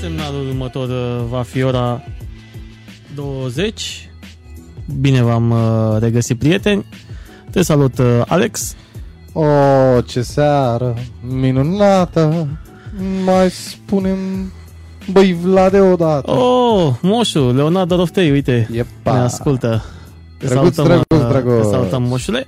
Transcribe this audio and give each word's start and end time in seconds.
semnalul 0.00 0.46
următor 0.48 0.88
uh, 0.88 1.24
va 1.28 1.42
fi 1.42 1.62
ora 1.62 2.02
20. 3.14 4.10
Bine 5.00 5.22
v-am 5.22 5.50
uh, 5.50 5.96
regăsit, 6.00 6.38
prieteni. 6.38 6.84
Te 7.50 7.62
salut, 7.62 7.98
uh, 7.98 8.06
Alex. 8.26 8.74
O, 9.32 9.44
ce 10.06 10.22
seară 10.22 10.94
minunată 11.20 12.46
Mai 13.24 13.50
spunem 13.50 14.18
Băi 15.12 15.32
Vlade 15.42 15.80
odată 15.80 16.30
Oh, 16.30 16.92
moșu, 17.02 17.50
Leonardo 17.52 17.96
Roftei, 17.96 18.30
uite, 18.30 18.68
Iepa. 18.72 19.12
ne 19.12 19.18
ascultă. 19.18 19.84
Te 20.38 20.46
Drăguț, 20.46 20.74
salutăm, 20.74 20.84
drăguț, 21.08 21.26
uh, 21.28 21.42
drăguț. 21.42 21.62
Te 21.64 21.70
salutăm, 21.70 22.02
moșule. 22.02 22.46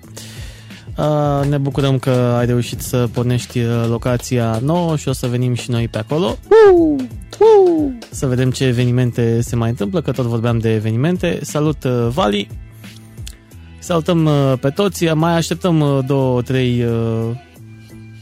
Uh, 0.99 1.49
ne 1.49 1.59
bucurăm 1.59 1.99
că 1.99 2.11
ai 2.39 2.47
reușit 2.47 2.81
să 2.81 3.09
pornești 3.13 3.59
uh, 3.59 3.85
locația 3.89 4.59
nouă 4.63 4.97
și 4.97 5.09
o 5.09 5.13
să 5.13 5.27
venim 5.27 5.55
și 5.55 5.71
noi 5.71 5.89
pe 5.89 5.99
acolo. 5.99 6.37
uh, 6.79 7.05
uh. 7.39 7.93
Să 8.11 8.27
vedem 8.27 8.51
ce 8.51 8.64
evenimente 8.64 9.41
se 9.41 9.56
mai 9.56 9.69
întâmplă, 9.69 10.01
că 10.02 10.12
tot 10.12 10.24
vorbeam 10.24 10.59
de 10.59 10.74
evenimente. 10.74 11.38
Salut, 11.43 11.84
uh, 11.84 12.09
Vali! 12.10 12.48
Salutăm 13.79 14.24
uh, 14.24 14.52
pe 14.60 14.70
toți, 14.70 15.05
mai 15.05 15.33
așteptăm 15.37 15.80
uh, 15.80 15.98
două, 16.07 16.43
trei 16.43 16.84
uh, 16.84 17.30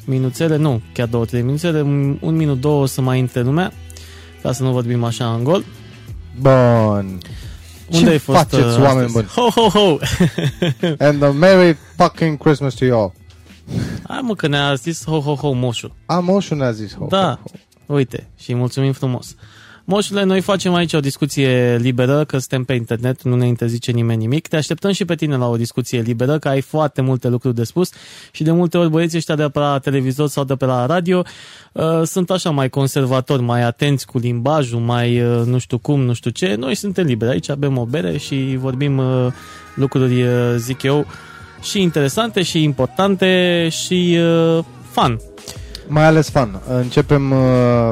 minuțele, 0.05 0.57
nu, 0.57 0.81
chiar 0.93 1.09
două, 1.09 1.25
trei 1.25 1.43
minuțele, 1.43 1.81
un, 1.81 2.19
un 2.21 2.37
minut, 2.37 2.61
două 2.61 2.87
să 2.87 3.01
mai 3.01 3.19
intre 3.19 3.41
lumea, 3.41 3.73
ca 4.43 4.53
să 4.53 4.63
nu 4.63 4.71
vorbim 4.73 5.05
așa 5.05 5.33
în 5.35 5.45
gol. 5.45 5.65
Bun 6.41 7.21
Unde 7.91 8.05
Ce 8.05 8.09
ai 8.09 8.19
fost 8.19 8.39
faceți, 8.39 8.79
uh, 8.79 8.85
oameni 8.85 9.07
astăzi? 9.07 9.13
buni? 9.13 9.27
Ho, 9.27 9.49
ho, 9.61 9.69
ho! 9.69 9.97
And 11.07 11.23
a 11.23 11.31
Merry 11.31 11.77
fucking 11.97 12.39
Christmas 12.39 12.75
to 12.75 12.85
you 12.85 13.01
all 13.01 13.13
Hai 14.09 14.21
mă 14.23 14.35
că 14.35 14.47
ne-a 14.47 14.75
zis 14.75 15.05
ho, 15.05 15.19
ho, 15.21 15.35
ho, 15.35 15.53
moșul. 15.53 15.95
Am 16.07 16.25
moșul 16.25 16.57
ne-a 16.57 16.71
zis 16.71 16.97
ho, 16.97 17.07
Da, 17.07 17.39
ho, 17.43 17.51
ho. 17.51 17.59
Uite, 17.93 18.29
și 18.39 18.55
mulțumim 18.55 18.93
frumos. 18.93 19.37
Moșule, 19.85 20.23
noi 20.23 20.41
facem 20.41 20.75
aici 20.75 20.93
o 20.93 21.01
discuție 21.01 21.77
liberă, 21.77 22.25
că 22.25 22.39
suntem 22.39 22.65
pe 22.65 22.73
internet, 22.73 23.23
nu 23.23 23.37
ne 23.37 23.47
interzice 23.47 23.91
nimeni 23.91 24.21
nimic. 24.21 24.49
Te 24.49 24.57
așteptăm 24.57 24.93
și 24.93 25.05
pe 25.05 25.15
tine 25.15 25.37
la 25.37 25.49
o 25.49 25.57
discuție 25.57 26.01
liberă, 26.01 26.39
că 26.39 26.49
ai 26.49 26.61
foarte 26.61 27.01
multe 27.01 27.29
lucruri 27.29 27.55
de 27.55 27.65
spus 27.65 27.91
și 28.31 28.43
de 28.43 28.51
multe 28.51 28.79
ori 28.79 28.91
băieții 28.91 29.19
ăștia 29.19 29.35
de 29.35 29.49
pe 29.49 29.59
la 29.59 29.79
televizor 29.79 30.29
sau 30.29 30.45
de 30.45 30.55
pe 30.55 30.65
la 30.65 30.87
radio 30.87 31.23
uh, 31.73 32.03
sunt 32.05 32.31
așa 32.31 32.51
mai 32.51 32.69
conservatori, 32.69 33.43
mai 33.43 33.63
atenți 33.63 34.07
cu 34.07 34.19
limbajul, 34.19 34.81
mai 34.81 35.23
uh, 35.23 35.43
nu 35.47 35.59
știu 35.59 35.79
cum, 35.79 36.01
nu 36.01 36.13
știu 36.13 36.31
ce. 36.31 36.55
Noi 36.55 36.75
suntem 36.75 37.07
liberi, 37.07 37.31
aici 37.31 37.51
avem 37.51 37.79
o 37.79 37.85
bere 37.85 38.19
și 38.19 38.57
vorbim 38.59 38.99
uh, 38.99 39.33
lucruri, 39.75 40.23
uh, 40.23 40.55
zic 40.57 40.83
eu, 40.83 41.07
și 41.63 41.81
interesante 41.81 42.43
și 42.43 42.63
importante 42.63 43.69
și 43.71 44.19
uh, 44.19 44.65
fun. 44.91 45.21
Mai 45.87 46.05
ales 46.05 46.31
fan 46.31 46.61
Începem 46.69 47.31
uh, 47.31 47.39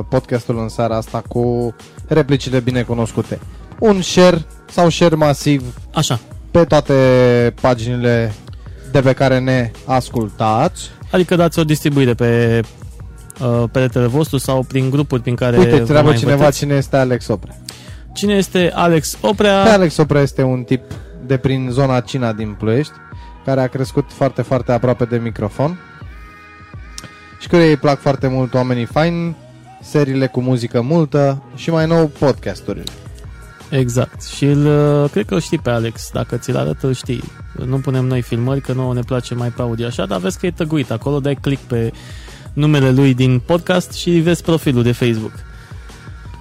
podcastul 0.09 0.59
în 0.59 0.69
seara 0.69 0.97
asta 0.97 1.23
cu 1.29 1.75
replicile 2.09 2.61
bine 2.61 2.83
cunoscute 2.83 3.39
Un 3.79 4.03
share 4.03 4.45
sau 4.71 4.89
share 4.89 5.15
masiv 5.15 5.75
Așa. 5.95 6.21
pe 6.51 6.65
toate 6.65 6.95
paginile 7.61 8.33
de 8.93 9.01
pe 9.01 9.13
care 9.13 9.39
ne 9.39 9.71
ascultați 9.87 10.91
Adică 11.11 11.37
dați 11.37 11.59
o 11.59 11.65
distribuire 11.65 12.15
pe 12.15 12.61
uh, 13.41 13.65
peretele 13.73 14.07
vostru 14.07 14.39
sau 14.39 14.63
prin 14.63 14.91
grupuri 14.91 15.23
prin 15.23 15.35
care 15.35 15.57
Uite, 15.57 15.71
vă 15.71 15.77
întreabă 15.77 16.09
mai 16.09 16.17
cineva 16.17 16.33
învățați. 16.33 16.59
cine 16.59 16.75
este 16.75 16.97
Alex 16.97 17.29
Oprea. 17.29 17.57
Cine 18.13 18.35
este 18.35 18.71
Alex 18.75 19.15
Pe 19.15 19.27
Oprea? 19.27 19.73
Alex 19.73 19.97
Oprea 19.97 20.23
este 20.23 20.43
un 20.43 20.63
tip 20.63 20.83
de 21.27 21.37
prin 21.37 21.69
zona 21.71 22.01
Cina 22.01 22.33
din 22.33 22.57
Ploiești, 22.59 22.93
care 23.45 23.61
a 23.61 23.67
crescut 23.67 24.05
foarte, 24.13 24.43
foarte 24.43 24.73
aproape 24.73 25.05
de 25.05 25.17
microfon 25.17 25.79
și 27.41 27.49
care 27.49 27.69
îi 27.69 27.77
plac 27.77 28.01
foarte 28.01 28.29
mult 28.29 28.55
oamenii 28.55 28.85
faini, 28.85 29.37
seriile 29.83 30.27
cu 30.27 30.41
muzică 30.41 30.81
multă 30.81 31.43
și 31.55 31.71
mai 31.71 31.87
nou 31.87 32.07
podcasturile. 32.07 32.85
Exact. 33.71 34.23
Și 34.23 34.45
îl, 34.45 34.67
uh, 35.03 35.11
cred 35.11 35.27
că 35.27 35.35
îl 35.35 35.41
știi 35.41 35.59
pe 35.59 35.71
Alex. 35.71 36.11
Dacă 36.13 36.37
ți-l 36.37 36.57
arăt, 36.57 36.83
îl 36.83 36.95
știi. 36.95 37.23
Nu 37.67 37.77
punem 37.77 38.05
noi 38.05 38.23
filmări, 38.23 38.61
că 38.61 38.73
nouă 38.73 38.95
ne 38.95 39.01
place 39.01 39.35
mai 39.35 39.49
pe 39.49 39.63
audio 39.63 39.87
așa, 39.87 40.07
dar 40.07 40.19
vezi 40.19 40.39
că 40.39 40.47
e 40.47 40.51
tăguit 40.51 40.91
acolo, 40.91 41.21
dai 41.21 41.39
click 41.41 41.63
pe 41.63 41.93
numele 42.53 42.91
lui 42.91 43.15
din 43.15 43.43
podcast 43.47 43.93
și 43.93 44.11
vezi 44.11 44.43
profilul 44.43 44.83
de 44.83 44.93
Facebook. 44.93 45.33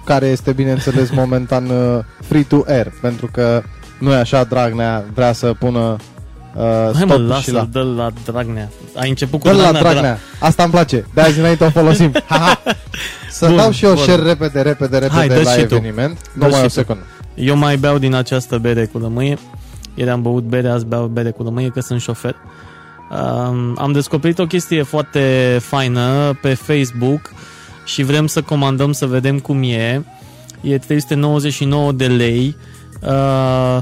care 0.04 0.26
este, 0.26 0.52
bineînțeles, 0.52 1.10
momentan 1.10 1.68
uh, 1.68 2.04
free 2.20 2.42
to 2.42 2.62
air, 2.66 2.92
pentru 3.00 3.28
că 3.32 3.62
nu 3.98 4.12
e 4.12 4.16
așa, 4.16 4.44
Dragnea 4.44 5.04
vrea 5.14 5.32
să 5.32 5.54
pună 5.58 5.96
uh, 6.54 6.62
Hai 6.94 7.04
mă, 7.04 7.12
stop 7.14 7.28
lasă 7.28 7.40
și 7.40 7.52
la... 7.52 7.68
dă 7.72 7.82
la 7.96 8.10
Dragnea. 8.24 8.68
Ai 8.96 9.08
început 9.08 9.40
cu 9.40 9.46
Dă 9.48 9.52
la 9.52 9.58
Dragnea, 9.60 9.82
de 9.82 9.88
Dragnea. 9.88 10.18
Asta 10.40 10.62
îmi 10.62 10.72
place. 10.72 11.06
De 11.14 11.20
azi 11.20 11.38
înainte 11.38 11.64
o 11.64 11.70
folosim. 11.70 12.12
Ha, 12.26 12.36
ha. 12.38 12.62
Să 13.30 13.46
Bun, 13.46 13.56
dau 13.56 13.70
și 13.70 13.84
eu 13.84 13.92
bun. 13.94 14.02
share 14.02 14.22
repede, 14.22 14.60
repede, 14.60 14.98
repede 14.98 15.16
Hai, 15.18 15.28
dă 15.28 15.40
la 15.44 15.50
și 15.50 15.64
tu. 15.64 15.74
eveniment. 15.74 16.18
Dă 16.20 16.44
Numai 16.44 16.52
și 16.58 16.64
o 16.64 16.66
tu. 16.66 16.72
secundă. 16.72 17.02
Eu 17.34 17.56
mai 17.56 17.76
beau 17.76 17.98
din 17.98 18.14
această 18.14 18.58
bere 18.58 18.84
cu 18.84 18.98
lămâie. 18.98 19.38
Ieri 19.94 20.10
am 20.10 20.22
băut 20.22 20.42
bere, 20.44 20.68
azi 20.68 20.84
beau 20.86 21.06
bere 21.06 21.30
cu 21.30 21.42
lămâie, 21.42 21.68
că 21.68 21.80
sunt 21.80 22.00
șofer. 22.00 22.36
Um, 23.10 23.76
am 23.78 23.92
descoperit 23.92 24.38
o 24.38 24.46
chestie 24.46 24.82
foarte 24.82 25.56
faină 25.60 26.38
pe 26.42 26.54
Facebook 26.54 27.20
și 27.84 28.02
vrem 28.02 28.26
să 28.26 28.42
comandăm 28.42 28.92
să 28.92 29.06
vedem 29.06 29.38
cum 29.38 29.62
e. 29.62 30.04
E 30.60 30.78
399 30.78 31.92
de 31.92 32.06
lei. 32.06 32.56
Uh, 33.02 33.78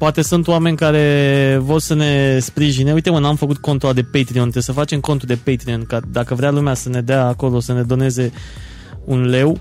poate 0.00 0.22
sunt 0.22 0.46
oameni 0.46 0.76
care 0.76 1.58
vor 1.62 1.80
să 1.80 1.94
ne 1.94 2.38
sprijine. 2.38 2.92
Uite 2.92 3.10
mă, 3.10 3.18
n-am 3.18 3.36
făcut 3.36 3.58
contul 3.58 3.88
ăla 3.88 3.96
de 3.96 4.02
Patreon. 4.02 4.42
Trebuie 4.42 4.62
să 4.62 4.72
facem 4.72 5.00
contul 5.00 5.28
de 5.28 5.38
Patreon. 5.52 5.84
Ca 5.84 6.00
dacă 6.12 6.34
vrea 6.34 6.50
lumea 6.50 6.74
să 6.74 6.88
ne 6.88 7.00
dea 7.00 7.26
acolo, 7.26 7.60
să 7.60 7.72
ne 7.72 7.82
doneze 7.82 8.32
un 9.04 9.28
leu. 9.28 9.60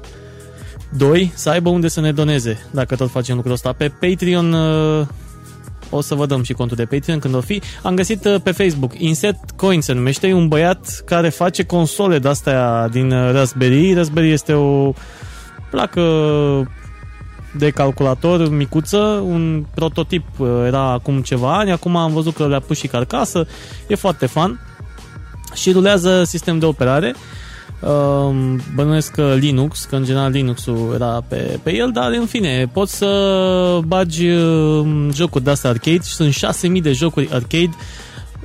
Doi, 0.97 1.31
să 1.35 1.49
aibă 1.49 1.69
unde 1.69 1.87
să 1.87 1.99
ne 1.99 2.11
doneze, 2.11 2.57
dacă 2.71 2.95
tot 2.95 3.09
facem 3.09 3.35
lucrul 3.35 3.53
ăsta. 3.53 3.73
Pe 3.73 3.91
Patreon 3.99 4.53
uh, 4.53 5.07
o 5.89 6.01
să 6.01 6.15
vă 6.15 6.25
dăm 6.25 6.43
și 6.43 6.53
contul 6.53 6.77
de 6.77 6.85
Patreon 6.85 7.19
când 7.19 7.35
o 7.35 7.41
fi. 7.41 7.61
Am 7.83 7.95
găsit 7.95 8.25
uh, 8.25 8.35
pe 8.43 8.51
Facebook, 8.51 8.93
Insert 8.97 9.51
Coin 9.55 9.81
se 9.81 9.93
numește, 9.93 10.27
e 10.27 10.33
un 10.33 10.47
băiat 10.47 11.01
care 11.05 11.29
face 11.29 11.63
console 11.63 12.19
de-astea 12.19 12.87
din 12.87 13.11
uh, 13.11 13.31
Raspberry. 13.31 13.93
Raspberry 13.93 14.31
este 14.31 14.53
o 14.53 14.93
placă 15.69 16.01
de 17.57 17.69
calculator 17.69 18.49
micuță, 18.49 18.97
un 19.25 19.65
prototip 19.73 20.25
uh, 20.37 20.47
era 20.65 20.91
acum 20.91 21.21
ceva 21.21 21.57
ani, 21.57 21.71
acum 21.71 21.95
am 21.95 22.13
văzut 22.13 22.35
că 22.35 22.47
le-a 22.47 22.59
pus 22.59 22.77
și 22.77 22.87
carcasă, 22.87 23.47
e 23.87 23.95
foarte 23.95 24.25
fan 24.25 24.59
și 25.53 25.71
rulează 25.71 26.23
sistem 26.23 26.59
de 26.59 26.65
operare. 26.65 27.15
Um, 27.81 28.61
bănuiesc 28.75 29.11
că 29.11 29.33
Linux, 29.37 29.85
că 29.85 29.95
în 29.95 30.03
general 30.03 30.31
Linux-ul 30.31 30.91
era 30.93 31.23
pe, 31.27 31.59
pe 31.63 31.75
el, 31.75 31.91
dar 31.91 32.11
în 32.11 32.25
fine, 32.25 32.69
poți 32.73 32.97
să 32.97 33.79
bagi 33.85 34.27
um, 34.29 35.11
jocuri 35.13 35.43
de 35.43 35.49
astea 35.49 35.69
arcade 35.69 35.99
și 36.03 36.13
sunt 36.13 36.33
6000 36.33 36.81
de 36.81 36.91
jocuri 36.91 37.29
arcade, 37.31 37.69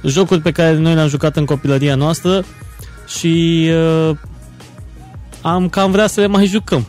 jocuri 0.04 0.40
pe 0.40 0.50
care 0.50 0.76
noi 0.76 0.94
le-am 0.94 1.08
jucat 1.08 1.36
în 1.36 1.44
copilăria 1.44 1.94
noastră 1.94 2.44
și 3.06 3.68
uh, 4.08 4.16
am 5.42 5.68
cam 5.68 5.90
vrea 5.90 6.06
să 6.06 6.20
le 6.20 6.26
mai 6.26 6.46
jucăm 6.46 6.86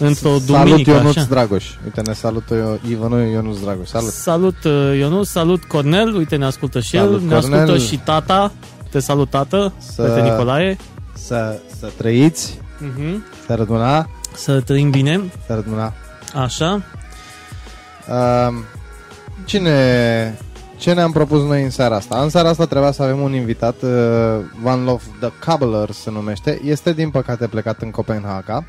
într-o 0.00 0.28
Salut 0.28 0.44
duminică 0.46 0.90
Ionuț 0.90 1.16
așa. 1.16 1.26
Dragoș. 1.30 1.64
Uite, 1.84 2.00
ne 2.00 2.12
salută 2.12 2.54
eu, 2.54 2.78
Ivănu 2.88 3.20
Ionuț 3.26 3.58
Dragoș. 3.60 3.88
Salut. 3.88 4.10
Salut 4.12 4.64
uh, 4.64 4.96
Ionus, 4.98 5.30
salut 5.30 5.64
Cornel, 5.64 6.14
uite 6.14 6.36
ne 6.36 6.44
ascultă 6.44 6.80
și 6.80 6.96
Salut, 6.96 7.20
el, 7.20 7.26
ne 7.28 7.34
ascultă 7.34 7.56
Cornel. 7.58 7.78
și 7.78 7.96
tata, 7.98 8.52
te 8.90 8.98
salut 8.98 9.30
tată, 9.30 9.72
Să- 9.78 10.12
Să... 10.14 10.20
Nicolae, 10.22 10.76
Să, 11.14 11.58
să 11.80 11.88
trăiți, 11.96 12.60
uh-huh. 12.60 13.14
să 13.46 13.54
răduna, 13.54 14.08
să 14.34 14.60
trăim 14.60 14.90
bine, 14.90 15.20
să 15.46 15.54
răduna. 15.54 15.92
așa. 16.34 16.82
Um, 18.08 18.54
cine, 19.44 20.38
ce 20.76 20.92
ne-am 20.92 21.12
propus 21.12 21.42
noi 21.42 21.62
în 21.62 21.70
seara 21.70 21.96
asta? 21.96 22.18
În 22.22 22.28
seara 22.28 22.48
asta 22.48 22.66
trebuia 22.66 22.90
să 22.92 23.02
avem 23.02 23.20
un 23.20 23.32
invitat, 23.34 23.74
uh, 23.82 23.90
Van 24.62 24.84
Love 24.84 25.02
The 25.20 25.30
Cobbler 25.50 25.90
se 25.90 26.10
numește. 26.10 26.60
Este 26.64 26.92
din 26.92 27.10
păcate 27.10 27.46
plecat 27.46 27.80
în 27.82 27.90
Copenhaga. 27.90 28.64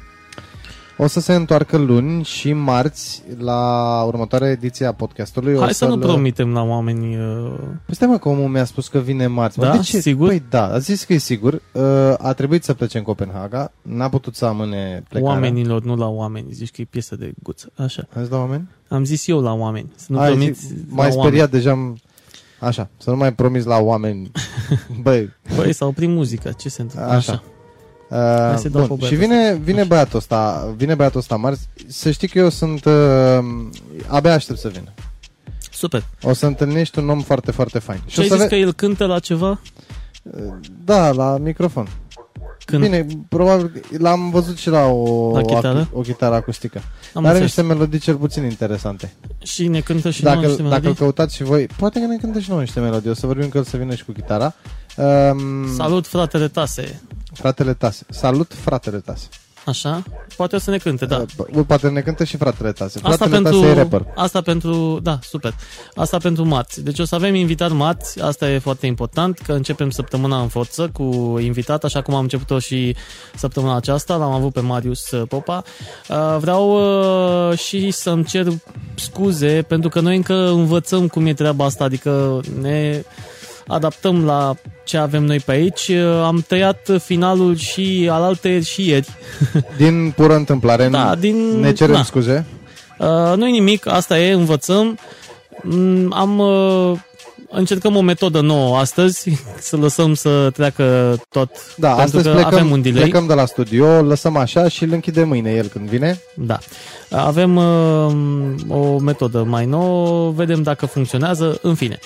O 1.04 1.08
să 1.08 1.20
se 1.20 1.34
întoarcă 1.34 1.78
luni 1.78 2.24
și 2.24 2.53
marți 2.53 3.24
la 3.38 4.02
următoarea 4.08 4.50
ediție 4.50 4.86
a 4.86 4.92
podcastului. 4.94 5.53
o 5.56 5.59
Hai 5.59 5.74
să 5.74 5.86
nu 5.86 5.92
să-l- 5.92 6.00
promitem 6.00 6.53
la 6.53 6.62
oameni. 6.64 7.18
Uh, 7.18 7.53
Păi 7.86 7.96
stai 7.96 8.08
mă 8.08 8.18
că 8.18 8.30
omul 8.30 8.48
mi-a 8.48 8.64
spus 8.64 8.88
că 8.88 9.00
vine 9.00 9.28
marți. 9.28 9.59
Mă, 9.59 9.66
Da? 9.66 9.72
de 9.72 9.80
ce? 9.80 10.00
Sigur? 10.00 10.28
Păi 10.28 10.44
da, 10.50 10.66
a 10.66 10.78
zis 10.78 11.03
că 11.03 11.14
e 11.14 11.18
sigur. 11.18 11.53
Uh, 11.53 11.82
a 12.18 12.34
trebuit 12.34 12.64
să 12.64 12.74
plece 12.74 12.98
în 12.98 13.03
Copenhaga. 13.03 13.72
N-a 13.82 14.09
putut 14.09 14.36
să 14.36 14.46
amâne 14.46 15.03
plecarea. 15.09 15.34
oamenilor, 15.36 15.84
nu 15.84 15.96
la 15.96 16.08
oameni. 16.08 16.48
Zici 16.52 16.72
că 16.72 16.82
e 16.82 16.88
piesă 16.90 17.16
de 17.16 17.32
guță. 17.44 17.72
Așa. 17.76 18.08
Ați 18.09 18.20
zis 18.22 18.30
la 18.30 18.38
oameni? 18.38 18.68
Am 18.88 19.04
zis 19.04 19.28
eu 19.28 19.40
la 19.42 19.54
oameni. 19.54 19.92
Să 19.96 20.06
nu 20.09 20.20
Ai, 20.20 20.30
promiți 20.30 20.66
zic, 20.68 20.78
la 20.78 20.96
mai 20.96 21.06
oameni. 21.09 21.22
speriat 21.22 21.50
deja. 21.52 21.72
am- 21.72 21.97
Așa, 22.59 22.90
să 22.97 23.09
nu 23.09 23.16
mai 23.16 23.34
promis 23.34 23.64
la 23.66 23.78
oameni. 23.78 24.32
Băi, 25.04 25.30
Băi, 25.56 25.74
sau 25.74 25.92
prin 25.92 26.14
muzică. 26.14 26.52
Ce 26.59 26.70
se 26.70 26.82
întâmplă? 26.82 27.12
Așa. 27.12 27.44
Uh, 28.11 28.17
să-i 28.58 28.69
dau 28.69 28.81
pe 28.81 28.87
bun. 28.87 28.97
băiatul 28.97 29.08
Și 29.08 29.16
vine, 29.16 29.53
vine 29.63 29.84
băiatul 29.84 30.17
ăsta, 30.17 30.73
vine 30.75 30.96
băiatul 30.96 31.19
ăsta 31.19 31.35
marți. 31.35 31.67
Să 31.87 32.11
știi 32.11 32.28
că 32.28 32.40
eu 32.40 32.49
sunt 32.49 32.85
uh, 32.85 32.93
abia 34.08 34.34
aștept 34.34 34.59
să 34.59 34.67
vină. 34.67 34.90
Super. 35.72 36.03
O 36.22 36.34
să 36.34 36.46
întâlnești 36.46 36.99
un 36.99 37.09
om 37.09 37.22
foarte, 37.22 37.52
foarte 37.52 37.79
fain. 37.79 38.02
Și 38.08 38.19
o 38.19 38.22
ai 38.22 38.28
să 38.28 38.34
zis 38.35 38.43
ve- 38.43 38.49
că 38.49 38.55
el 38.55 38.73
cântă 38.73 39.05
la 39.05 39.19
ceva? 39.19 39.59
Da, 40.85 41.11
la 41.11 41.37
microfon. 41.37 41.87
Când? 42.66 42.84
Bine, 42.84 43.05
probabil 43.29 43.84
l-am 43.97 44.29
văzut 44.29 44.58
și 44.58 44.69
la 44.69 44.85
o, 44.85 45.31
La 45.37 45.41
chitară? 45.41 45.90
o 45.93 46.02
chitară 46.02 46.35
acustică. 46.35 46.78
Am 47.13 47.23
Dar 47.23 47.31
are 47.31 47.41
înțeles. 47.41 47.55
niște 47.55 47.61
melodii 47.73 47.99
cel 47.99 48.16
puțin 48.16 48.43
interesante. 48.43 49.13
Și 49.43 49.67
ne 49.67 49.79
cântă 49.79 50.09
și 50.09 50.23
nouă 50.23 50.35
dacă, 50.35 50.47
niște 50.47 50.61
dacă 50.61 50.73
îl 50.75 50.79
melodii. 50.81 50.99
căutați 51.03 51.35
și 51.35 51.43
voi, 51.43 51.66
poate 51.78 51.99
că 51.99 52.05
ne 52.05 52.17
cântă 52.17 52.40
și 52.40 52.49
nouă 52.49 52.61
niște 52.61 52.79
melodii. 52.79 53.09
O 53.09 53.13
să 53.13 53.25
vorbim 53.25 53.49
că 53.49 53.58
el 53.58 53.63
să 53.63 53.78
vină 53.78 53.96
și 53.96 54.05
cu 54.05 54.11
chitara. 54.11 54.53
Um, 54.97 55.76
Salut, 55.76 56.08
fratele 56.08 56.47
Tase. 56.47 57.02
Fratele 57.34 57.73
Tase. 57.73 58.05
Salut, 58.09 58.53
fratele 58.53 58.97
Tase. 58.97 59.28
Așa? 59.66 60.03
Poate 60.35 60.55
o 60.55 60.59
să 60.59 60.70
ne 60.70 60.78
cânte, 60.78 61.05
da. 61.05 61.26
Uh, 61.38 61.66
poate 61.67 61.90
ne 61.90 62.02
cântă 62.02 62.23
și 62.23 62.38
fratele 62.38 62.72
Tase. 62.72 62.99
Asta 63.03 63.26
Fratele 63.26 63.41
pentru, 63.41 63.59
Tase 63.59 63.72
e 63.72 63.73
rapper. 63.73 64.05
asta 64.16 64.41
pentru, 64.41 64.99
da, 65.03 65.20
super. 65.22 65.53
Asta 65.96 66.17
pentru 66.17 66.46
marți. 66.46 66.84
Deci 66.84 66.99
o 66.99 67.05
să 67.05 67.16
avem 67.16 67.35
invitat 67.35 67.72
marți, 67.72 68.22
asta 68.22 68.49
e 68.49 68.59
foarte 68.59 68.85
important, 68.85 69.40
că 69.40 69.53
începem 69.53 69.90
săptămâna 69.90 70.41
în 70.41 70.47
forță 70.47 70.90
cu 70.94 71.37
invitat, 71.40 71.84
așa 71.84 72.02
cum 72.02 72.14
am 72.14 72.22
început-o 72.22 72.59
și 72.59 72.96
săptămâna 73.35 73.76
aceasta, 73.76 74.16
l-am 74.16 74.32
avut 74.32 74.53
pe 74.53 74.59
Marius 74.59 75.11
uh, 75.11 75.28
Popa. 75.28 75.64
Uh, 76.09 76.37
Vreau 76.40 76.70
uh, 77.49 77.58
și 77.58 77.91
să-mi 77.91 78.23
cer 78.26 78.47
scuze, 78.96 79.61
pentru 79.67 79.90
că 79.90 79.99
noi 79.99 80.16
încă 80.16 80.34
învățăm 80.34 81.08
cum 81.08 81.26
e 81.26 81.34
treaba 81.34 81.66
asta, 81.66 81.84
adică 81.84 82.40
ne 82.61 83.03
adaptăm 83.72 84.26
la 84.26 84.53
ce 84.84 84.97
avem 84.97 85.23
noi 85.23 85.40
pe 85.40 85.52
aici. 85.52 85.88
Uh, 85.88 86.23
Am 86.26 86.44
tăiat 86.47 86.90
finalul 87.03 87.56
și 87.56 88.08
alaltă 88.12 88.59
și 88.59 88.88
ieri. 88.90 89.08
Din 89.78 90.14
pură 90.16 90.35
întâmplare. 90.35 90.88
Da, 90.88 91.16
din- 91.16 91.59
Ne 91.59 91.73
cerem 91.73 91.96
da. 91.96 92.03
scuze. 92.03 92.46
Uh, 93.00 93.34
nu-i 93.35 93.52
nimic, 93.52 93.88
asta 93.88 94.20
e, 94.20 94.32
învățăm. 94.32 94.97
Mm, 95.64 96.14
Am 96.14 96.40
uh, 96.40 96.97
încercăm 97.52 97.96
o 97.96 98.02
metodă 98.02 98.42
nouă 98.42 98.78
astăzi, 98.78 99.30
să 99.70 99.76
lăsăm 99.78 100.14
să 100.14 100.50
treacă 100.53 101.16
tot, 101.30 101.50
Da, 101.78 101.88
pentru 101.88 102.03
astăzi 102.03 102.24
că 102.24 102.32
plecăm, 102.34 102.53
avem 102.53 102.72
un 102.72 102.82
delay. 102.82 103.02
plecăm 103.02 103.28
de 103.28 103.34
la 103.34 103.46
studio, 103.46 103.88
îl 103.88 104.06
lăsăm 104.06 104.38
așa 104.38 104.68
și 104.68 104.84
îl 104.84 104.92
închidem 104.92 105.28
mâine 105.28 105.52
el 105.52 105.68
când 105.68 105.90
vine. 105.90 106.22
Da. 106.36 106.59
Avem 107.09 107.56
uh, 107.56 108.53
o 108.68 109.00
metodă 109.00 109.44
mai 109.44 109.66
nouă, 109.66 110.32
vedem 110.32 110.62
dacă 110.62 110.86
funcționează, 110.86 111.59
în 111.62 111.76
fine. 111.76 112.00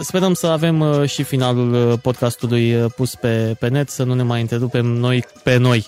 Sperăm 0.00 0.34
să 0.34 0.46
avem 0.46 0.80
uh, 0.80 1.08
și 1.08 1.22
finalul 1.22 1.72
uh, 1.72 1.98
podcastului 2.02 2.74
uh, 2.74 2.90
pus 2.96 3.14
pe, 3.14 3.56
pe 3.58 3.68
net, 3.68 3.88
să 3.90 4.02
nu 4.02 4.14
ne 4.14 4.22
mai 4.22 4.40
întrerupem 4.40 4.86
noi 4.86 5.24
pe 5.42 5.56
noi. 5.56 5.86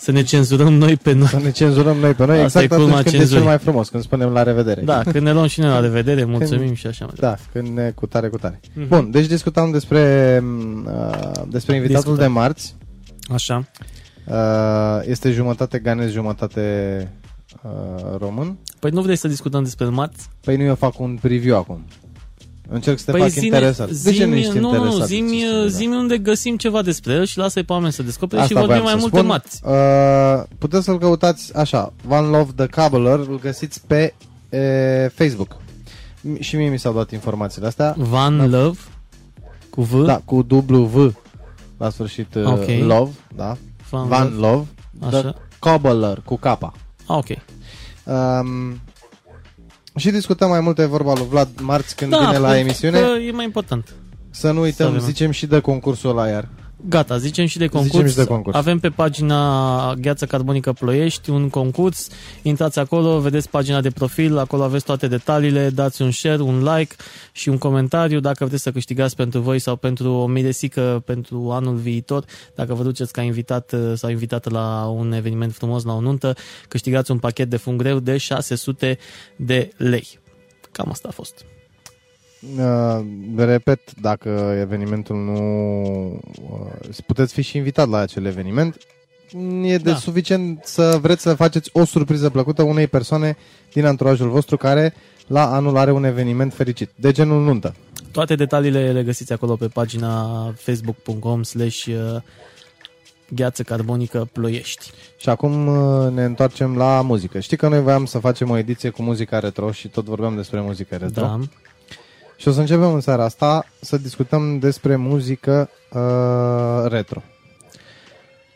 Să 0.00 0.10
ne 0.10 0.22
cenzurăm 0.22 0.72
noi 0.72 0.96
pe 0.96 1.12
noi. 1.12 1.26
Să 1.26 1.38
ne 1.38 1.50
cenzurăm 1.50 1.96
noi 1.96 2.12
pe 2.14 2.26
noi 2.26 2.40
Asta 2.42 2.60
e 2.60 2.62
exact 2.62 2.80
culmea 2.80 2.98
atunci 2.98 3.02
când 3.02 3.14
e 3.14 3.18
cel 3.18 3.18
cenzurii. 3.18 3.44
mai 3.44 3.58
frumos, 3.58 3.88
când 3.88 4.02
spunem 4.02 4.28
la 4.28 4.42
revedere. 4.42 4.80
Da, 4.80 5.02
când 5.02 5.24
ne 5.24 5.32
luăm 5.32 5.46
și 5.46 5.60
noi 5.60 5.68
la 5.68 5.80
revedere, 5.80 6.24
mulțumim 6.24 6.74
și 6.74 6.86
așa 6.86 7.04
mai 7.04 7.14
departe. 7.14 7.42
Da, 7.52 7.60
când 7.60 7.76
ne 7.76 7.90
cu 7.90 8.06
tare, 8.06 8.28
cu 8.28 8.38
tare. 8.38 8.60
Mhm. 8.74 8.88
Bun, 8.88 9.10
deci 9.10 9.26
discutam 9.26 9.70
despre, 9.70 10.42
uh, 10.86 11.30
despre 11.48 11.74
invitatul 11.76 12.02
Discutăm. 12.14 12.32
de 12.32 12.38
marți. 12.38 12.74
Așa. 13.32 13.68
Uh, 14.26 14.34
este 15.06 15.30
jumătate 15.32 15.78
ganez, 15.78 16.10
jumătate 16.10 16.62
uh, 17.62 18.16
român. 18.18 18.58
Păi 18.78 18.90
nu 18.90 19.02
vrei 19.02 19.16
să 19.16 19.28
discutăm 19.28 19.62
despre 19.62 19.84
marți? 19.86 20.28
Păi 20.44 20.56
nu 20.56 20.62
eu 20.62 20.74
fac 20.74 20.98
un 21.00 21.18
preview 21.20 21.56
acum. 21.56 21.84
Încerc 22.70 22.98
să 22.98 23.04
te 23.04 23.10
Păi 23.10 23.20
fac 23.20 23.30
zimi- 23.30 23.44
interesat. 23.44 23.90
De 23.90 24.12
ce 24.12 24.24
nu 24.24 24.32
zimi- 24.34 24.38
ești 24.38 24.58
nu, 24.58 24.68
interesat? 24.68 24.92
Nu, 24.92 24.98
de 24.98 25.04
zimi, 25.04 25.30
ce 25.38 25.46
spune, 25.46 25.60
da? 25.62 25.66
zimi 25.68 25.94
unde 25.96 26.18
găsim 26.18 26.56
ceva 26.56 26.82
despre 26.82 27.12
el 27.12 27.24
și 27.24 27.38
lasă-i 27.38 27.64
pe 27.64 27.72
oameni 27.72 27.92
să 27.92 28.02
descopere 28.02 28.42
și 28.42 28.52
Asta 28.52 28.66
vorbim 28.66 28.82
voiam 28.82 28.98
mai 29.00 29.00
să 29.00 29.08
multe 29.10 29.16
spun. 29.16 29.28
marți. 29.28 29.60
Uh, 30.50 30.56
puteți 30.58 30.84
să-l 30.84 30.98
căutați 30.98 31.56
așa, 31.56 31.92
One 32.08 32.26
Love 32.26 32.50
the 32.56 32.66
Cobbler, 32.66 33.18
îl 33.18 33.38
găsiți 33.40 33.80
pe 33.86 34.14
e, 34.48 35.10
Facebook. 35.14 35.56
M- 35.56 36.40
Și 36.40 36.56
mie 36.56 36.68
mi 36.68 36.78
s-au 36.78 36.92
dat 36.92 37.10
informațiile 37.10 37.66
astea. 37.66 37.94
Van 37.98 38.50
Love 38.50 38.78
cu 39.70 39.82
V. 39.82 40.04
Da, 40.04 40.20
cu 40.24 40.46
W 40.50 41.12
la 41.78 41.90
sfârșit 41.90 42.34
uh, 42.34 42.44
Ok. 42.44 42.66
Love, 42.86 43.10
da. 43.36 43.56
Van, 43.90 44.08
Van 44.08 44.32
Love. 44.38 44.66
Love, 45.00 45.16
Așa. 45.16 45.20
the 45.20 45.34
Cobbler 45.58 46.20
cu 46.24 46.36
K. 46.36 46.44
Ah, 46.46 46.58
ok. 47.06 47.26
Um, 48.04 48.80
și 49.98 50.10
discutăm 50.10 50.48
mai 50.48 50.60
multe 50.60 50.84
vorba 50.84 51.12
lui 51.12 51.26
Vlad 51.30 51.48
marți 51.60 51.96
când 51.96 52.10
da, 52.10 52.16
vine 52.18 52.38
la 52.38 52.48
pentru 52.48 52.58
emisiune. 52.58 53.00
Că 53.00 53.06
e 53.26 53.30
mai 53.30 53.44
important. 53.44 53.94
Să 54.30 54.50
nu 54.50 54.60
uităm, 54.60 54.86
Să 54.86 54.92
avem. 54.92 55.04
zicem 55.06 55.30
și 55.30 55.46
de 55.46 55.60
concursul 55.60 56.10
ăla 56.10 56.28
iar. 56.28 56.48
Gata, 56.86 57.18
zicem 57.18 57.46
și 57.46 57.58
de 57.58 57.66
concurs. 57.66 57.92
Zicem 57.92 58.08
și 58.08 58.16
de 58.16 58.24
concurs. 58.24 58.56
Avem 58.56 58.78
pe 58.78 58.88
pagina 58.88 59.94
Gheață 59.94 60.26
Carbonică 60.26 60.72
Ploiești 60.72 61.30
un 61.30 61.48
concurs. 61.48 62.08
Intrați 62.42 62.78
acolo, 62.78 63.20
vedeți 63.20 63.48
pagina 63.48 63.80
de 63.80 63.90
profil, 63.90 64.38
acolo 64.38 64.62
aveți 64.62 64.84
toate 64.84 65.06
detaliile, 65.06 65.70
dați 65.70 66.02
un 66.02 66.10
share, 66.10 66.42
un 66.42 66.62
like 66.62 66.94
și 67.32 67.48
un 67.48 67.58
comentariu 67.58 68.20
dacă 68.20 68.44
vreți 68.44 68.62
să 68.62 68.72
câștigați 68.72 69.16
pentru 69.16 69.40
voi 69.40 69.58
sau 69.58 69.76
pentru 69.76 70.12
o 70.12 70.26
miresică 70.26 71.02
pentru 71.06 71.50
anul 71.50 71.76
viitor. 71.76 72.24
Dacă 72.54 72.74
vă 72.74 72.82
duceți 72.82 73.12
ca 73.12 73.22
invitat 73.22 73.72
uh, 73.72 73.92
sau 73.94 74.10
invitată 74.10 74.50
la 74.50 74.86
un 74.86 75.12
eveniment 75.12 75.52
frumos, 75.52 75.84
la 75.84 75.94
o 75.94 76.00
nuntă, 76.00 76.34
câștigați 76.68 77.10
un 77.10 77.18
pachet 77.18 77.50
de 77.50 77.56
fum 77.56 77.76
greu 77.76 77.98
de 77.98 78.16
600 78.16 78.98
de 79.36 79.70
lei. 79.76 80.18
Cam 80.72 80.90
asta 80.90 81.08
a 81.08 81.12
fost. 81.12 81.44
Uh, 82.58 83.04
repet, 83.36 83.94
dacă 84.00 84.56
evenimentul 84.60 85.16
nu... 85.16 85.40
Uh, 86.50 86.96
puteți 87.06 87.32
fi 87.32 87.42
și 87.42 87.56
invitat 87.56 87.88
la 87.88 87.98
acel 87.98 88.24
eveniment. 88.24 88.76
E 89.62 89.76
de 89.76 89.90
Da. 89.90 89.96
suficient 89.96 90.64
să 90.64 90.98
vreți 91.02 91.22
să 91.22 91.34
faceți 91.34 91.70
o 91.72 91.84
surpriză 91.84 92.30
plăcută 92.30 92.62
unei 92.62 92.86
persoane 92.86 93.36
din 93.72 93.84
anturajul 93.84 94.28
vostru 94.28 94.56
care 94.56 94.94
la 95.26 95.54
anul 95.54 95.76
are 95.76 95.92
un 95.92 96.04
eveniment 96.04 96.54
fericit, 96.54 96.90
de 96.94 97.12
genul 97.12 97.42
nuntă. 97.42 97.74
Toate 98.10 98.34
detaliile 98.34 98.92
le 98.92 99.02
găsiți 99.02 99.32
acolo 99.32 99.56
pe 99.56 99.66
pagina 99.66 100.52
facebook.com 100.56 101.42
slash 101.42 101.84
uh, 101.86 101.94
gheață 103.28 103.62
carbonică 103.62 104.28
ploiești. 104.32 104.90
Și 105.16 105.28
acum 105.28 105.66
uh, 105.66 106.10
ne 106.12 106.24
întoarcem 106.24 106.76
la 106.76 107.02
muzică. 107.02 107.40
Știi 107.40 107.56
că 107.56 107.68
noi 107.68 107.82
voiam 107.82 108.04
să 108.04 108.18
facem 108.18 108.50
o 108.50 108.56
ediție 108.56 108.90
cu 108.90 109.02
muzica 109.02 109.38
retro 109.38 109.72
și 109.72 109.88
tot 109.88 110.04
vorbeam 110.04 110.36
despre 110.36 110.60
muzică 110.60 110.96
retro. 110.96 111.22
Da. 111.22 111.38
Și 112.38 112.48
o 112.48 112.52
să 112.52 112.60
începem 112.60 112.92
în 112.94 113.00
seara 113.00 113.24
asta 113.24 113.66
să 113.80 113.96
discutăm 113.96 114.58
despre 114.58 114.96
muzică 114.96 115.70
uh, 115.92 116.84
retro. 116.90 117.22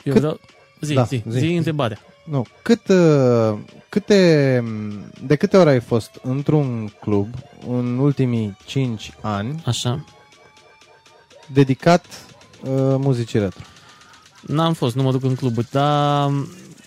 Eu 0.04 0.12
Cât- 0.12 0.20
vreau... 0.22 0.40
Zi, 0.80 0.94
Da, 0.94 1.00
da, 1.00 1.06
zi, 1.06 1.22
zi. 1.28 1.38
zi, 1.38 1.46
întrebarea. 1.54 1.98
Nu. 2.24 2.46
Cât, 2.62 2.88
uh, 2.88 3.58
câte, 3.88 4.64
de 5.22 5.36
câte 5.36 5.56
ori 5.56 5.68
ai 5.68 5.80
fost 5.80 6.10
într-un 6.22 6.92
club 7.00 7.34
în 7.68 7.98
ultimii 7.98 8.56
5 8.66 9.12
ani 9.20 9.62
Așa. 9.66 10.04
dedicat 11.52 12.04
uh, 12.62 12.70
muzicii 12.98 13.38
retro? 13.38 13.60
N-am 14.46 14.72
fost, 14.72 14.94
nu 14.94 15.02
mă 15.02 15.10
duc 15.10 15.22
în 15.24 15.34
cluburi, 15.34 15.66
dar... 15.70 16.30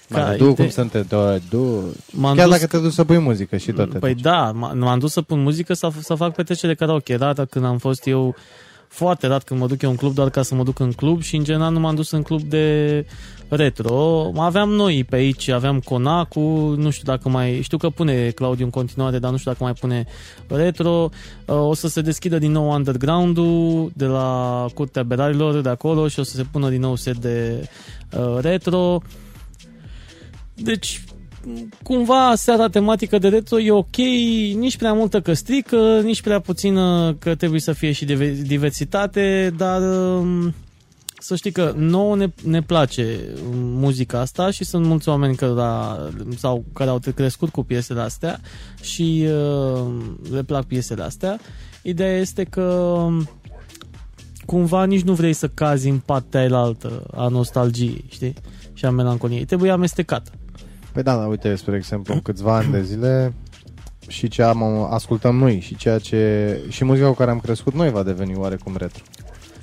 Mai 0.09 0.37
du, 0.37 0.53
cum 0.53 0.69
să 0.69 0.83
te 0.83 0.99
du, 1.01 1.15
du. 1.49 1.93
m-am 2.11 2.35
Chiar 2.35 2.47
dus, 2.47 2.55
dacă 2.55 2.67
te 2.67 2.77
duci 2.83 2.93
să 2.93 3.03
pui 3.03 3.17
muzică 3.17 3.57
și 3.57 3.71
tot 3.71 3.91
te 3.91 3.97
Păi 3.97 4.13
duci. 4.13 4.21
da, 4.21 4.51
m- 4.51 4.77
m-am 4.77 4.99
dus 4.99 5.11
să 5.11 5.21
pun 5.21 5.41
muzică 5.41 5.73
să, 5.73 5.89
să 5.99 6.15
fac 6.15 6.33
petrecere 6.35 6.71
de 6.73 6.77
karaoke. 6.77 7.15
Rata 7.15 7.45
când 7.45 7.65
am 7.65 7.77
fost 7.77 8.07
eu 8.07 8.35
foarte 8.87 9.27
rar 9.27 9.41
când 9.45 9.59
mă 9.59 9.67
duc 9.67 9.81
eu 9.81 9.89
în 9.89 9.95
club 9.95 10.13
doar 10.13 10.29
ca 10.29 10.41
să 10.41 10.55
mă 10.55 10.63
duc 10.63 10.79
în 10.79 10.91
club 10.91 11.21
și 11.21 11.35
în 11.35 11.43
general 11.43 11.71
nu 11.73 11.79
m-am 11.79 11.95
dus 11.95 12.11
în 12.11 12.21
club 12.21 12.41
de 12.41 13.05
retro. 13.49 14.31
Aveam 14.37 14.69
noi 14.69 15.03
pe 15.09 15.15
aici, 15.15 15.47
aveam 15.47 15.79
Conacu, 15.79 16.39
nu 16.77 16.89
știu 16.89 17.03
dacă 17.13 17.29
mai, 17.29 17.59
știu 17.63 17.77
că 17.77 17.89
pune 17.89 18.29
Claudiu 18.29 18.63
în 18.65 18.71
continuare, 18.71 19.19
dar 19.19 19.31
nu 19.31 19.37
știu 19.37 19.51
dacă 19.51 19.63
mai 19.63 19.73
pune 19.73 20.05
retro. 20.47 21.09
Uh, 21.45 21.55
O 21.55 21.73
să 21.73 21.87
se 21.87 22.01
deschidă 22.01 22.37
din 22.37 22.51
nou 22.51 22.69
underground-ul 22.71 23.91
de 23.95 24.05
la 24.05 24.65
Curtea 24.73 25.03
Berarilor 25.03 25.61
de 25.61 25.69
acolo 25.69 26.07
și 26.07 26.19
o 26.19 26.23
să 26.23 26.35
se 26.35 26.45
pună 26.51 26.69
din 26.69 26.79
nou 26.81 26.95
set 26.95 27.17
de 27.17 27.69
uh, 28.17 28.37
retro. 28.41 29.01
Deci, 30.55 31.03
cumva 31.83 32.33
seara 32.35 32.67
tematică 32.67 33.17
de 33.17 33.27
retro 33.27 33.59
e 33.59 33.71
ok, 33.71 33.95
nici 34.55 34.77
prea 34.77 34.93
multă 34.93 35.21
că 35.21 35.33
strică, 35.33 35.99
nici 36.03 36.21
prea 36.21 36.39
puțină 36.39 37.15
că 37.19 37.35
trebuie 37.35 37.59
să 37.59 37.73
fie 37.73 37.91
și 37.91 38.05
dive- 38.05 38.41
diversitate, 38.45 39.53
dar 39.57 39.81
um, 39.81 40.53
să 41.19 41.35
știi 41.35 41.51
că 41.51 41.73
nouă 41.77 42.15
ne, 42.15 42.27
ne 42.43 42.61
place 42.61 43.19
muzica 43.53 44.19
asta 44.19 44.51
și 44.51 44.63
sunt 44.63 44.85
mulți 44.85 45.09
oameni 45.09 45.35
care, 45.35 45.51
sau 46.37 46.65
care 46.73 46.89
au 46.89 46.99
crescut 47.15 47.49
cu 47.49 47.63
piesele 47.63 48.01
astea 48.01 48.39
și 48.81 49.27
uh, 49.27 49.85
le 50.31 50.43
plac 50.43 50.65
piesele 50.65 51.03
astea. 51.03 51.39
Ideea 51.81 52.17
este 52.17 52.43
că 52.43 52.61
um, 52.61 53.29
cumva 54.45 54.85
nici 54.85 55.01
nu 55.01 55.13
vrei 55.13 55.33
să 55.33 55.47
cazi 55.47 55.89
în 55.89 55.99
partea 55.99 56.39
aia 56.39 56.57
altă 56.57 57.03
a 57.13 57.27
nostalgiei, 57.27 58.05
știi? 58.09 58.33
Și 58.73 58.85
a 58.85 58.89
melancoliei. 58.89 59.45
Trebuie 59.45 59.71
amestecat. 59.71 60.31
Păi 60.95 61.03
da, 61.03 61.15
da, 61.15 61.25
uite, 61.25 61.55
spre 61.55 61.75
exemplu, 61.75 62.13
în 62.13 62.21
câțiva 62.21 62.55
ani 62.55 62.71
de 62.71 62.83
zile 62.83 63.33
și 64.07 64.27
ce 64.27 64.43
am, 64.43 64.63
ascultăm 64.93 65.35
noi 65.35 65.59
și 65.59 65.75
ceea 65.75 65.99
ce 65.99 66.59
și 66.69 66.85
muzica 66.85 67.07
cu 67.07 67.13
care 67.13 67.31
am 67.31 67.39
crescut 67.39 67.73
noi 67.73 67.89
va 67.89 68.03
deveni 68.03 68.35
oarecum 68.35 68.75
retro. 68.77 69.03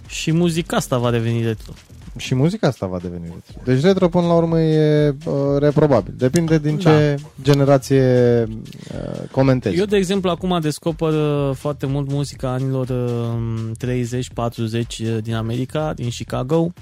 Și 0.07 0.33
muzica 0.33 0.77
asta 0.77 0.99
va 0.99 1.11
deveni 1.11 1.43
retro. 1.43 1.73
Și 2.17 2.35
muzica 2.35 2.67
asta 2.67 2.87
va 2.87 2.99
deveni 2.99 3.25
retro. 3.25 3.63
Deci 3.65 3.83
retro 3.83 4.09
până 4.09 4.27
la 4.27 4.35
urmă 4.35 4.61
e 4.61 5.09
uh, 5.09 5.35
reprobabil. 5.59 6.15
Depinde 6.17 6.59
din 6.59 6.79
ce 6.79 7.17
generație 7.43 8.03
uh, 8.43 9.29
comentezi. 9.31 9.79
Eu, 9.79 9.85
de 9.85 9.97
exemplu, 9.97 10.31
acum 10.31 10.59
descoper 10.61 11.13
uh, 11.13 11.51
foarte 11.55 11.87
mult 11.87 12.11
muzica 12.11 12.51
anilor 12.51 12.89
uh, 12.89 13.97
30-40 15.19 15.23
din 15.23 15.35
America, 15.35 15.93
din 15.95 16.09
Chicago, 16.09 16.73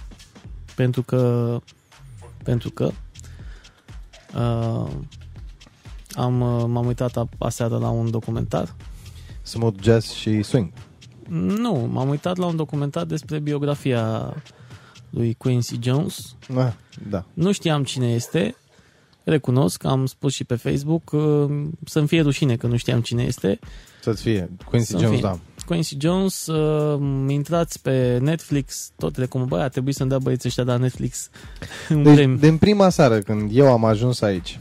pentru 0.75 1.03
că 1.03 1.61
pentru 2.43 2.71
că 2.71 2.91
uh, 4.37 4.91
am, 6.15 6.41
uh, 6.41 6.65
m-am 6.67 6.87
uitat 6.87 7.17
a- 7.17 7.29
aseară 7.39 7.79
la 7.79 7.89
un 7.89 8.11
documentar 8.11 8.75
Smooth 9.43 9.83
jazz 9.83 10.11
și 10.13 10.43
swing. 10.43 10.71
nu, 11.29 11.89
m-am 11.93 12.09
uitat 12.09 12.37
la 12.37 12.47
un 12.47 12.57
documentar 12.57 13.05
despre 13.05 13.39
biografia 13.39 14.35
lui 15.11 15.35
Quincy 15.35 15.79
Jones 15.83 16.35
Ah, 16.57 16.73
da. 17.09 17.25
Nu 17.35 17.53
știam 17.53 17.85
cine 17.85 18.13
este, 18.13 18.55
recunosc, 19.25 19.85
am 19.85 20.07
spus 20.07 20.33
și 20.35 20.45
pe 20.45 20.55
Facebook, 20.55 21.11
uh, 21.13 21.67
să-mi 21.85 22.07
fie 22.07 22.21
rușine 22.21 22.57
că 22.57 22.67
nu 22.67 22.77
știam 22.77 23.01
cine 23.01 23.23
este. 23.23 23.59
Să-ți 24.03 24.23
fie. 24.23 24.51
Quincy 24.65 24.91
Să-mi 24.91 25.03
Jones, 25.03 25.19
fie. 25.19 25.29
da. 25.29 25.39
Quincy 25.71 25.97
Jones, 26.01 26.47
uh, 26.47 27.01
intrați 27.29 27.83
pe 27.83 28.19
Netflix, 28.21 28.91
tot 28.97 29.17
recomand, 29.17 29.51
băi, 29.51 29.61
a 29.61 29.69
trebuit 29.69 29.95
să-mi 29.95 30.09
dea 30.09 30.19
băieții 30.19 30.49
ăștia 30.49 30.65
de 30.65 30.71
la 30.71 30.77
Netflix 30.77 31.31
un 31.91 32.03
Deci, 32.03 32.15
premiu. 32.15 32.37
din 32.37 32.57
prima 32.57 32.89
seară 32.89 33.19
când 33.19 33.51
eu 33.55 33.73
am 33.73 33.85
ajuns 33.85 34.21
aici, 34.21 34.59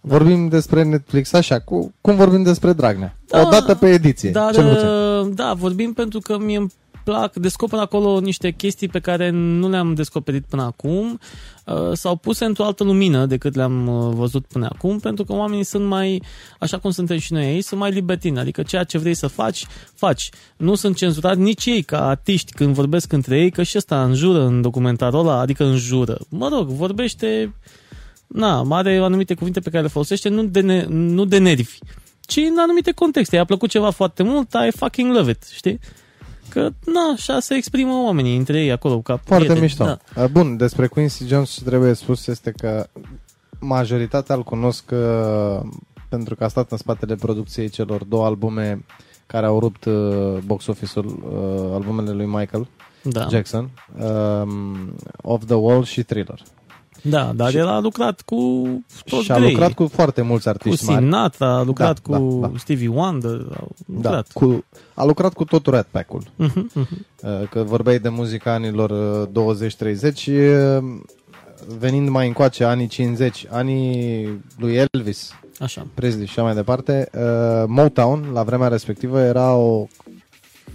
vorbim 0.00 0.48
despre 0.48 0.82
Netflix 0.82 1.32
așa, 1.32 1.58
cu, 1.60 1.94
cum 2.00 2.16
vorbim 2.16 2.42
despre 2.42 2.72
Dragnea. 2.72 3.16
Da, 3.26 3.40
o 3.46 3.48
dată 3.50 3.74
pe 3.74 3.88
ediție, 3.88 4.30
Dar, 4.30 4.52
cel 4.54 4.68
puțin. 4.72 4.86
uh, 4.88 5.28
da, 5.34 5.52
vorbim 5.54 5.92
pentru 5.92 6.18
că 6.18 6.38
mie 6.38 6.56
îmi 6.56 6.72
plac, 7.10 7.34
descoper 7.34 7.78
acolo 7.78 8.20
niște 8.20 8.50
chestii 8.50 8.88
pe 8.88 8.98
care 8.98 9.30
nu 9.30 9.68
le-am 9.68 9.94
descoperit 9.94 10.44
până 10.44 10.62
acum 10.62 11.18
uh, 11.64 11.92
sau 11.92 12.16
puse 12.16 12.44
într-o 12.44 12.64
altă 12.64 12.84
lumină 12.84 13.26
decât 13.26 13.54
le-am 13.54 13.86
uh, 13.86 14.14
văzut 14.14 14.46
până 14.46 14.68
acum, 14.72 14.98
pentru 14.98 15.24
că 15.24 15.32
oamenii 15.32 15.64
sunt 15.64 15.84
mai, 15.84 16.22
așa 16.58 16.78
cum 16.78 16.90
suntem 16.90 17.18
și 17.18 17.32
noi 17.32 17.44
aici, 17.44 17.64
sunt 17.64 17.80
mai 17.80 17.90
libertini, 17.90 18.38
adică 18.38 18.62
ceea 18.62 18.84
ce 18.84 18.98
vrei 18.98 19.14
să 19.14 19.26
faci, 19.26 19.66
faci. 19.94 20.28
Nu 20.56 20.74
sunt 20.74 20.96
cenzurați 20.96 21.40
nici 21.40 21.66
ei 21.66 21.82
ca 21.82 22.08
artiști 22.08 22.52
când 22.52 22.74
vorbesc 22.74 23.12
între 23.12 23.38
ei, 23.40 23.50
că 23.50 23.62
și 23.62 23.76
ăsta 23.76 24.04
înjură 24.04 24.44
în 24.44 24.60
documentarul 24.60 25.20
ăla, 25.20 25.38
adică 25.38 25.64
înjură. 25.64 26.18
Mă 26.28 26.48
rog, 26.48 26.68
vorbește, 26.68 27.54
na, 28.26 28.66
are 28.70 28.96
anumite 28.96 29.34
cuvinte 29.34 29.60
pe 29.60 29.70
care 29.70 29.82
le 29.82 29.88
folosește, 29.88 30.28
nu 30.28 30.42
de, 30.42 30.60
ne, 30.60 30.84
nu 30.88 31.24
de 31.24 31.38
nervi, 31.38 31.78
ci 32.20 32.36
în 32.36 32.58
anumite 32.58 32.92
contexte. 32.92 33.36
I-a 33.36 33.44
plăcut 33.44 33.70
ceva 33.70 33.90
foarte 33.90 34.22
mult, 34.22 34.52
I 34.68 34.76
fucking 34.76 35.14
love 35.14 35.30
it, 35.30 35.44
știi? 35.52 35.78
Că, 36.48 36.60
na, 36.84 37.00
așa 37.14 37.40
se 37.40 37.54
exprimă 37.54 37.92
oamenii 38.04 38.36
între 38.36 38.62
ei 38.62 38.70
acolo, 38.72 39.00
ca 39.00 39.16
Foarte 39.16 39.34
prieteni. 39.34 39.60
mișto. 39.60 39.84
Da. 39.84 40.22
Uh, 40.22 40.28
Bun, 40.30 40.56
despre 40.56 40.86
Quincy 40.86 41.26
Jones 41.26 41.50
ce 41.50 41.64
trebuie 41.64 41.94
spus 41.94 42.26
este 42.26 42.50
că 42.50 42.86
majoritatea 43.58 44.34
îl 44.34 44.42
cunosc 44.42 44.90
uh, 44.92 45.60
pentru 46.08 46.34
că 46.34 46.44
a 46.44 46.48
stat 46.48 46.70
în 46.70 46.76
spatele 46.76 47.14
producției 47.14 47.68
celor 47.68 48.04
două 48.04 48.24
albume 48.24 48.84
care 49.26 49.46
au 49.46 49.58
rupt 49.60 49.84
uh, 49.84 50.38
box 50.46 50.66
office-ul, 50.66 51.06
uh, 51.06 51.74
albumele 51.74 52.10
lui 52.10 52.26
Michael 52.26 52.68
Da. 53.02 53.26
Jackson, 53.30 53.70
um, 54.00 54.94
Off 55.22 55.44
the 55.44 55.54
Wall 55.54 55.84
și 55.84 56.02
Thriller. 56.02 56.42
Da, 57.02 57.32
dar 57.34 57.50
Și- 57.50 57.56
el 57.56 57.66
a 57.68 57.80
lucrat 57.80 58.20
cu 58.20 58.68
toți 59.04 59.22
și 59.24 59.32
a 59.32 59.36
grei. 59.36 59.50
lucrat 59.50 59.72
cu 59.72 59.86
foarte 59.86 60.22
mulți 60.22 60.42
cu 60.42 60.48
artiști 60.48 60.84
mari. 60.86 61.02
Sinatra, 61.04 61.56
a 61.58 61.62
lucrat 61.62 62.00
Da, 62.08 62.16
cu 62.18 62.38
da, 62.40 62.46
da. 62.46 62.52
Stevie 62.58 62.88
Wonder, 62.88 63.40
a 63.50 63.64
Da, 63.86 63.94
lucrat. 63.94 64.26
cu, 64.32 64.64
a 64.94 65.04
lucrat 65.04 65.32
cu 65.32 65.44
tot 65.44 65.66
Rat 65.66 65.86
Pack-ul. 65.90 66.22
Mhm, 66.36 66.70
mhm. 66.74 67.06
Uh, 67.22 67.48
Că 67.50 67.62
vorbeai 67.62 67.98
de 67.98 68.08
muzica 68.08 68.52
anilor 68.52 68.90
uh, 68.90 69.28
20-30 69.28 70.26
uh, 70.26 70.78
venind 71.78 72.08
mai 72.08 72.26
încoace, 72.26 72.64
anii 72.64 72.86
50, 72.86 73.46
anii 73.50 74.28
lui 74.58 74.86
Elvis, 74.92 75.32
Așa. 75.60 75.86
Presley 75.94 76.26
și 76.26 76.30
așa 76.32 76.42
mai 76.42 76.54
departe, 76.54 77.08
uh, 77.14 77.20
Motown, 77.66 78.30
la 78.32 78.42
vremea 78.42 78.68
respectivă, 78.68 79.20
era 79.20 79.54
o 79.54 79.86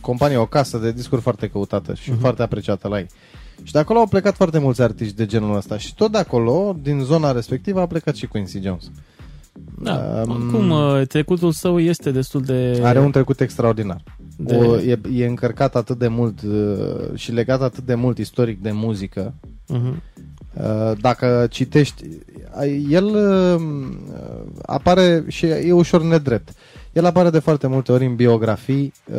companie, 0.01 0.37
o 0.37 0.45
casă 0.45 0.77
de 0.77 0.91
discuri 0.91 1.21
foarte 1.21 1.47
căutată 1.49 1.93
și 1.93 2.11
Mhm. 2.11 2.19
foarte 2.19 2.41
apreciată 2.41 2.87
la 2.87 2.97
ei. 2.99 3.07
Și 3.63 3.71
de 3.71 3.79
acolo 3.79 3.99
au 3.99 4.07
plecat 4.07 4.35
foarte 4.35 4.59
mulți 4.59 4.81
artiști 4.81 5.15
de 5.15 5.25
genul 5.25 5.55
ăsta. 5.55 5.77
Și 5.77 5.95
tot 5.95 6.11
de 6.11 6.17
acolo, 6.17 6.75
din 6.81 6.99
zona 6.99 7.31
respectivă, 7.31 7.81
a 7.81 7.87
plecat 7.87 8.15
și 8.15 8.27
Quincy 8.27 8.59
Jones. 8.61 8.91
Da, 9.79 10.21
Um, 10.25 10.31
oricum, 10.31 10.69
uh, 10.69 11.07
trecutul 11.07 11.51
său 11.51 11.79
este 11.79 12.11
destul 12.11 12.41
de... 12.41 12.81
Are 12.83 12.99
un 12.99 13.11
trecut 13.11 13.39
extraordinar. 13.39 14.03
de... 14.37 14.55
O, 14.55 14.79
e, 14.79 14.99
e 15.13 15.25
încărcat 15.25 15.75
atât 15.75 15.97
de 15.97 16.07
mult 16.07 16.41
uh, 16.41 17.15
și 17.15 17.31
legat 17.31 17.61
atât 17.61 17.85
de 17.85 17.95
mult 17.95 18.17
istoric 18.17 18.61
de 18.61 18.71
muzică. 18.71 19.33
Mhm. 19.67 20.01
Uh, 20.53 20.97
dacă 21.01 21.47
citești, 21.49 22.03
uh, 22.57 22.85
el 22.89 23.05
uh, 23.05 23.61
apare 24.61 25.23
și 25.27 25.45
e 25.45 25.71
ușor 25.71 26.03
nedrept. 26.03 26.49
El 26.93 27.05
apare 27.05 27.29
de 27.29 27.39
foarte 27.39 27.67
multe 27.67 27.91
ori 27.91 28.05
în 28.05 28.15
biografii, 28.15 28.93
uh, 29.13 29.17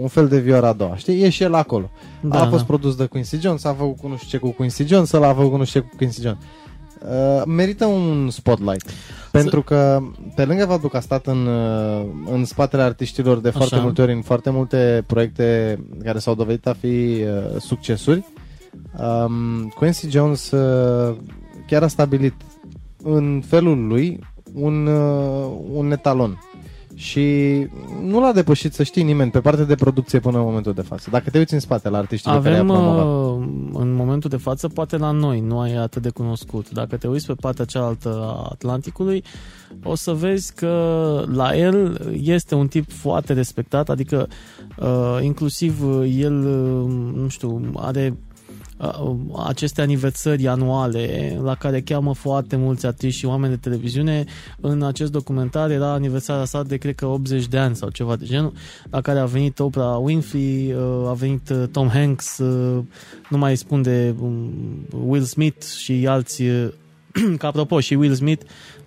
un 0.00 0.08
fel 0.08 0.28
de 0.28 0.38
Viora 0.38 0.68
a 0.68 0.72
doua, 0.72 0.96
știi? 0.96 1.22
E 1.22 1.28
și 1.28 1.42
el 1.42 1.54
acolo. 1.54 1.90
Da, 2.20 2.40
a 2.40 2.48
fost 2.48 2.58
da. 2.58 2.66
produs 2.66 2.96
de 2.96 3.04
Quincy 3.04 3.40
Jones, 3.40 3.64
a 3.64 3.74
făcut 3.74 3.98
cu 3.98 4.08
nu 4.08 4.16
știu 4.16 4.28
ce 4.28 4.36
cu 4.36 4.50
Quincy 4.50 4.86
Jones, 4.86 5.12
ăla 5.12 5.28
a 5.28 5.34
făcut 5.34 5.50
cu 5.50 5.56
nu 5.56 5.64
știu 5.64 5.80
ce 5.80 5.86
cu 5.86 5.96
Quincy 5.96 6.20
Jones. 6.20 6.38
Uh, 7.02 7.42
merită 7.46 7.84
un 7.84 8.30
spotlight. 8.30 8.90
Pentru 9.30 9.62
că, 9.62 10.02
pe 10.34 10.44
lângă 10.44 10.64
faptul 10.64 10.88
că 10.88 10.96
a 10.96 11.00
stat 11.00 11.26
în, 11.26 11.46
uh, 11.46 12.04
în 12.32 12.44
spatele 12.44 12.82
artiștilor 12.82 13.38
de 13.38 13.50
foarte 13.50 13.74
Așa. 13.74 13.82
multe 13.82 14.02
ori 14.02 14.12
în 14.12 14.22
foarte 14.22 14.50
multe 14.50 15.04
proiecte 15.06 15.78
care 16.04 16.18
s-au 16.18 16.34
dovedit 16.34 16.66
a 16.66 16.76
fi 16.80 16.86
uh, 16.86 17.60
succesuri, 17.60 18.24
um, 18.98 19.68
Quincy 19.68 20.10
Jones 20.10 20.50
uh, 20.50 21.16
chiar 21.66 21.82
a 21.82 21.88
stabilit 21.88 22.34
în 23.02 23.42
felul 23.46 23.86
lui 23.86 24.20
un, 24.54 24.86
uh, 24.86 25.50
un 25.72 25.90
etalon. 25.90 26.38
Și 26.98 27.66
nu 28.02 28.20
l-a 28.20 28.32
depășit, 28.32 28.72
să 28.74 28.82
știi 28.82 29.02
nimeni, 29.02 29.30
pe 29.30 29.40
partea 29.40 29.64
de 29.64 29.74
producție 29.74 30.18
până 30.18 30.38
în 30.38 30.44
momentul 30.44 30.72
de 30.72 30.80
față. 30.82 31.10
Dacă 31.10 31.30
te 31.30 31.38
uiți 31.38 31.54
în 31.54 31.60
spate 31.60 31.88
la 31.88 31.98
artiștii 31.98 32.32
pe 32.32 32.38
care 32.42 32.54
i-a 32.54 32.60
Avem 32.60 32.74
promovat. 32.74 33.38
uh, 33.38 33.46
în 33.72 33.94
momentul 33.94 34.30
de 34.30 34.36
față, 34.36 34.68
poate 34.68 34.96
la 34.96 35.10
noi, 35.10 35.40
nu 35.40 35.66
e 35.66 35.76
atât 35.78 36.02
de 36.02 36.10
cunoscut. 36.10 36.70
Dacă 36.70 36.96
te 36.96 37.06
uiți 37.08 37.26
pe 37.26 37.34
partea 37.40 37.64
cealaltă 37.64 38.08
a 38.08 38.48
Atlanticului, 38.50 39.24
o 39.82 39.94
să 39.94 40.12
vezi 40.12 40.54
că 40.54 41.24
la 41.32 41.56
el 41.56 42.06
este 42.22 42.54
un 42.54 42.66
tip 42.68 42.90
foarte 42.90 43.32
respectat, 43.32 43.88
adică 43.88 44.28
uh, 44.78 45.18
inclusiv 45.20 45.82
uh, 45.84 46.14
el, 46.18 46.46
uh, 46.46 46.90
nu 47.14 47.28
știu, 47.28 47.70
are 47.74 48.12
uh, 48.12 48.27
aceste 49.46 49.80
aniversări 49.80 50.48
anuale 50.48 51.38
la 51.42 51.54
care 51.54 51.80
cheamă 51.80 52.14
foarte 52.14 52.56
mulți 52.56 52.86
artiști 52.86 53.18
și 53.18 53.26
oameni 53.26 53.52
de 53.52 53.58
televiziune. 53.58 54.24
În 54.60 54.82
acest 54.82 55.12
documentar 55.12 55.70
era 55.70 55.92
aniversarea 55.92 56.44
sa 56.44 56.62
de, 56.62 56.76
cred 56.76 56.94
că, 56.94 57.06
80 57.06 57.46
de 57.46 57.58
ani 57.58 57.76
sau 57.76 57.88
ceva 57.88 58.16
de 58.16 58.24
genul, 58.24 58.52
la 58.90 59.00
care 59.00 59.18
a 59.18 59.24
venit 59.24 59.58
Oprah 59.58 59.98
Winfrey, 60.00 60.72
uh, 60.72 61.08
a 61.08 61.12
venit 61.12 61.48
uh, 61.48 61.62
Tom 61.72 61.88
Hanks, 61.88 62.38
uh, 62.38 62.84
nu 63.28 63.38
mai 63.38 63.56
spun 63.56 63.82
de 63.82 64.14
um, 64.20 64.50
Will 65.06 65.22
Smith 65.22 65.64
și 65.66 66.06
alți 66.08 66.42
uh, 66.42 66.68
că 67.38 67.46
apropo 67.46 67.80
și 67.80 67.94
Will 67.94 68.14
Smith 68.14 68.42
uh, 68.44 68.77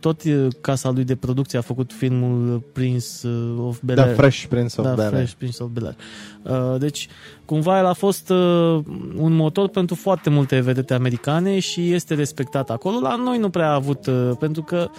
tot 0.00 0.22
uh, 0.24 0.46
casa 0.60 0.90
lui 0.90 1.04
de 1.04 1.16
producție 1.16 1.58
a 1.58 1.62
făcut 1.62 1.92
filmul 1.92 2.62
Prince 2.72 3.06
uh, 3.24 3.66
of 3.66 3.78
Da, 3.82 3.94
Bel-Air 3.94 4.14
Fresh 4.14 4.44
Prince 4.46 4.74
of 4.80 4.86
da, 4.86 4.94
Bel-Air. 4.94 5.12
Fresh 5.12 5.32
Prince 5.32 5.62
of 5.62 5.68
Bel-Air. 5.68 5.96
Uh, 6.42 6.80
deci, 6.80 7.08
cumva 7.44 7.78
el 7.78 7.86
a 7.86 7.92
fost 7.92 8.30
uh, 8.30 8.36
un 9.16 9.32
motor 9.32 9.68
pentru 9.68 9.94
foarte 9.94 10.30
multe 10.30 10.60
vedete 10.60 10.94
americane 10.94 11.58
și 11.58 11.92
este 11.92 12.14
respectat 12.14 12.70
acolo. 12.70 13.00
La 13.00 13.16
noi 13.16 13.38
nu 13.38 13.50
prea 13.50 13.68
a 13.68 13.74
avut, 13.74 14.06
uh, 14.06 14.30
pentru 14.38 14.62
că, 14.62 14.88
uh, 14.90 14.96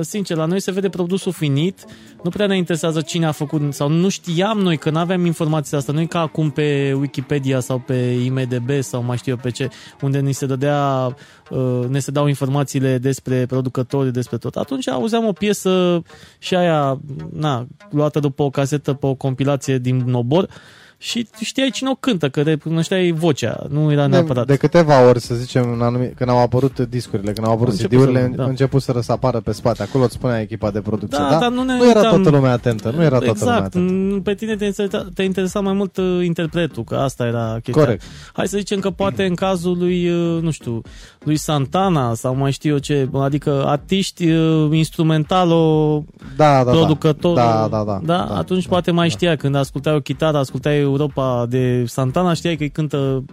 sincer, 0.00 0.36
la 0.36 0.44
noi 0.44 0.60
se 0.60 0.70
vede 0.70 0.88
produsul 0.88 1.32
finit, 1.32 1.84
nu 2.22 2.30
prea 2.30 2.46
ne 2.46 2.56
interesează 2.56 3.00
cine 3.00 3.26
a 3.26 3.32
făcut, 3.32 3.74
sau 3.74 3.88
nu 3.88 4.08
știam 4.08 4.58
noi, 4.58 4.76
că 4.76 4.90
nu 4.90 4.98
aveam 4.98 5.24
informația 5.24 5.78
asta, 5.78 5.92
noi 5.92 6.06
ca 6.06 6.20
acum 6.20 6.50
pe 6.50 6.92
Wikipedia 6.92 7.60
sau 7.60 7.78
pe 7.78 7.94
IMDB 8.24 8.70
sau 8.80 9.02
mai 9.02 9.16
știu 9.16 9.32
eu 9.32 9.38
pe 9.42 9.50
ce, 9.50 9.68
unde 10.00 10.20
ni 10.20 10.32
se 10.32 10.46
dădea, 10.46 11.16
uh, 11.50 11.88
ne 11.88 11.98
se 11.98 12.10
dau 12.10 12.26
informațiile 12.26 12.98
despre 12.98 13.46
producători, 13.46 14.12
despre 14.12 14.36
tot. 14.36 14.56
Atunci 14.56 14.88
auzeam 14.88 15.26
o 15.26 15.32
piesă 15.32 16.02
și 16.38 16.54
aia, 16.54 17.00
na, 17.32 17.66
luată 17.90 18.20
după 18.20 18.42
o 18.42 18.50
casetă 18.50 18.92
pe 18.92 19.06
o 19.06 19.14
compilație 19.14 19.78
din 19.78 19.96
Nobor 19.96 20.48
și 20.98 21.28
știai 21.40 21.70
cine 21.70 21.88
o 21.90 21.94
cântă, 21.94 22.28
că 22.28 22.42
recunoșteai 22.42 23.10
vocea, 23.10 23.66
nu 23.68 23.92
era 23.92 24.02
De, 24.02 24.08
neapărat. 24.08 24.46
de 24.46 24.56
câteva 24.56 25.06
ori, 25.08 25.20
să 25.20 25.34
zicem, 25.34 25.72
în 25.72 25.80
anumit, 25.82 26.16
când 26.16 26.30
au 26.30 26.38
apărut 26.38 26.78
discurile, 26.78 27.32
când 27.32 27.46
au 27.46 27.52
apărut 27.52 27.72
Au 27.74 27.78
început 27.80 27.98
CD-urile, 27.98 28.22
să- 28.30 28.36
da. 28.36 28.42
da. 28.42 28.48
început 28.48 28.82
să 28.82 28.92
răsapară 28.92 29.40
pe 29.40 29.52
spate. 29.52 29.82
Acolo 29.82 30.04
îți 30.04 30.12
spunea 30.14 30.40
echipa 30.40 30.70
de 30.70 30.80
producție. 30.80 31.18
Da, 31.18 31.28
da? 31.30 31.38
dar 31.38 31.50
nu 31.50 31.62
ne 31.62 31.76
nu 31.76 31.88
era 31.90 32.00
uitam- 32.00 32.10
toată 32.14 32.30
lumea 32.30 32.52
atentă. 32.52 32.90
Nu 32.96 33.02
era 33.02 33.18
toată 33.18 33.38
lumea 33.44 33.54
exact, 33.56 33.74
atentă. 33.74 33.92
m, 33.92 34.22
pe 34.22 34.34
tine 34.34 34.56
te 34.56 34.64
interesa, 34.64 35.06
te 35.14 35.22
interesa 35.22 35.60
mai 35.60 35.72
mult 35.72 35.96
uh, 35.96 36.24
interpretul, 36.24 36.84
că 36.84 36.94
asta 36.96 37.26
era 37.26 37.58
chestia. 37.62 37.82
Corect. 37.82 38.02
Hai 38.32 38.48
să 38.48 38.56
zicem 38.58 38.80
că 38.80 38.90
poate 38.90 39.24
în 39.30 39.34
cazul 39.34 39.78
lui, 39.78 40.08
uh, 40.08 40.42
nu 40.42 40.50
știu, 40.50 40.82
lui 41.26 41.36
Santana 41.36 42.14
sau 42.14 42.34
mai 42.34 42.52
știu 42.52 42.72
eu 42.72 42.78
ce, 42.78 43.08
adică 43.14 43.62
artiști 43.66 44.30
uh, 44.30 44.68
instrumentalo 44.76 46.04
Da, 46.36 46.64
da, 46.64 46.70
producător, 46.70 47.34
da. 47.36 47.66
Da, 47.70 47.84
da, 47.84 47.84
da. 47.84 48.00
da, 48.04 48.36
atunci 48.36 48.66
poate 48.68 48.90
mai 48.90 49.08
știa, 49.08 49.36
când 49.36 49.54
ascultai 49.54 49.94
o 49.94 50.00
chitară, 50.00 50.38
ascultai 50.38 50.78
Europa 50.78 51.46
de 51.48 51.84
Santana, 51.86 52.32
știai 52.32 52.56
că 52.56 52.62
îi 52.62 52.70
cântă 52.70 53.24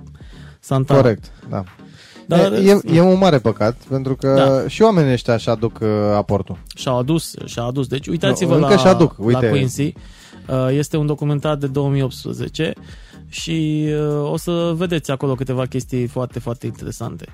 Santana. 0.59 1.01
Corect, 1.01 1.31
da. 1.49 1.63
Dar 2.27 2.51
e, 2.53 2.69
e, 2.69 2.81
e 2.93 3.01
un 3.01 3.17
mare 3.17 3.39
păcat, 3.39 3.75
pentru 3.89 4.15
că 4.15 4.33
Da. 4.35 4.67
și 4.67 4.81
oamenii 4.81 5.11
ăștia 5.11 5.33
așa 5.33 5.51
aduc 5.51 5.79
uh, 5.81 5.87
aportul. 6.15 6.57
și-au 6.75 6.97
adus, 6.99 7.33
și-au 7.45 7.67
adus. 7.67 7.87
Deci 7.87 8.07
uitați-vă 8.07 8.51
Nu, 8.55 8.61
încă 8.61 8.73
la, 8.73 8.79
și-aduc, 8.79 9.15
uite. 9.17 9.45
la 9.45 9.49
Quincy. 9.51 9.93
Uh, 10.47 10.67
Este 10.71 10.97
un 10.97 11.05
documentar 11.05 11.55
de 11.55 11.67
2018 11.67 12.73
și 13.29 13.85
uh, 13.87 14.31
o 14.31 14.37
să 14.37 14.73
vedeți 14.75 15.11
acolo 15.11 15.33
câteva 15.35 15.65
chestii 15.65 16.07
foarte, 16.07 16.39
foarte 16.39 16.65
interesante. 16.65 17.25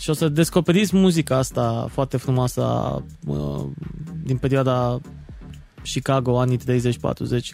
Și 0.00 0.10
o 0.10 0.12
să 0.12 0.28
descoperiți 0.28 0.96
muzica 0.96 1.36
asta 1.36 1.86
foarte 1.90 2.16
frumoasă 2.16 2.62
uh, 3.26 3.64
din 4.22 4.36
perioada 4.36 5.00
Chicago, 5.82 6.38
anii 6.38 6.58
30-40, 6.58 6.60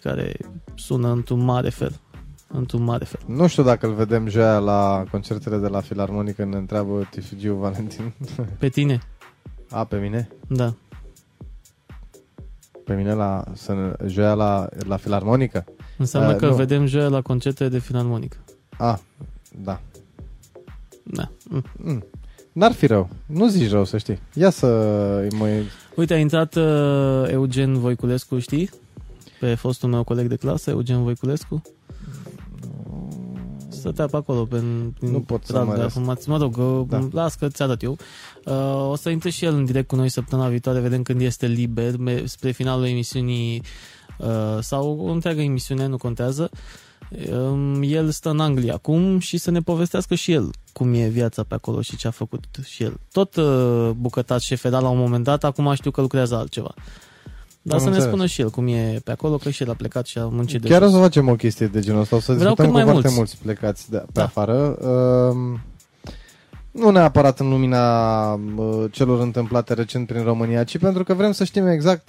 care 0.03 0.37
sună 0.75 1.11
într-un 1.11 1.45
mare 1.45 1.69
fel. 1.69 2.01
Într-un 2.49 2.83
mare 2.83 3.05
fel. 3.05 3.21
Nu 3.27 3.47
știu 3.47 3.63
dacă 3.63 3.87
îl 3.87 3.95
vedem 3.95 4.29
joia 4.29 4.59
la 4.59 5.05
concertele 5.11 5.57
de 5.59 5.67
la 5.67 5.81
Filarmonică, 5.81 6.45
ne 6.45 6.57
întreabă 6.57 7.09
Tifigiu 7.11 7.55
Valentin. 7.55 8.13
Pe 8.59 8.69
tine? 8.69 9.01
A, 9.71 9.85
pe 9.85 9.97
mine? 9.97 10.29
Da. 10.49 10.75
Pe 12.85 12.95
mine 12.95 13.13
la, 13.13 13.45
să, 13.53 13.97
joia 14.07 14.35
la, 14.35 14.69
la 14.87 14.97
Filarmonică? 14.97 15.65
Înseamnă 15.99 16.33
uh, 16.33 16.37
că 16.37 16.47
nu. 16.47 16.55
vedem 16.55 16.87
joia 16.87 17.09
la 17.09 17.21
concerte 17.21 17.69
de 17.69 17.79
Filarmonică. 17.79 18.37
A, 18.79 19.01
da. 19.63 19.81
Da. 21.03 21.31
Mm. 21.49 21.65
Mm. 21.77 22.05
N-ar 22.57 22.73
fi 22.73 22.87
rău. 22.87 23.09
Nu 23.27 23.49
zici 23.49 23.71
rău, 23.71 23.85
să 23.85 23.99
știi. 23.99 24.19
Ia 24.35 24.51
să 24.51 24.67
mă... 25.33 25.49
Uite, 25.95 26.15
a 26.15 26.19
intrat 26.19 26.55
uh, 26.55 27.25
Eugen 27.31 27.79
Voiculescu, 27.79 28.39
știi? 28.39 28.71
Pe 29.41 29.55
fostul 29.55 29.89
meu 29.89 30.05
coleg 30.05 30.27
de 30.27 30.37
clasă, 30.37 30.71
Eugen 30.71 31.03
Voiculescu. 31.03 31.63
Stătea 33.69 34.07
pe 34.07 34.17
acolo 34.17 34.45
pe, 34.45 34.63
Nu 35.01 35.21
pot 35.21 35.45
să 35.45 35.65
mă 35.65 36.17
Mă 36.27 36.37
rog, 36.37 36.57
da. 36.89 37.09
las 37.13 37.35
că 37.35 37.49
ți 37.49 37.63
arăt 37.63 37.83
eu. 37.83 37.97
Uh, 38.45 38.91
o 38.91 38.97
să 38.97 39.09
intre 39.09 39.31
și 39.31 39.45
el 39.45 39.55
în 39.55 39.65
direct 39.65 39.89
cu 39.89 39.97
noi 39.97 40.09
săptămâna 40.09 40.49
viitoare, 40.49 40.81
vedem 40.81 41.03
când 41.03 41.21
este 41.21 41.47
liber, 41.47 41.95
spre 42.25 42.51
finalul 42.51 42.87
emisiunii 42.87 43.63
uh, 44.19 44.59
sau 44.61 44.99
o 44.99 45.11
întreagă 45.11 45.41
emisiune, 45.41 45.87
nu 45.87 45.97
contează. 45.97 46.51
Uh, 46.53 46.59
el 47.81 48.11
stă 48.11 48.31
în 48.31 48.41
Anglia 48.41 48.75
acum 48.75 49.19
și 49.19 49.37
să 49.37 49.51
ne 49.51 49.61
povestească 49.61 50.15
și 50.15 50.33
el 50.33 50.51
cum 50.73 50.95
e 50.95 51.09
viața 51.09 51.43
pe 51.43 51.55
acolo 51.55 51.81
și 51.81 51.97
ce 51.97 52.07
a 52.07 52.11
făcut 52.11 52.45
și 52.65 52.83
el. 52.83 52.97
Tot 53.13 53.37
uh, 53.37 53.91
bucătat 53.97 54.41
șef 54.41 54.65
la 54.65 54.89
un 54.89 54.99
moment 54.99 55.25
dat, 55.25 55.45
acum 55.45 55.75
știu 55.75 55.91
că 55.91 56.01
lucrează 56.01 56.37
altceva. 56.37 56.75
Dar 57.63 57.75
Am 57.75 57.81
să 57.81 57.87
înțeles. 57.87 58.05
ne 58.05 58.11
spună 58.11 58.27
și 58.27 58.41
el 58.41 58.51
cum 58.51 58.67
e 58.67 59.01
pe 59.05 59.11
acolo, 59.11 59.37
că 59.37 59.51
și 59.51 59.63
el 59.63 59.71
a 59.71 59.75
plecat 59.75 60.07
și 60.07 60.19
a 60.19 60.27
muncit 60.27 60.61
de 60.61 60.69
Chiar 60.69 60.83
o 60.83 60.89
să 60.89 60.97
facem 60.97 61.29
o 61.29 61.35
chestie 61.35 61.67
de 61.67 61.81
genul 61.81 62.01
ăsta, 62.01 62.17
o 62.17 62.21
să 62.21 62.33
Vreau 62.33 62.55
discutăm 62.55 62.67
cu 62.67 62.73
mai 62.73 62.83
foarte 62.83 63.09
mulți, 63.15 63.17
mulți 63.17 63.39
plecați 63.43 63.91
de, 63.91 63.97
pe 63.97 64.05
da. 64.13 64.25
afară. 64.25 64.77
Uh, 64.81 65.59
nu 66.71 66.91
neapărat 66.91 67.41
în 67.41 67.49
lumina 67.49 68.33
uh, 68.33 68.85
celor 68.91 69.21
întâmplate 69.21 69.75
recent 69.75 70.07
prin 70.07 70.23
România, 70.23 70.65
ci 70.65 70.79
pentru 70.79 71.05
că 71.05 71.15
vrem 71.15 71.33
să 71.33 71.45
știm 71.45 71.67
exact 71.67 72.09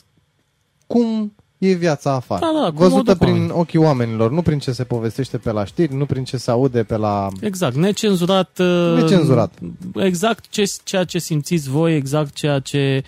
cum 0.87 1.35
e 1.57 1.73
viața 1.73 2.13
afară. 2.13 2.45
Da, 2.45 2.59
da, 2.61 2.69
Văzută 2.69 3.15
prin 3.15 3.33
oameni. 3.33 3.51
ochii 3.51 3.79
oamenilor, 3.79 4.31
nu 4.31 4.41
prin 4.41 4.59
ce 4.59 4.71
se 4.71 4.83
povestește 4.83 5.37
pe 5.37 5.51
la 5.51 5.65
știri, 5.65 5.95
nu 5.95 6.05
prin 6.05 6.23
ce 6.23 6.37
se 6.37 6.51
aude 6.51 6.83
pe 6.83 6.97
la... 6.97 7.27
Exact, 7.41 7.75
necenzurat. 7.75 8.59
Uh, 8.59 9.01
necenzurat. 9.01 9.53
Exact 9.95 10.45
ce, 10.49 10.63
ceea 10.83 11.03
ce 11.03 11.19
simțiți 11.19 11.69
voi, 11.69 11.95
exact 11.95 12.33
ceea 12.33 12.59
ce 12.59 13.03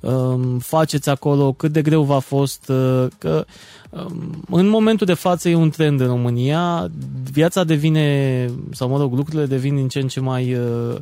um, 0.00 0.58
faceți 0.58 1.08
acolo, 1.08 1.52
cât 1.52 1.72
de 1.72 1.82
greu 1.82 2.02
v-a 2.02 2.18
fost, 2.18 2.68
uh, 2.68 3.06
că 3.18 3.44
um, 3.90 4.44
în 4.50 4.68
momentul 4.68 5.06
de 5.06 5.14
față 5.14 5.48
e 5.48 5.54
un 5.54 5.70
trend 5.70 6.00
în 6.00 6.06
România, 6.06 6.90
viața 7.32 7.64
devine, 7.64 8.46
sau 8.70 8.88
mă 8.88 8.98
rog, 8.98 9.12
lucrurile 9.12 9.46
devin 9.46 9.74
din 9.74 9.88
ce 9.88 9.98
în 9.98 10.08
ce 10.08 10.20
mai 10.20 10.54
uh, 10.54 10.96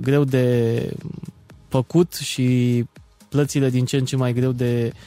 greu 0.00 0.24
de 0.24 0.88
făcut 1.68 2.14
și 2.14 2.84
plățile 3.28 3.70
din 3.70 3.84
ce 3.84 3.96
în 3.96 4.04
ce 4.04 4.16
mai 4.16 4.32
greu 4.32 4.52
de 4.52 4.92
uh, 4.94 5.00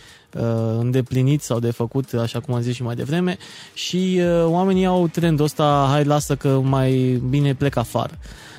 îndeplinit 0.79 1.41
sau 1.41 1.59
de 1.59 1.71
făcut, 1.71 2.13
așa 2.13 2.39
cum 2.39 2.53
am 2.53 2.61
zis 2.61 2.75
și 2.75 2.83
mai 2.83 2.95
devreme, 2.95 3.37
și 3.73 4.19
uh, 4.19 4.45
oamenii 4.45 4.85
au 4.85 5.07
trendul 5.07 5.45
ăsta, 5.45 5.87
hai 5.89 6.03
lasă 6.03 6.35
că 6.35 6.59
mai 6.63 7.21
bine 7.29 7.53
plec 7.53 7.75
afară. 7.75 8.13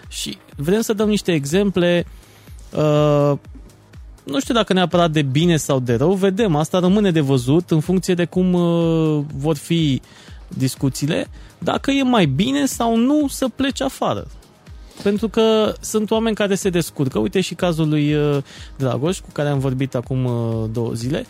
Și 0.08 0.38
vrem 0.56 0.80
să 0.80 0.92
dăm 0.92 1.08
niște 1.08 1.32
exemple 1.32 2.06
uh, 2.76 3.38
nu 4.26 4.40
știu 4.40 4.54
dacă 4.54 4.72
neapărat 4.72 5.10
de 5.10 5.22
bine 5.22 5.56
sau 5.56 5.80
de 5.80 5.94
rău, 5.94 6.12
vedem, 6.12 6.56
asta 6.56 6.78
rămâne 6.78 7.10
de 7.10 7.20
văzut 7.20 7.70
în 7.70 7.80
funcție 7.80 8.14
de 8.14 8.24
cum 8.24 8.52
uh, 8.52 9.24
vor 9.36 9.56
fi 9.56 10.00
discuțiile, 10.48 11.28
dacă 11.58 11.90
e 11.90 12.02
mai 12.02 12.26
bine 12.26 12.66
sau 12.66 12.96
nu 12.96 13.28
să 13.28 13.48
pleci 13.48 13.80
afară. 13.80 14.26
Pentru 15.02 15.28
că 15.28 15.72
sunt 15.80 16.10
oameni 16.10 16.36
care 16.36 16.54
se 16.54 16.70
descurcă. 16.70 17.18
Uite 17.18 17.40
și 17.40 17.54
cazul 17.54 17.88
lui 17.88 18.14
uh, 18.14 18.36
Dragoș, 18.76 19.18
cu 19.18 19.28
care 19.32 19.48
am 19.48 19.58
vorbit 19.58 19.94
acum 19.94 20.24
uh, 20.24 20.68
două 20.72 20.92
zile. 20.92 21.26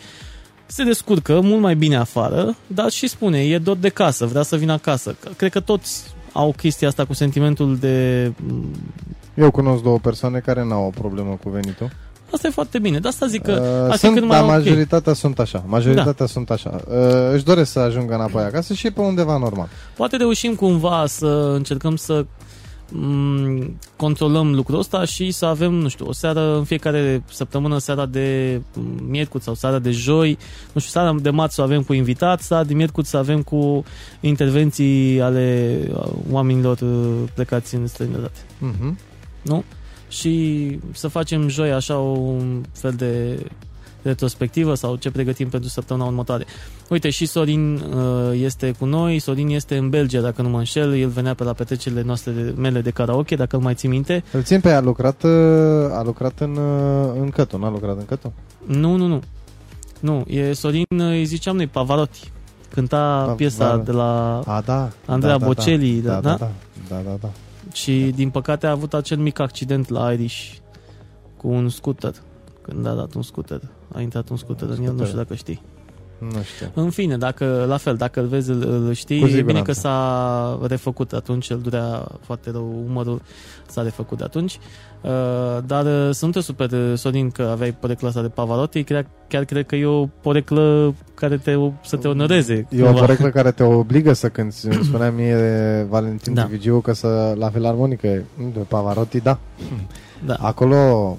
Se 0.67 0.83
descurcă 0.83 1.39
mult 1.41 1.61
mai 1.61 1.75
bine 1.75 1.95
afară, 1.95 2.55
dar 2.67 2.89
și 2.89 3.07
spune, 3.07 3.39
e 3.39 3.57
dor 3.57 3.77
de 3.77 3.89
casă, 3.89 4.25
vrea 4.25 4.41
să 4.41 4.55
vină 4.55 4.73
acasă. 4.73 5.15
Cred 5.37 5.51
că 5.51 5.59
toți 5.59 6.03
au 6.33 6.53
chestia 6.57 6.87
asta 6.87 7.05
cu 7.05 7.13
sentimentul 7.13 7.77
de... 7.77 8.31
Eu 9.35 9.51
cunosc 9.51 9.83
două 9.83 9.99
persoane 9.99 10.39
care 10.39 10.63
n-au 10.63 10.85
o 10.85 10.99
problemă 10.99 11.37
cu 11.43 11.49
venitul. 11.49 11.91
Asta 12.31 12.47
e 12.47 12.51
foarte 12.51 12.79
bine. 12.79 12.99
De 12.99 13.07
asta 13.07 13.25
zic 13.25 13.41
că 13.41 13.87
uh, 13.89 13.97
sunt, 13.97 14.13
cât 14.13 14.25
mai 14.25 14.39
da, 14.39 14.45
majoritatea 14.45 14.97
okay. 14.97 15.15
sunt 15.15 15.39
așa. 15.39 15.63
Majoritatea 15.67 16.13
da. 16.13 16.25
sunt 16.25 16.49
așa. 16.49 16.81
Uh, 16.87 16.95
își 17.33 17.43
doresc 17.43 17.71
să 17.71 17.79
ajungă 17.79 18.13
înapoi 18.13 18.43
acasă 18.43 18.73
și 18.73 18.91
pe 18.91 19.01
undeva 19.01 19.37
normal. 19.37 19.67
Poate 19.95 20.15
reușim 20.15 20.55
cumva 20.55 21.03
să 21.07 21.51
încercăm 21.55 21.95
să 21.95 22.13
mm, 22.13 22.27
controlăm 23.95 24.53
lucrul 24.55 24.79
ăsta 24.79 25.05
și 25.05 25.31
să 25.31 25.45
avem, 25.45 25.73
nu 25.73 25.87
știu, 25.87 26.07
o 26.07 26.13
seară 26.13 26.57
în 26.57 26.63
fiecare 26.63 27.23
săptămână, 27.31 27.77
seara 27.77 28.05
de 28.05 28.61
miercuri 29.07 29.43
sau 29.43 29.53
seara 29.53 29.79
de 29.79 29.91
joi, 29.91 30.37
nu 30.73 30.79
știu, 30.79 30.91
seara 30.91 31.13
de 31.13 31.29
marți 31.29 31.55
să 31.55 31.61
avem 31.61 31.83
cu 31.83 31.93
invitați, 31.93 32.45
seara 32.45 32.63
de 32.63 32.73
miercuri 32.73 33.07
să 33.07 33.17
avem 33.17 33.41
cu 33.41 33.83
intervenții 34.19 35.21
ale 35.21 35.77
oamenilor 36.31 36.77
plecați 37.33 37.75
în 37.75 37.87
străinătate. 37.87 38.39
Uh-huh. 38.39 38.93
Nu? 39.41 39.63
și 40.09 40.79
să 40.91 41.07
facem 41.07 41.47
joi 41.47 41.71
așa 41.71 41.97
un 41.97 42.63
fel 42.71 42.91
de 42.91 43.39
retrospectivă 44.07 44.73
sau 44.73 44.95
ce 44.95 45.11
pregătim 45.11 45.49
pentru 45.49 45.69
săptămâna 45.69 46.05
următoare. 46.05 46.45
Uite, 46.89 47.09
și 47.09 47.25
Sorin 47.25 47.75
uh, 47.75 48.39
este 48.41 48.71
cu 48.79 48.85
noi, 48.85 49.19
Sorin 49.19 49.47
este 49.47 49.77
în 49.77 49.89
Belgia, 49.89 50.21
dacă 50.21 50.41
nu 50.41 50.49
mă 50.49 50.57
înșel, 50.57 50.95
el 50.95 51.09
venea 51.09 51.33
pe 51.33 51.43
la 51.43 51.53
petrecerile 51.53 52.01
noastre 52.01 52.31
de, 52.31 52.53
mele 52.57 52.81
de 52.81 52.89
karaoke, 52.89 53.35
dacă 53.35 53.55
îl 53.55 53.61
mai 53.61 53.73
ții 53.73 53.89
minte. 53.89 54.23
Îl 54.31 54.43
țin 54.43 54.59
pe 54.59 54.71
a 54.71 54.81
lucrat, 54.81 55.23
uh, 55.23 55.31
a 55.91 56.01
lucrat 56.03 56.39
în, 56.39 56.55
uh, 56.55 57.19
în 57.19 57.29
Cătu, 57.29 57.57
n-a 57.57 57.69
lucrat 57.69 57.97
în 57.97 58.05
Cătu? 58.05 58.33
Nu, 58.65 58.95
nu, 58.95 59.07
nu. 59.07 59.21
Nu, 59.99 60.23
e 60.27 60.53
Sorin, 60.53 60.85
îi 60.97 61.25
ziceam 61.25 61.55
noi, 61.55 61.67
Pavarotti. 61.67 62.31
Cânta 62.73 63.23
pa, 63.25 63.31
piesa 63.31 63.75
da. 63.75 63.83
de 63.83 63.91
la 63.91 64.39
a, 64.39 64.61
da, 64.61 64.89
Andrea 65.05 65.31
da, 65.31 65.37
da, 65.37 65.45
Bocelli, 65.45 66.01
da, 66.01 66.13
da, 66.13 66.19
da, 66.19 66.35
da, 66.35 66.49
da, 66.89 67.01
da, 67.09 67.17
da. 67.21 67.29
Și 67.71 68.11
din 68.15 68.29
păcate 68.29 68.67
a 68.67 68.71
avut 68.71 68.93
acel 68.93 69.17
mic 69.17 69.39
accident 69.39 69.89
la 69.89 70.11
Irish 70.11 70.55
cu 71.37 71.47
un 71.47 71.69
scooter. 71.69 72.13
Când 72.61 72.85
a 72.85 72.93
dat 72.93 73.13
un 73.13 73.21
scooter. 73.21 73.61
A 73.93 74.01
intrat 74.01 74.29
un 74.29 74.37
scooter 74.37 74.69
un 74.69 74.75
în 74.77 74.83
el, 74.83 74.93
nu 74.93 75.05
știu 75.05 75.17
dacă 75.17 75.33
știi. 75.33 75.61
Nu 76.19 76.41
știu. 76.41 76.71
În 76.73 76.89
fine, 76.89 77.17
dacă, 77.17 77.65
la 77.67 77.77
fel, 77.77 77.95
dacă 77.95 78.19
îl 78.19 78.27
vezi, 78.27 78.49
îl, 78.49 78.85
îl 78.87 78.93
știi, 78.93 79.37
e 79.37 79.41
bine 79.41 79.61
că 79.61 79.71
s-a 79.71 80.59
refăcut 80.67 81.13
atunci, 81.13 81.49
îl 81.49 81.59
durea 81.59 82.07
foarte 82.21 82.51
rău 82.51 82.83
umărul, 82.87 83.21
s-a 83.67 83.81
refăcut 83.81 84.17
de 84.17 84.23
atunci. 84.23 84.59
Uh, 85.01 85.11
dar 85.65 85.85
uh, 85.85 86.13
sunt 86.13 86.35
super, 86.35 86.71
uh, 86.71 86.93
Sorin, 86.95 87.29
că 87.29 87.41
aveai 87.41 87.71
porecla 87.71 88.07
asta 88.07 88.21
de 88.21 88.27
Pavarotti, 88.27 88.83
chiar, 88.83 89.07
chiar 89.27 89.43
cred 89.43 89.65
că 89.65 89.75
e 89.75 89.85
o 89.85 90.05
poreclă 90.05 90.93
care 91.13 91.37
te, 91.37 91.55
să 91.83 91.95
te 91.95 92.07
onoreze. 92.07 92.67
E 92.69 92.83
o 92.83 92.93
poreclă 92.93 93.29
care 93.29 93.51
te 93.51 93.63
obligă 93.63 94.13
să 94.13 94.29
cânti. 94.29 94.67
Îmi 94.67 94.83
spunea 94.89 95.11
mie 95.11 95.87
Valentin 95.89 96.33
da. 96.33 96.43
Vigiu 96.43 96.79
că 96.79 96.93
să, 96.93 97.33
la 97.37 97.49
filarmonică, 97.49 98.07
de 98.53 98.59
Pavarotti, 98.67 99.21
da. 99.21 99.39
da. 100.25 100.33
Acolo... 100.33 101.17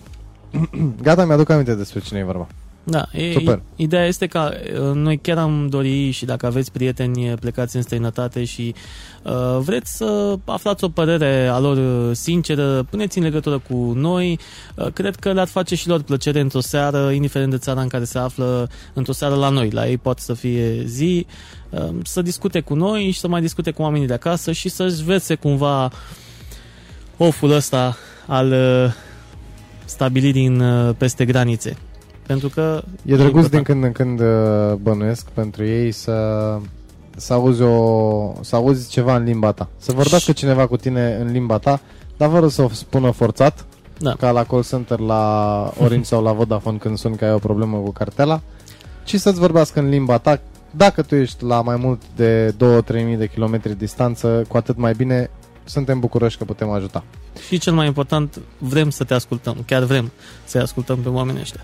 Gata, 1.02 1.24
mi-aduc 1.24 1.50
aminte 1.50 1.74
despre 1.74 2.00
cine 2.00 2.18
e 2.18 2.24
vorba. 2.24 2.46
Da, 2.90 3.08
e, 3.12 3.32
Super. 3.32 3.62
ideea 3.76 4.06
este 4.06 4.26
că 4.26 4.50
uh, 4.50 4.94
noi 4.94 5.18
chiar 5.18 5.38
am 5.38 5.66
dori 5.68 6.11
și 6.11 6.24
dacă 6.24 6.46
aveți 6.46 6.72
prieteni 6.72 7.34
plecați 7.40 7.76
în 7.76 7.82
străinătate 7.82 8.44
și 8.44 8.74
uh, 9.22 9.58
vreți 9.61 9.96
să 9.96 10.38
aflați 10.44 10.84
o 10.84 10.88
părere 10.88 11.46
a 11.46 11.58
lor 11.58 11.76
uh, 11.76 12.16
sinceră, 12.16 12.87
puneți 12.90 13.18
în 13.18 13.24
legătură 13.24 13.58
cu 13.58 13.92
noi. 13.96 14.38
Uh, 14.74 14.87
cred 14.92 15.16
că 15.16 15.32
le-ar 15.32 15.46
face 15.46 15.74
și 15.74 15.88
lor 15.88 16.02
plăcere 16.02 16.40
într-o 16.40 16.61
seară, 16.61 17.11
indiferent 17.11 17.50
de 17.50 17.58
țara 17.58 17.80
în 17.80 17.88
care 17.88 18.04
se 18.04 18.18
află, 18.18 18.68
într-o 18.92 19.12
seară 19.12 19.34
la 19.34 19.48
noi. 19.48 19.70
La 19.70 19.88
ei 19.88 19.98
poate 19.98 20.20
să 20.20 20.34
fie 20.34 20.82
zi, 20.84 21.26
uh, 21.70 21.88
să 22.02 22.22
discute 22.22 22.61
cu 22.61 22.74
noi 22.74 23.11
și 23.11 23.18
să 23.18 23.28
mai 23.28 23.40
discute 23.40 23.70
cu 23.70 23.82
oamenii 23.82 24.06
de 24.06 24.14
acasă 24.14 24.52
și 24.52 24.68
să-și 24.68 25.04
verse 25.04 25.34
cumva 25.34 25.90
oful 27.16 27.50
ăsta 27.50 27.96
al 28.26 28.52
uh, 28.52 28.92
stabilirii 29.88 30.46
în, 30.46 30.61
uh, 30.61 30.94
peste 30.98 31.24
granițe. 31.24 31.77
Pentru 32.27 32.48
că... 32.48 32.83
E 33.05 33.16
drăguț 33.16 33.46
din 33.46 33.62
când 33.62 33.85
în 33.85 33.92
când 33.92 34.20
uh, 34.20 34.72
bănuiesc 34.83 35.27
pentru 35.29 35.64
ei 35.64 35.92
să, 35.92 36.12
să, 37.16 37.33
auzi 37.33 37.62
o, 37.62 38.33
să 38.40 38.57
auzi 38.57 38.90
ceva 38.90 39.16
în 39.16 39.24
limba 39.24 39.53
ta. 39.53 39.68
Să 39.79 39.92
vorbească 39.92 40.33
cineva 40.33 40.66
cu 40.66 40.77
tine 40.77 41.16
în 41.20 41.33
limba 41.33 41.59
ta, 41.59 41.81
dar 42.16 42.31
fără 42.31 42.48
să 42.48 42.62
o 42.62 42.68
spună 42.68 43.11
forțat, 43.11 43.64
da. 43.98 44.14
ca 44.14 44.31
la 44.31 44.44
call 44.44 44.64
center 44.64 44.98
la 44.98 45.72
Orange 45.81 46.05
sau 46.05 46.22
la 46.22 46.33
Vodafone 46.33 46.77
când 46.77 46.98
sun 46.98 47.16
că 47.16 47.24
ai 47.24 47.33
o 47.33 47.38
problemă 47.38 47.77
cu 47.77 47.90
cartela, 47.90 48.40
ci 49.05 49.16
să-ți 49.16 49.38
vorbească 49.38 49.81
în 49.81 49.88
limba 49.88 50.18
ta 50.18 50.40
Dacă 50.70 51.03
tu 51.03 51.14
ești 51.14 51.44
la 51.44 51.62
mai 51.62 51.77
mult 51.77 52.03
de 52.16 52.55
2-3 53.01 53.05
mii 53.05 53.16
de 53.16 53.27
kilometri 53.27 53.79
distanță, 53.79 54.44
cu 54.48 54.57
atât 54.57 54.77
mai 54.77 54.92
bine 54.92 55.31
suntem 55.68 56.00
bucuroși 56.00 56.38
că 56.38 56.44
putem 56.44 56.70
ajuta. 56.70 57.04
Și 57.46 57.59
cel 57.59 57.72
mai 57.72 57.87
important, 57.87 58.40
vrem 58.59 58.90
să 58.90 59.04
te 59.04 59.14
ascultăm. 59.14 59.57
Chiar 59.66 59.83
vrem 59.83 60.12
să-i 60.44 60.61
ascultăm 60.61 60.98
pe 60.98 61.09
oamenii 61.09 61.40
ăștia. 61.40 61.61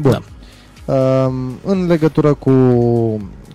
Bun. 0.00 0.10
Da. 0.10 0.22
Um, 0.94 1.58
în 1.64 1.86
legătură 1.86 2.34
cu, 2.34 2.50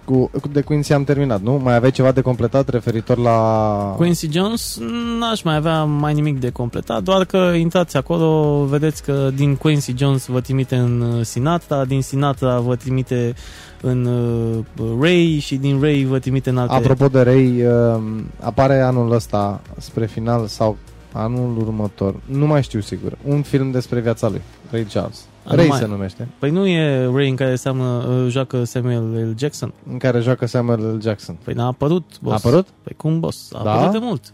cu 0.05 0.31
de 0.51 0.61
Quincy 0.61 0.93
am 0.93 1.03
terminat, 1.03 1.41
nu? 1.41 1.59
Mai 1.63 1.75
aveai 1.75 1.91
ceva 1.91 2.11
de 2.11 2.21
completat 2.21 2.69
referitor 2.69 3.17
la... 3.17 3.93
Quincy 3.97 4.31
Jones 4.31 4.79
n-aș 5.19 5.41
mai 5.41 5.55
avea 5.55 5.83
mai 5.83 6.13
nimic 6.13 6.39
de 6.39 6.49
completat, 6.49 7.03
doar 7.03 7.25
că 7.25 7.37
intrați 7.37 7.97
acolo, 7.97 8.63
vedeți 8.65 9.03
că 9.03 9.29
din 9.35 9.55
Quincy 9.55 9.93
Jones 9.97 10.25
vă 10.25 10.41
trimite 10.41 10.75
în 10.75 11.23
Sinatra, 11.23 11.85
din 11.85 12.01
Sinatra 12.01 12.59
vă 12.59 12.75
trimite 12.75 13.33
în 13.81 14.05
uh, 14.05 14.85
Ray 15.01 15.39
și 15.41 15.55
din 15.55 15.81
Ray 15.81 16.03
vă 16.03 16.19
trimite 16.19 16.49
în 16.49 16.57
alte... 16.57 16.73
Apropo 16.73 17.07
de 17.07 17.21
Ray, 17.21 17.65
uh, 17.65 18.01
apare 18.39 18.81
anul 18.81 19.11
ăsta 19.11 19.61
spre 19.77 20.05
final 20.05 20.47
sau 20.47 20.77
anul 21.11 21.57
următor, 21.57 22.15
nu 22.25 22.45
mai 22.45 22.63
știu 22.63 22.79
sigur, 22.79 23.17
un 23.25 23.41
film 23.41 23.71
despre 23.71 23.99
viața 23.99 24.29
lui, 24.29 24.41
Ray 24.71 24.83
Charles. 24.83 25.25
A, 25.45 25.55
Ray 25.55 25.67
mai... 25.67 25.77
se 25.77 25.85
numește. 25.85 26.27
Păi 26.39 26.49
nu 26.49 26.67
e 26.67 27.05
Ray 27.05 27.29
în 27.29 27.35
care 27.35 27.55
seamă, 27.55 28.05
uh, 28.07 28.29
joacă 28.29 28.63
Samuel 28.63 29.29
L. 29.29 29.35
Jackson? 29.37 29.73
În 29.91 29.97
care 29.97 30.19
joacă 30.19 30.45
Samuel 30.45 30.95
L. 30.95 31.01
Jackson. 31.01 31.37
Păi 31.43 31.53
n-a 31.53 31.65
apărut, 31.65 32.19
boss. 32.21 32.43
A 32.43 32.47
apărut? 32.47 32.67
Păi 32.83 32.93
cum, 32.97 33.19
boss? 33.19 33.53
A 33.53 33.63
da? 33.63 33.71
apărut 33.71 33.91
de 33.91 34.05
mult. 34.05 34.33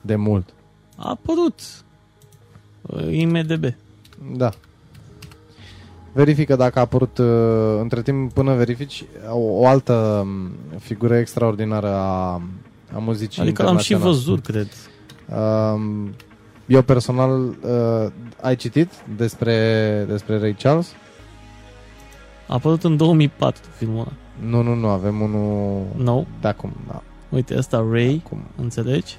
De 0.00 0.16
mult. 0.16 0.48
A 0.96 1.08
apărut. 1.10 1.60
Uh, 2.82 3.06
IMDB. 3.10 3.64
Da. 4.36 4.50
Verifică 6.12 6.56
dacă 6.56 6.78
a 6.78 6.82
apărut, 6.82 7.18
uh, 7.18 7.26
între 7.80 8.02
timp, 8.02 8.32
până 8.32 8.54
verifici, 8.54 9.04
o, 9.30 9.38
o 9.38 9.66
altă 9.66 9.92
um, 10.22 10.50
figură 10.78 11.16
extraordinară 11.16 11.88
a, 11.88 12.42
a 12.94 12.98
muzicii 12.98 13.42
Adică 13.42 13.62
l-am 13.62 13.78
și 13.78 13.94
văzut, 13.94 14.44
cred. 14.44 14.68
Um, 15.28 16.14
eu 16.68 16.82
personal, 16.82 17.40
uh, 17.48 18.10
ai 18.42 18.56
citit 18.56 18.90
despre, 19.16 20.04
despre 20.08 20.38
Ray 20.38 20.54
Charles? 20.54 20.88
A 22.46 22.54
apărut 22.54 22.84
în 22.84 22.96
2004 22.96 23.62
filmul 23.76 23.98
ăla. 23.98 24.12
Nu, 24.50 24.62
nu, 24.62 24.74
nu, 24.74 24.88
avem 24.88 25.20
unul 25.20 25.82
No. 25.96 26.22
de 26.40 26.48
acum, 26.48 26.72
da. 26.88 27.02
Uite, 27.28 27.56
ăsta 27.56 27.86
Ray, 27.90 28.22
Acum. 28.24 28.40
înțelegi? 28.60 29.16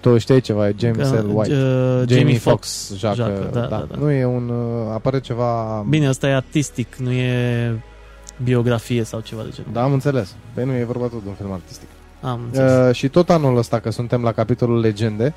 Tu 0.00 0.18
știi 0.18 0.40
ceva, 0.40 0.68
e 0.68 0.74
James 0.78 1.08
Că, 1.08 1.16
L. 1.20 1.30
White. 1.36 1.54
uh, 1.54 2.02
Jamie 2.08 2.38
Foxx 2.38 2.92
joacă, 2.96 3.16
joacă, 3.16 3.48
da, 3.52 3.60
da, 3.60 3.66
da, 3.66 3.86
da. 3.90 3.96
Nu 3.98 4.10
e 4.10 4.24
un, 4.24 4.48
uh, 4.48 4.92
apare 4.92 5.20
ceva... 5.20 5.84
Bine, 5.88 6.08
ăsta 6.08 6.26
e 6.28 6.34
artistic, 6.34 6.94
nu 6.96 7.10
e 7.10 7.82
biografie 8.44 9.02
sau 9.02 9.20
ceva 9.20 9.42
de 9.42 9.48
genul. 9.54 9.70
Da, 9.72 9.82
am 9.82 9.92
înțeles. 9.92 10.34
Păi 10.54 10.64
nu, 10.64 10.72
e 10.76 10.84
vorba 10.84 11.06
tot 11.06 11.22
de 11.22 11.28
un 11.28 11.34
film 11.34 11.52
artistic. 11.52 11.88
Am 12.20 12.40
înțeles. 12.44 12.88
Uh, 12.88 12.94
și 12.94 13.08
tot 13.08 13.30
anul 13.30 13.56
ăsta, 13.56 13.78
că 13.78 13.90
suntem 13.90 14.22
la 14.22 14.32
capitolul 14.32 14.80
legende, 14.80 15.34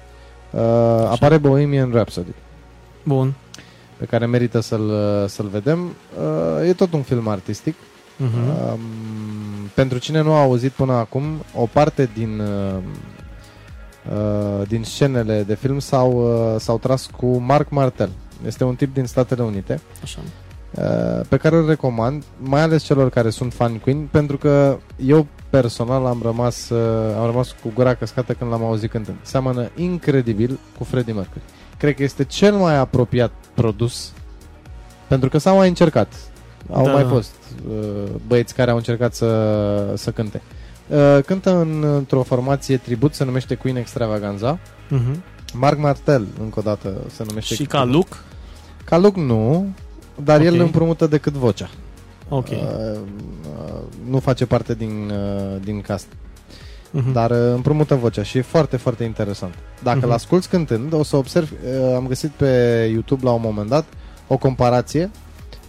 uh, 0.51 0.61
apare 1.09 1.37
Bohemian 1.37 1.91
Rhapsody, 1.91 2.33
Bun. 3.03 3.33
pe 3.97 4.05
care 4.05 4.25
merită 4.25 4.59
să-l, 4.59 4.89
uh, 4.89 5.29
să-l 5.29 5.47
vedem. 5.47 5.79
Uh, 5.79 6.67
e 6.67 6.73
tot 6.73 6.93
un 6.93 7.01
film 7.01 7.27
artistic. 7.27 7.75
Uh-huh. 7.75 8.71
Um, 8.71 8.79
pentru 9.73 9.97
cine 9.97 10.21
nu 10.21 10.33
a 10.33 10.41
auzit 10.41 10.71
până 10.71 10.93
acum, 10.93 11.23
o 11.55 11.65
parte 11.65 12.09
din, 12.13 12.39
uh, 12.39 12.77
uh, 14.11 14.67
din 14.67 14.83
scenele 14.83 15.43
de 15.43 15.55
film 15.55 15.79
s-au, 15.79 16.11
uh, 16.11 16.59
s-au 16.59 16.77
tras 16.77 17.09
cu 17.17 17.37
Mark 17.37 17.69
Martel. 17.69 18.09
Este 18.45 18.63
un 18.63 18.75
tip 18.75 18.93
din 18.93 19.05
Statele 19.05 19.43
Unite 19.43 19.81
Așa. 20.03 20.19
Uh, 20.71 21.25
pe 21.29 21.37
care 21.37 21.55
îl 21.55 21.67
recomand, 21.67 22.23
mai 22.37 22.61
ales 22.61 22.83
celor 22.83 23.09
care 23.09 23.29
sunt 23.29 23.53
fan 23.53 23.77
Queen, 23.77 24.07
pentru 24.11 24.37
că 24.37 24.77
eu 25.05 25.27
personal 25.49 26.05
am 26.05 26.19
rămas, 26.23 26.69
uh, 26.69 27.15
am 27.19 27.25
rămas 27.25 27.55
cu 27.63 27.71
gura 27.73 27.93
căscată 27.93 28.33
când 28.33 28.51
l-am 28.51 28.63
auzit 28.63 28.89
cântând. 28.89 29.17
Seamănă 29.21 29.69
incredibil 29.75 30.59
cu 30.77 30.83
Freddie 30.83 31.13
Mercury. 31.13 31.43
Cred 31.77 31.95
că 31.95 32.03
este 32.03 32.23
cel 32.23 32.53
mai 32.53 32.77
apropiat 32.77 33.31
produs 33.53 34.11
pentru 35.07 35.29
că 35.29 35.37
s-a 35.37 35.51
mai 35.51 35.67
încercat. 35.67 36.13
Au 36.71 36.85
Da, 36.85 36.91
mai 36.91 37.03
da. 37.03 37.09
fost 37.09 37.35
uh, 37.69 38.09
băieți 38.27 38.53
care 38.53 38.71
au 38.71 38.77
încercat 38.77 39.13
să, 39.13 39.93
să 39.95 40.11
cânte. 40.11 40.41
Uh, 40.87 41.19
cântă 41.25 41.55
în, 41.55 41.83
într-o 41.83 42.23
formație 42.23 42.77
tribut, 42.77 43.13
se 43.13 43.23
numește 43.23 43.55
Queen 43.55 43.75
Extravaganza. 43.75 44.57
Uh-huh. 44.57 45.15
Mark 45.53 45.77
Martel, 45.77 46.27
încă 46.41 46.59
o 46.59 46.61
dată, 46.61 46.93
se 47.13 47.23
numește. 47.27 47.55
Și 47.55 47.65
ca 47.65 47.83
look? 47.83 48.23
Ca 48.83 48.97
look 48.97 49.15
nu, 49.15 49.67
dar 50.23 50.39
Ok. 50.39 50.45
el 50.45 50.59
împrumută 50.59 51.07
decât 51.07 51.33
vocea. 51.33 51.69
Ok. 52.29 52.47
Uh, 52.47 52.57
uh, 52.57 53.79
nu 54.09 54.19
face 54.19 54.45
parte 54.45 54.73
din, 54.75 55.09
uh, 55.09 55.61
din 55.63 55.81
cast. 55.81 56.07
Mhm. 56.91 57.11
Dar 57.11 57.31
uh, 57.31 57.37
împrumută 57.53 57.95
vocea 57.95 58.23
și 58.23 58.37
e 58.37 58.41
foarte, 58.41 58.77
foarte 58.77 59.03
interesant. 59.03 59.53
Dacă 59.83 59.97
Mhm. 59.97 60.07
l 60.07 60.11
asculti 60.11 60.47
cântând, 60.47 60.93
o 60.93 61.03
să 61.03 61.15
observi, 61.15 61.53
uh, 61.53 61.95
am 61.95 62.07
găsit 62.07 62.29
pe 62.29 62.47
YouTube 62.91 63.25
la 63.25 63.31
un 63.31 63.41
moment 63.43 63.69
dat 63.69 63.85
o 64.27 64.37
comparație 64.37 65.09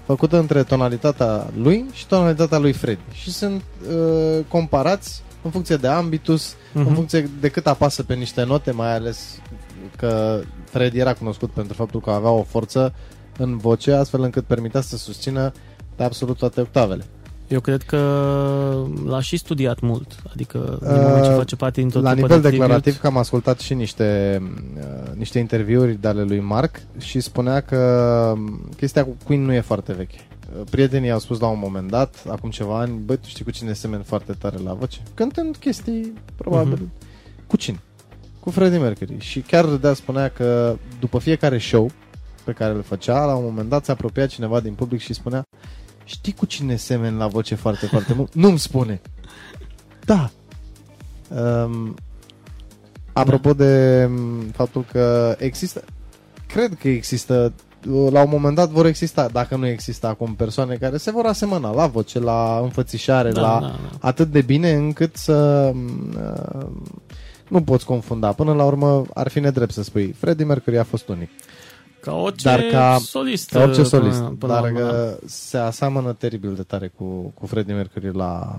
făcută 0.07 0.39
între 0.39 0.63
tonalitatea 0.63 1.47
lui 1.57 1.85
și 1.93 2.07
tonalitatea 2.07 2.59
lui 2.59 2.73
Freddy. 2.73 3.01
Și 3.13 3.31
sunt 3.33 3.63
uh, 3.91 4.45
comparați 4.49 5.23
în 5.43 5.51
funcție 5.51 5.77
de 5.77 5.89
ambitus, 5.89 6.55
Mhm. 6.73 6.87
în 6.89 6.95
funcție 6.95 7.31
de 7.41 7.49
cât 7.49 7.67
apasă 7.67 8.03
pe 8.03 8.15
niște 8.15 8.45
note, 8.45 8.71
mai 8.71 8.95
ales 8.95 9.41
că 9.97 10.41
Freddy 10.71 10.99
era 10.99 11.15
cunoscut 11.15 11.51
pentru 11.51 11.75
faptul 11.75 12.01
că 12.01 12.11
avea 12.11 12.31
o 12.31 12.43
forță 12.43 12.93
în 13.39 13.57
voce, 13.57 13.93
astfel 13.93 14.23
încât 14.23 14.45
permitea 14.45 14.81
să 14.81 14.97
susțină 14.97 15.53
pe 15.97 16.03
absolut 16.03 16.37
toate 16.37 16.61
octavele. 16.61 17.05
Eu 17.49 17.61
cred 17.61 17.83
că 17.83 17.99
l-a 19.07 19.21
și 19.21 19.37
studiat 19.37 19.81
mult. 19.81 20.23
Adică, 20.33 20.79
din 20.81 20.91
Uh, 20.91 21.01
moment 21.03 21.25
ce 21.25 21.31
face 21.31 21.57
parte 21.57 21.81
dintr-o 21.81 22.01
La 22.01 22.11
trupă 22.13 22.23
nivel 22.27 22.41
de 22.41 22.49
declarativ 22.49 22.83
tribute, 22.83 23.01
că 23.03 23.07
am 23.07 23.17
ascultat 23.17 23.59
și 23.61 23.75
niște, 23.75 24.41
uh, 24.77 25.13
niște 25.17 25.39
interviuri 25.39 26.01
de 26.01 26.09
ale 26.09 26.23
lui 26.23 26.41
Mark 26.41 26.81
și 26.99 27.21
spunea 27.21 27.61
că 27.61 27.77
um, 28.37 28.69
chestia 28.77 29.05
cu 29.05 29.17
Queen 29.25 29.45
nu 29.45 29.53
e 29.53 29.61
foarte 29.61 29.93
veche. 29.93 30.17
Uh, 30.59 30.63
Prietenii 30.71 31.11
au 31.11 31.19
spus 31.19 31.41
la 31.41 31.47
un 31.47 31.59
moment 31.63 31.91
dat, 31.91 32.25
acum 32.29 32.51
ceva 32.51 32.79
ani, 32.79 33.01
băi, 33.05 33.17
tu 33.17 33.27
știi 33.29 33.45
cu 33.45 33.51
cine 33.51 33.73
semeni 33.73 34.03
foarte 34.03 34.33
tare 34.33 34.57
la 34.65 34.73
voce? 34.73 34.99
Cântând 35.15 35.57
chestii, 35.57 36.13
probabil, 36.37 36.73
Mhm. 36.73 36.91
cu 37.47 37.57
cine? 37.57 37.81
Cu 38.41 38.51
Freddie 38.51 38.79
Mercury. 38.79 39.17
Și 39.19 39.41
chiar 39.41 39.65
râdea, 39.65 39.93
spunea 39.93 40.29
că 40.29 40.77
după 41.01 41.19
fiecare 41.19 41.59
show 41.59 41.91
pe 42.45 42.53
care 42.53 42.73
îl 42.73 42.83
făcea, 42.83 43.25
la 43.25 43.35
un 43.35 43.45
moment 43.45 43.69
dat 43.69 43.85
se 43.85 43.91
apropia 43.91 44.27
cineva 44.27 44.61
din 44.61 44.73
public 44.73 45.01
și 45.01 45.13
spunea 45.13 45.45
Știi 46.05 46.33
cu 46.33 46.47
cine 46.47 46.77
semeni 46.77 47.17
la 47.17 47.27
voce 47.27 47.55
foarte, 47.55 47.87
foarte 47.87 48.15
mult? 48.15 48.35
Nu-mi 48.35 48.59
spune. 48.59 49.01
Da. 50.05 50.31
Um, 51.29 51.95
apropo 53.13 53.53
de 53.53 54.05
um, 54.09 54.41
faptul 54.41 54.85
că 54.93 55.37
există, 55.39 55.85
cred 56.47 56.75
că 56.81 56.89
există, 56.89 57.53
la 58.11 58.23
un 58.23 58.29
moment 58.31 58.55
dat 58.55 58.69
vor 58.69 58.87
exista, 58.87 59.29
dacă 59.29 59.57
nu 59.57 59.67
există 59.67 60.07
acum 60.07 60.35
persoane 60.35 60.75
care 60.75 60.97
se 60.97 61.11
vor 61.11 61.27
asemăna 61.27 61.71
la 61.75 61.87
voce, 61.87 62.19
la 62.19 62.61
înfățișare, 62.63 63.31
da, 63.31 63.41
la 63.41 63.59
da, 63.61 63.67
da. 63.67 63.77
atât 64.01 64.31
de 64.31 64.41
bine 64.41 64.73
încât 64.73 65.17
să 65.17 65.71
uh, 66.17 66.67
nu 67.49 67.63
poți 67.63 67.85
confunda. 67.85 68.33
Până 68.33 68.53
la 68.53 68.65
urmă 68.65 69.05
ar 69.15 69.29
fi 69.29 69.41
nedrept 69.41 69.73
să 69.73 69.83
spui 69.83 70.13
Freddie 70.13 70.45
Mercury 70.45 70.79
a 70.79 70.85
fost 70.85 71.09
unic. 71.09 71.31
Ca 72.03 72.15
orice 72.15 72.49
Dar 72.49 72.61
ca- 72.61 72.99
solist. 72.99 73.51
Ca 73.51 73.59
orice 73.63 73.75
până- 73.75 73.87
solist. 73.89 74.19
până 74.23 74.53
la 74.53 74.61
dar 74.61 74.63
urmă, 74.71 74.81
da. 74.81 74.87
că 74.89 75.19
se 75.27 75.57
aseamănă 75.57 76.13
teribil 76.13 76.55
de 76.55 76.63
tare 76.63 76.93
cu, 76.97 77.05
cu 77.35 77.47
Freddie 77.47 77.75
Mercury 77.75 78.13
la, 78.17 78.59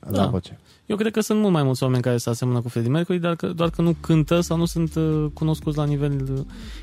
la 0.00 0.10
Da. 0.16 0.26
voce. 0.26 0.58
Eu 0.86 0.96
cred 0.96 1.12
că 1.12 1.20
sunt 1.20 1.40
mult 1.40 1.52
mai 1.52 1.62
mulți 1.62 1.82
oameni 1.82 2.02
care 2.02 2.16
se 2.16 2.30
asemănă 2.30 2.60
cu 2.60 2.68
Freddie 2.68 2.90
Mercury, 2.90 3.18
dar 3.18 3.36
că, 3.36 3.46
doar 3.46 3.70
că 3.70 3.82
nu 3.82 3.96
cântă 4.00 4.40
sau 4.40 4.56
nu 4.56 4.64
sunt 4.64 4.94
uh, 4.94 5.26
cunoscuți 5.34 5.76
la 5.76 5.84
nivel 5.84 6.26
uh, 6.34 6.40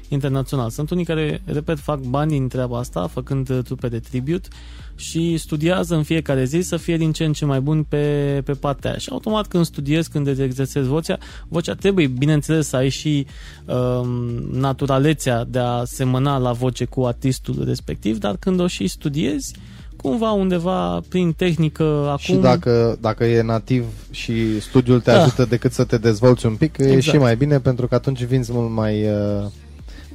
internațional. 0.08 0.70
Sunt 0.70 0.90
unii 0.90 1.06
care, 1.06 1.42
repet, 1.46 1.80
fac 1.80 2.00
bani 2.00 2.32
din 2.32 2.48
treaba 2.48 2.78
asta, 2.78 3.08
făcând 3.08 3.50
uh, 3.50 3.60
trupe 3.64 3.88
de 3.88 4.00
tribute 4.00 4.48
și 4.96 5.38
studiază 5.38 5.96
în 5.96 6.04
fiecare 6.04 6.44
zi 6.44 6.62
să 6.62 6.78
fie 6.78 6.98
din 6.98 7.12
ce 7.12 7.24
în 7.24 7.34
ce 7.34 7.46
mai 7.46 7.60
bun 7.60 7.84
pe, 7.84 8.42
pe 8.46 8.52
partea 8.52 8.90
aia. 8.90 9.00
Și 9.00 9.10
automat 9.12 9.48
când 9.48 9.66
studiezi, 9.66 10.10
când 10.10 10.28
îți 10.28 10.42
exersezi 10.42 10.88
vocea, 10.88 11.18
vocea 11.48 11.74
trebuie, 11.74 12.08
bineînțeles, 12.08 12.68
să 12.68 12.76
ai 12.76 12.90
și 12.90 13.26
um, 13.66 14.10
naturalețea 14.52 15.44
de 15.44 15.60
a 15.60 15.84
semăna 15.84 16.38
la 16.38 16.52
voce 16.52 16.86
cu 16.86 17.04
artistul 17.04 17.64
respectiv, 17.66 18.18
dar 18.18 18.36
când 18.40 18.60
o 18.60 18.68
și 18.68 18.88
studiezi, 18.88 19.54
cumva 19.96 20.32
undeva 20.32 21.02
prin 21.10 21.32
tehnică 21.32 21.84
acum... 21.84 22.18
Și 22.18 22.34
dacă, 22.34 22.98
dacă 23.02 23.26
e 23.26 23.42
nativ 23.42 23.86
și 24.12 24.60
studiul 24.60 25.02
te 25.02 25.12
Da. 25.12 25.22
ajută 25.22 25.46
decât 25.46 25.72
să 25.72 25.84
te 25.84 25.98
dezvolți 25.98 26.46
un 26.46 26.56
pic, 26.56 26.78
e 26.78 26.84
Exact. 26.84 27.02
și 27.02 27.18
mai 27.18 27.36
bine 27.36 27.60
pentru 27.60 27.88
că 27.88 27.96
atunci 27.96 28.24
vinzi 28.24 28.52
mult 28.54 28.72
mai, 28.72 29.04
uh, 29.04 29.46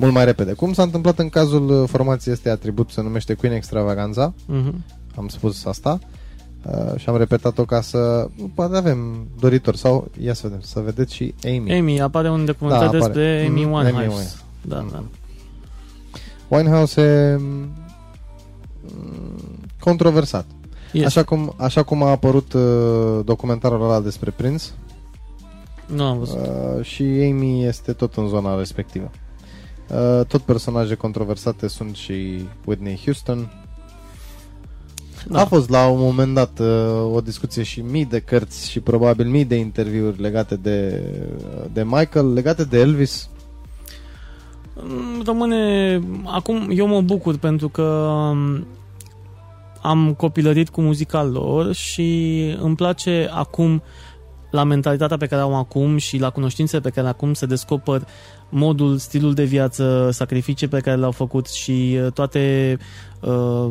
mult 0.01 0.13
mai 0.13 0.25
repede. 0.25 0.53
Cum 0.53 0.73
s-a 0.73 0.83
întâmplat 0.83 1.19
în 1.19 1.29
cazul 1.29 1.83
uh, 1.83 1.89
formației 1.89 2.35
este 2.35 2.51
atribut, 2.51 2.91
se 2.91 3.03
numește 3.03 3.35
Queen 3.35 3.55
Extravaganza, 3.55 4.35
Mhm. 4.47 4.85
am 5.17 5.29
spus 5.29 5.65
asta 5.65 5.99
uh, 6.65 6.97
și 7.01 7.09
am 7.09 7.17
repetat-o 7.17 7.65
ca 7.65 7.81
să 7.81 8.29
poate 8.55 8.77
avem 8.77 9.27
doritori 9.41 9.79
sau 9.79 10.11
ia 10.21 10.35
să 10.35 10.41
vedem, 10.43 10.61
să 10.61 10.81
vedeți 10.81 11.15
și 11.15 11.35
Amy. 11.45 11.79
Amy, 11.79 12.01
apare 12.01 12.31
un 12.31 12.45
documentar 12.45 12.81
Da, 12.81 12.87
apare. 12.87 13.01
despre 13.03 13.45
Amy 13.49 13.61
Mhm, 13.65 13.73
Winehouse. 13.73 13.97
Amy 13.97 14.07
Winehouse. 14.07 14.37
Da, 14.63 14.77
Mhm. 14.81 14.91
da. 14.93 15.03
Winehouse 16.57 17.01
e 17.01 17.37
mm, 17.37 17.69
controversat. 19.81 20.47
Este. 20.93 21.07
Așa 21.07 21.23
cum, 21.23 21.55
așa 21.57 21.83
cum 21.83 22.03
a 22.03 22.11
apărut 22.11 22.53
uh, 22.53 22.63
documentarul 23.25 23.83
ăla 23.83 24.01
despre 24.01 24.31
Prince 24.31 24.65
Nu 25.87 26.05
am 26.05 26.19
văzut. 26.19 26.37
uh, 26.39 26.85
și 26.85 27.03
Amy 27.03 27.65
este 27.65 27.93
tot 27.93 28.15
în 28.15 28.29
zona 28.29 28.57
respectivă. 28.59 29.11
Uh, 29.95 30.27
tot 30.27 30.41
personaje 30.41 30.95
controversate 30.95 31.69
sunt 31.69 31.95
și 31.95 32.45
Whitney 32.65 33.01
Houston. 33.05 33.51
Da. 35.29 35.41
A 35.41 35.45
fost 35.45 35.69
la 35.69 35.89
un 35.89 36.01
moment 36.01 36.35
dat 36.35 36.59
uh, 36.59 37.15
o 37.15 37.21
discuție 37.21 37.63
și 37.63 37.81
mii 37.81 38.05
de 38.05 38.21
cărți 38.21 38.71
și 38.71 38.81
probabil 38.81 39.27
mii 39.27 39.45
de 39.45 39.55
interviuri 39.55 40.21
legate 40.21 40.57
de, 40.57 41.03
de 41.73 41.85
Michael, 41.85 42.33
legate 42.33 42.65
de 42.65 42.79
Elvis. 42.79 43.29
Mm, 44.75 45.23
Rămâne... 45.25 46.01
Acum 46.25 46.71
eu 46.75 46.87
mă 46.87 47.01
bucur 47.01 47.39
pentru 47.39 47.69
că 47.69 48.13
mm, 48.35 48.67
am 49.83 50.15
copilărit 50.15 50.69
cu 50.69 50.81
muzica 50.81 51.23
lor 51.23 51.73
și 51.73 52.41
îmi 52.61 52.77
place 52.77 53.29
acum 53.33 53.83
la 54.51 54.65
mentalitatea 54.65 55.17
pe 55.17 55.27
care 55.27 55.43
o 55.43 55.45
am 55.45 55.55
acum 55.55 55.97
și 55.97 56.19
la 56.19 56.31
cunoștințele 56.31 56.81
pe 56.81 56.91
care 56.91 57.09
acum 57.09 57.35
se 57.35 57.47
descoper 57.47 58.07
modul, 58.51 58.97
stilul 58.97 59.35
de 59.35 59.45
viață, 59.45 60.09
sacrificii 60.13 60.69
pe 60.69 60.81
care 60.81 60.97
le-au 60.97 61.11
făcut 61.11 61.49
și 61.49 61.99
uh, 62.05 62.13
toate 62.13 62.77
uh, 63.21 63.71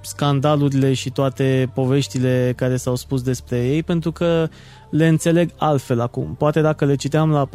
scandalurile 0.00 0.92
și 0.92 1.10
toate 1.10 1.70
poveștile 1.74 2.52
care 2.56 2.76
s-au 2.76 2.96
spus 2.96 3.22
despre 3.22 3.66
ei, 3.66 3.82
pentru 3.82 4.12
că 4.12 4.48
le 4.90 5.06
înțeleg 5.06 5.50
altfel 5.56 6.00
acum. 6.00 6.34
Poate 6.38 6.60
dacă 6.60 6.84
le 6.84 6.94
citeam 6.94 7.30
la 7.30 7.48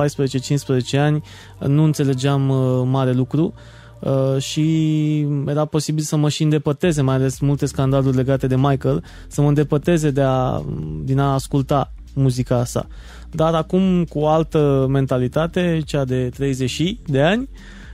14-15 0.95 0.99
ani, 0.99 1.23
nu 1.60 1.84
înțelegeam 1.84 2.49
uh, 2.49 2.81
mare 2.86 3.12
lucru 3.12 3.53
uh, 3.99 4.41
și 4.41 5.27
era 5.47 5.65
posibil 5.65 6.03
să 6.03 6.15
mă 6.15 6.29
și 6.29 6.43
îndepărteze, 6.43 7.01
mai 7.01 7.15
ales 7.15 7.39
multe 7.39 7.65
scandaluri 7.65 8.15
legate 8.15 8.47
de 8.47 8.55
Michael, 8.55 9.03
să 9.27 9.41
mă 9.41 9.47
îndepărteze 9.47 10.10
de 10.12 10.21
a, 10.21 10.63
din 11.03 11.19
a 11.19 11.34
asculta 11.34 11.91
muzica 12.13 12.63
sa. 12.65 12.88
Dar 13.32 13.54
acum 13.54 14.04
cu 14.04 14.20
o 14.20 14.28
altă 14.28 14.86
mentalitate, 14.89 15.82
cea 15.86 16.06
de 16.06 16.30
30 16.30 16.96
de 17.06 17.22
ani, 17.22 17.50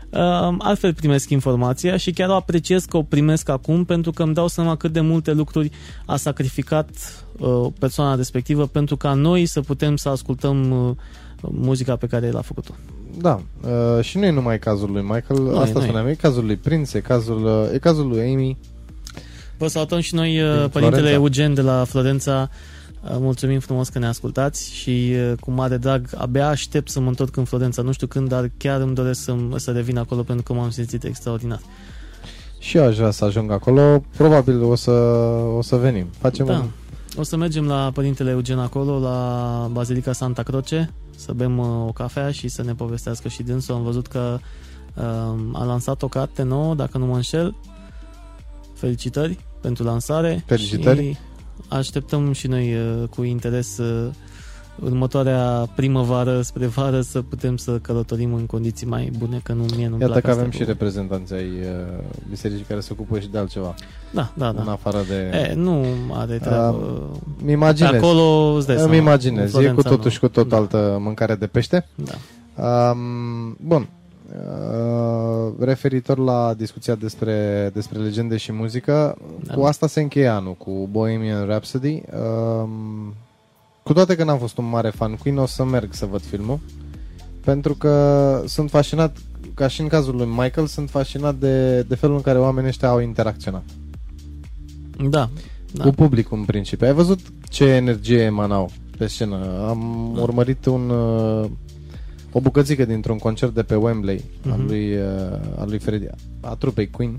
uh, 0.09 0.55
altfel 0.57 0.93
primesc 0.93 1.29
informația 1.29 1.97
și 1.97 2.11
chiar 2.11 2.29
o 2.29 2.33
apreciez 2.33 2.85
că 2.85 2.97
o 2.97 3.03
primesc 3.03 3.49
acum 3.49 3.83
pentru 3.83 4.11
că 4.11 4.23
îmi 4.23 4.33
dau 4.33 4.47
seama 4.47 4.75
cât 4.75 4.91
de 4.91 5.01
multe 5.01 5.31
lucruri 5.31 5.71
a 6.05 6.15
sacrificat 6.15 6.89
uh, 7.37 7.67
persoana 7.79 8.15
respectivă 8.15 8.65
pentru 8.65 8.97
ca 8.97 9.13
noi 9.13 9.45
să 9.45 9.61
putem 9.61 9.95
să 9.95 10.09
ascultăm 10.09 10.71
uh, 10.71 10.95
muzica 11.41 11.95
pe 11.95 12.07
care 12.07 12.25
el 12.25 12.37
a 12.37 12.41
făcut-o. 12.41 12.75
Da, 13.17 13.41
uh, 13.61 14.03
și 14.03 14.17
nu 14.17 14.25
e 14.25 14.29
numai 14.29 14.59
cazul 14.59 14.91
lui 14.91 15.01
Michael, 15.01 15.41
Nu 15.41 15.55
e, 15.55 15.59
asta 15.59 15.79
nu 15.79 15.83
e. 15.83 15.87
spuneam, 15.87 16.07
e 16.07 16.13
cazul 16.13 16.45
lui 16.45 16.55
Prince, 16.55 16.97
e 16.97 16.99
cazul, 16.99 17.45
uh, 17.45 17.73
e 17.73 17.77
cazul 17.77 18.07
lui 18.07 18.33
Amy. 18.33 18.57
Vă 19.57 19.67
salutăm 19.67 19.99
și 19.99 20.15
noi, 20.15 20.31
Din 20.31 20.43
uh, 20.43 20.69
părintele 20.69 20.89
Florența. 20.89 21.13
Eugen 21.13 21.53
de 21.53 21.61
la 21.61 21.83
Florența. 21.83 22.49
Uh, 23.03 23.15
Mulțumim 23.19 23.59
frumos 23.59 23.89
că 23.89 23.99
ne 23.99 24.07
ascultați 24.07 24.73
și 24.73 25.13
uh, 25.15 25.33
cu 25.39 25.51
mare 25.51 25.77
drag 25.77 26.09
abia 26.17 26.47
aștept 26.47 26.89
să 26.89 26.99
mă 26.99 27.07
întorc 27.07 27.37
în 27.37 27.43
Florența. 27.43 27.81
Nu 27.81 27.91
știu 27.91 28.07
când, 28.07 28.29
dar 28.29 28.51
chiar 28.57 28.81
îmi 28.81 28.95
doresc 28.95 29.23
să, 29.23 29.35
să 29.55 29.71
revin 29.71 29.97
acolo 29.97 30.23
pentru 30.23 30.43
că 30.43 30.53
m-am 30.53 30.69
simțit 30.69 31.03
extraordinar. 31.03 31.59
Și 32.59 32.77
eu 32.77 32.85
aș 32.85 32.95
vrea 32.95 33.11
să 33.11 33.25
ajung 33.25 33.51
acolo, 33.51 34.03
probabil 34.17 34.63
o 34.63 34.75
să, 34.75 34.91
o 35.57 35.61
să 35.61 35.75
venim. 35.75 36.07
Facem 36.17 36.45
Da. 36.45 36.53
un... 36.53 36.69
O 37.17 37.23
să 37.23 37.37
mergem 37.37 37.65
la 37.67 37.91
părintele 37.93 38.29
Eugen 38.29 38.59
acolo, 38.59 38.99
la 38.99 39.69
Bazilica 39.71 40.13
Santa 40.13 40.43
Croce, 40.43 40.93
să 41.15 41.31
bem 41.31 41.57
uh, 41.57 41.65
o 41.87 41.91
cafea 41.91 42.31
și 42.31 42.47
să 42.47 42.63
ne 42.63 42.73
povestească 42.73 43.27
și 43.27 43.43
dânsul. 43.43 43.75
Am 43.75 43.83
văzut 43.83 44.07
că 44.07 44.39
uh, 44.95 45.03
a 45.53 45.63
lansat 45.63 46.01
o 46.01 46.07
carte 46.07 46.43
nouă, 46.43 46.75
dacă 46.75 46.97
nu 46.97 47.05
mă 47.05 47.15
înșel. 47.15 47.55
Felicitări 48.73 49.39
pentru 49.61 49.83
lansare. 49.83 50.43
Felicitări. 50.45 51.11
Și 51.11 51.17
așteptăm 51.67 52.31
și 52.31 52.47
noi 52.47 52.73
uh, 52.75 53.07
cu 53.15 53.23
interes 53.23 53.77
uh, 53.77 54.09
următoarea 54.83 55.67
primăvară 55.75 56.41
spre 56.41 56.65
vară 56.65 57.01
să 57.01 57.21
putem 57.21 57.57
să 57.57 57.71
călătorim 57.79 58.33
în 58.33 58.45
condiții 58.45 58.87
mai 58.87 59.11
bune, 59.17 59.39
că 59.43 59.53
nu 59.53 59.65
mie 59.75 59.87
nu-mi 59.87 60.01
Iată 60.01 60.11
plac 60.11 60.23
că 60.23 60.29
avem 60.31 60.43
astea 60.43 60.57
și 60.59 60.63
cu- 60.65 60.69
reprezentanți 60.71 61.33
ai 61.33 61.45
uh, 61.45 62.03
bisericii 62.29 62.65
care 62.67 62.79
se 62.79 62.89
ocupă 62.91 63.19
și 63.19 63.27
de 63.29 63.37
altceva, 63.37 63.73
Da, 64.11 64.31
da, 64.37 64.47
în 64.47 64.61
da. 64.65 64.71
afară 64.71 64.97
de... 65.07 65.37
E, 65.37 65.53
nu 65.55 65.85
are 66.13 66.37
treabă. 66.37 67.09
Mi 67.39 67.45
Pe 67.45 67.51
imaginez. 67.51 67.93
acolo 67.93 68.21
îți 68.55 68.67
dai 68.67 68.75
Îmi 68.75 68.83
seama, 68.85 69.01
imaginez. 69.01 69.37
în 69.39 69.43
E 69.43 69.45
cu 69.45 69.51
Florența 69.57 69.81
totul 69.89 70.03
nu. 70.03 70.09
și 70.09 70.19
cu 70.19 70.27
tot 70.27 70.47
Da, 70.49 70.55
altă 70.55 70.97
mâncare 71.01 71.35
de 71.35 71.47
pește. 71.47 71.87
Da. 71.95 72.13
Um, 72.91 73.57
bun. 73.61 73.89
Uh, 74.29 75.53
referitor 75.59 76.17
la 76.17 76.53
discuția 76.57 76.95
despre, 76.95 77.69
despre 77.73 77.99
legende 77.99 78.37
și 78.37 78.51
muzică, 78.51 79.17
Da. 79.43 79.53
cu 79.53 79.61
asta 79.63 79.87
se 79.87 80.01
încheie 80.01 80.27
anul, 80.27 80.53
cu 80.53 80.87
Bohemian 80.91 81.45
Rhapsody. 81.45 82.01
Um, 82.63 83.13
cu 83.83 83.93
toate 83.93 84.15
că 84.15 84.23
n-am 84.23 84.37
fost 84.37 84.57
un 84.57 84.69
mare 84.69 84.89
fan 84.89 85.15
Queen, 85.15 85.37
o 85.37 85.45
să 85.45 85.63
merg 85.63 85.93
să 85.93 86.05
văd 86.05 86.21
filmul, 86.21 86.59
pentru 87.43 87.73
că 87.73 88.43
sunt 88.45 88.69
fascinat, 88.69 89.17
ca 89.53 89.67
și 89.67 89.81
în 89.81 89.87
cazul 89.87 90.15
lui 90.15 90.25
Michael, 90.25 90.67
sunt 90.67 90.89
fascinat 90.89 91.35
de, 91.35 91.81
de 91.81 91.95
felul 91.95 92.15
în 92.15 92.21
care 92.21 92.39
oamenii 92.39 92.69
ăștia 92.69 92.89
au 92.89 92.99
interacționat. 92.99 93.63
Da. 95.09 95.29
Da. 95.71 95.83
Cu 95.83 95.89
publicul 95.89 96.37
în 96.37 96.45
principiu. 96.45 96.87
Ai 96.87 96.93
văzut 96.93 97.19
ce 97.49 97.63
energie 97.65 98.19
emanau 98.21 98.69
pe 98.97 99.07
scenă? 99.07 99.65
Am 99.67 100.11
Da. 100.15 100.21
urmărit 100.21 100.65
un, 100.65 100.89
uh, 100.89 101.49
o 102.31 102.39
bucățică 102.39 102.85
dintr-un 102.85 103.17
concert 103.17 103.53
de 103.53 103.63
pe 103.63 103.75
Wembley 103.75 104.23
al 104.51 104.57
Mhm. 104.57 104.67
lui, 104.67 104.95
uh, 104.95 105.03
al 105.57 105.67
lui 105.69 105.79
Freddie, 105.79 106.11
a 106.41 106.55
trupei 106.55 106.89
Queen 106.89 107.15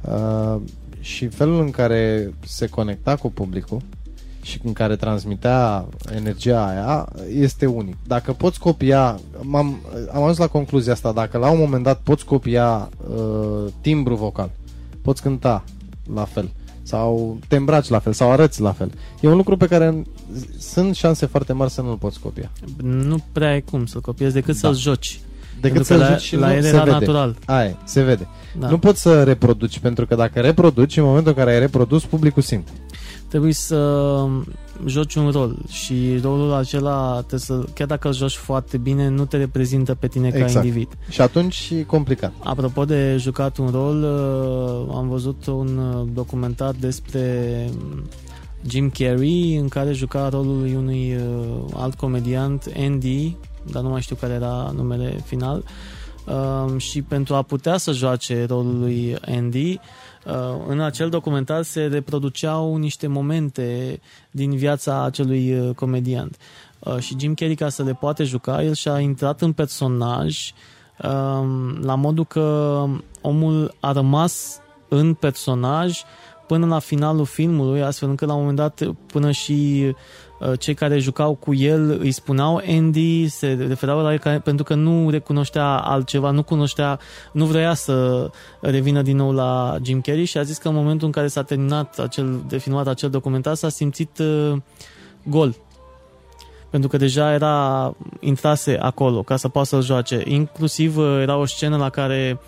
uh, 0.00 0.60
și 1.00 1.26
felul 1.26 1.60
în 1.60 1.70
care 1.70 2.32
se 2.46 2.66
conecta 2.68 3.16
cu 3.16 3.30
publicul 3.30 3.80
și 4.42 4.60
în 4.64 4.72
care 4.72 4.96
transmitea 4.96 5.86
energia 6.14 6.66
aia 6.66 7.08
este 7.34 7.66
unic. 7.66 7.96
Dacă 8.06 8.32
poți 8.32 8.58
copia, 8.58 9.18
m-am, 9.42 9.80
am 10.12 10.22
ajuns 10.22 10.36
la 10.38 10.46
concluzia 10.46 10.92
asta, 10.92 11.12
dacă 11.12 11.38
la 11.38 11.50
un 11.50 11.58
moment 11.58 11.82
dat 11.82 12.00
poți 12.00 12.24
copia 12.24 12.88
uh, 13.10 13.64
timbru 13.80 14.14
vocal, 14.14 14.50
poți 15.02 15.22
cânta 15.22 15.64
la 16.14 16.24
fel 16.24 16.50
sau 16.86 17.38
te 17.48 17.56
îmbraci 17.56 17.88
la 17.88 17.98
fel 17.98 18.12
sau 18.12 18.30
arăți 18.30 18.60
la 18.60 18.72
fel. 18.72 18.90
E 19.20 19.28
un 19.28 19.36
lucru 19.36 19.56
pe 19.56 19.66
care 19.66 20.02
sunt 20.58 20.94
șanse 20.94 21.26
foarte 21.26 21.52
mari 21.52 21.70
să 21.70 21.80
nu-l 21.82 21.96
poți 21.96 22.20
copia. 22.20 22.50
Nu 22.82 23.16
prea 23.32 23.50
ai 23.50 23.62
cum 23.62 23.86
să 23.86 23.98
copiezi 23.98 24.34
decât 24.34 24.54
Da. 24.60 24.68
să-l 24.68 24.76
joci. 24.76 25.20
Decât 25.60 25.76
Pentru 25.76 25.78
că 25.82 25.84
să 25.84 25.96
la, 25.96 26.08
joci 26.16 26.20
și 26.22 26.36
la 26.36 26.46
nu 26.46 26.52
el 26.54 26.62
se 26.62 26.68
era 26.68 26.78
vede. 26.78 26.90
natural. 26.90 27.36
Aia, 27.46 27.64
e, 27.68 27.76
se 27.84 28.02
vede. 28.02 28.26
Da. 28.58 28.68
Nu 28.68 28.78
poți 28.78 29.00
să 29.00 29.22
reproduci, 29.22 29.78
pentru 29.78 30.06
că 30.06 30.14
dacă 30.14 30.40
reproduci, 30.40 30.96
în 30.96 31.04
momentul 31.04 31.32
în 31.36 31.38
care 31.38 31.52
ai 31.54 31.58
reprodus, 31.60 32.04
publicul 32.04 32.42
simte. 32.42 32.70
Trebuie 33.28 33.52
să 33.52 33.76
joci 34.84 35.14
un 35.14 35.30
rol 35.30 35.56
și 35.68 36.18
rolul 36.22 36.52
acela, 36.52 37.16
trebuie 37.18 37.40
să, 37.40 37.64
chiar 37.74 37.86
dacă 37.86 38.08
îl 38.08 38.14
joci 38.14 38.34
foarte 38.34 38.76
bine, 38.76 39.08
nu 39.08 39.24
te 39.24 39.36
reprezintă 39.36 39.94
pe 39.94 40.06
tine 40.08 40.30
ca 40.30 40.38
Exact. 40.38 40.64
individ. 40.64 40.88
Și 41.08 41.20
atunci 41.20 41.70
e 41.78 41.82
complicat. 41.82 42.32
Apropo 42.44 42.84
de 42.84 43.16
jucat 43.18 43.56
un 43.56 43.68
rol, 43.70 44.02
uh, 44.02 44.94
am 44.96 45.08
văzut 45.08 45.46
un 45.46 45.78
uh, 45.78 46.08
documentar 46.12 46.74
despre 46.80 47.64
um, 47.70 48.04
Jim 48.68 48.90
Carrey 48.90 49.56
în 49.56 49.68
care 49.68 49.92
juca 49.92 50.28
rolul 50.28 50.70
unui 50.76 51.14
uh, 51.14 51.64
alt 51.74 51.94
comediant, 51.94 52.72
Andy, 52.76 53.36
dar 53.70 53.82
nu 53.82 53.88
mai 53.88 54.00
știu 54.00 54.16
care 54.16 54.32
era 54.32 54.72
numele 54.76 55.22
final. 55.24 55.64
Um, 56.26 56.78
și 56.78 57.02
pentru 57.02 57.34
a 57.34 57.42
putea 57.42 57.76
să 57.76 57.92
joace 57.92 58.44
rolul 58.48 58.78
lui 58.78 59.16
Andy, 59.26 59.70
uh, 59.70 59.78
în 60.66 60.80
acel 60.80 61.08
documentar 61.08 61.62
se 61.62 61.86
reproduceau 61.86 62.76
niște 62.76 63.06
momente 63.06 64.00
din 64.30 64.56
viața 64.56 65.02
acelui 65.02 65.58
uh, 65.58 65.74
comediant. 65.74 66.36
Uh, 66.78 66.98
și 66.98 67.16
Jim 67.18 67.34
Carrey, 67.34 67.56
ca 67.56 67.68
să 67.68 67.82
le 67.82 67.92
poate 67.92 68.24
juca, 68.24 68.62
el 68.62 68.74
și-a 68.74 68.98
intrat 68.98 69.40
în 69.40 69.52
personaj 69.52 70.52
um, 71.02 71.78
la 71.82 71.94
modul 71.94 72.24
că 72.24 72.84
omul 73.20 73.74
a 73.80 73.92
rămas 73.92 74.60
în 74.88 75.14
personaj 75.14 76.02
până 76.46 76.66
la 76.66 76.78
finalul 76.78 77.24
filmului, 77.24 77.82
astfel 77.82 78.08
încât 78.08 78.26
la 78.26 78.34
un 78.34 78.40
moment 78.40 78.58
dat 78.58 78.82
până 79.06 79.30
și 79.30 79.84
uh, 79.88 79.94
cei 80.58 80.74
care 80.74 80.98
jucau 80.98 81.34
cu 81.34 81.54
el 81.54 81.98
îi 82.00 82.10
spuneau 82.10 82.62
Andy, 82.68 83.28
se 83.28 83.64
referau 83.68 84.02
la 84.02 84.12
el 84.12 84.18
ca, 84.18 84.38
pentru 84.44 84.64
că 84.64 84.74
nu 84.74 85.10
recunoștea 85.10 85.66
altceva, 85.66 86.30
nu 86.30 86.42
cunoștea, 86.42 86.98
nu 87.32 87.44
vrea 87.44 87.74
să 87.74 88.30
revină 88.60 89.02
din 89.02 89.16
nou 89.16 89.32
la 89.32 89.76
Jim 89.82 90.00
Carrey 90.00 90.24
și 90.24 90.38
a 90.38 90.42
zis 90.42 90.58
că 90.58 90.68
în 90.68 90.74
momentul 90.74 91.06
în 91.06 91.12
care 91.12 91.26
s-a 91.26 91.42
terminat 91.42 91.98
acel, 91.98 92.44
de 92.48 92.58
filmat 92.58 92.86
acel 92.86 93.10
documentar 93.10 93.54
s-a 93.54 93.68
simțit 93.68 94.18
uh, 94.18 94.56
gol 95.24 95.56
pentru 96.70 96.88
că 96.88 96.96
deja 96.96 97.32
era 97.32 97.94
intrase 98.20 98.78
acolo 98.80 99.22
ca 99.22 99.36
să 99.36 99.48
poată 99.48 99.68
să-l 99.68 99.82
joace. 99.82 100.22
Inclusiv 100.24 100.96
uh, 100.96 101.18
era 101.20 101.36
o 101.36 101.46
scenă 101.46 101.76
la 101.76 101.90
care 101.90 102.40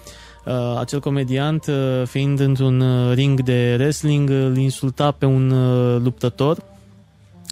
uh, 0.44 0.79
acel 0.79 1.01
comediant, 1.01 1.66
uh, 1.66 2.03
fiind 2.07 2.40
într-un 2.40 2.81
uh, 2.81 3.14
ring 3.14 3.40
de 3.40 3.77
wrestling, 3.79 4.31
îl 4.31 4.57
insulta 4.57 5.11
pe 5.11 5.24
un 5.24 5.51
uh, 5.51 6.01
luptător 6.03 6.57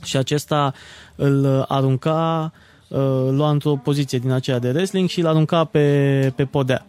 și 0.07 0.17
acesta 0.17 0.73
îl 1.15 1.45
uh, 1.45 1.65
arunca, 1.69 2.53
uh, 2.89 2.99
lua 3.31 3.51
într-o 3.51 3.81
poziție 3.83 4.19
din 4.19 4.31
aceea 4.31 4.59
de 4.59 4.69
wrestling 4.69 5.09
și 5.09 5.21
îl 5.21 5.27
arunca 5.27 5.65
pe, 5.65 6.33
pe 6.37 6.45
podea. 6.45 6.87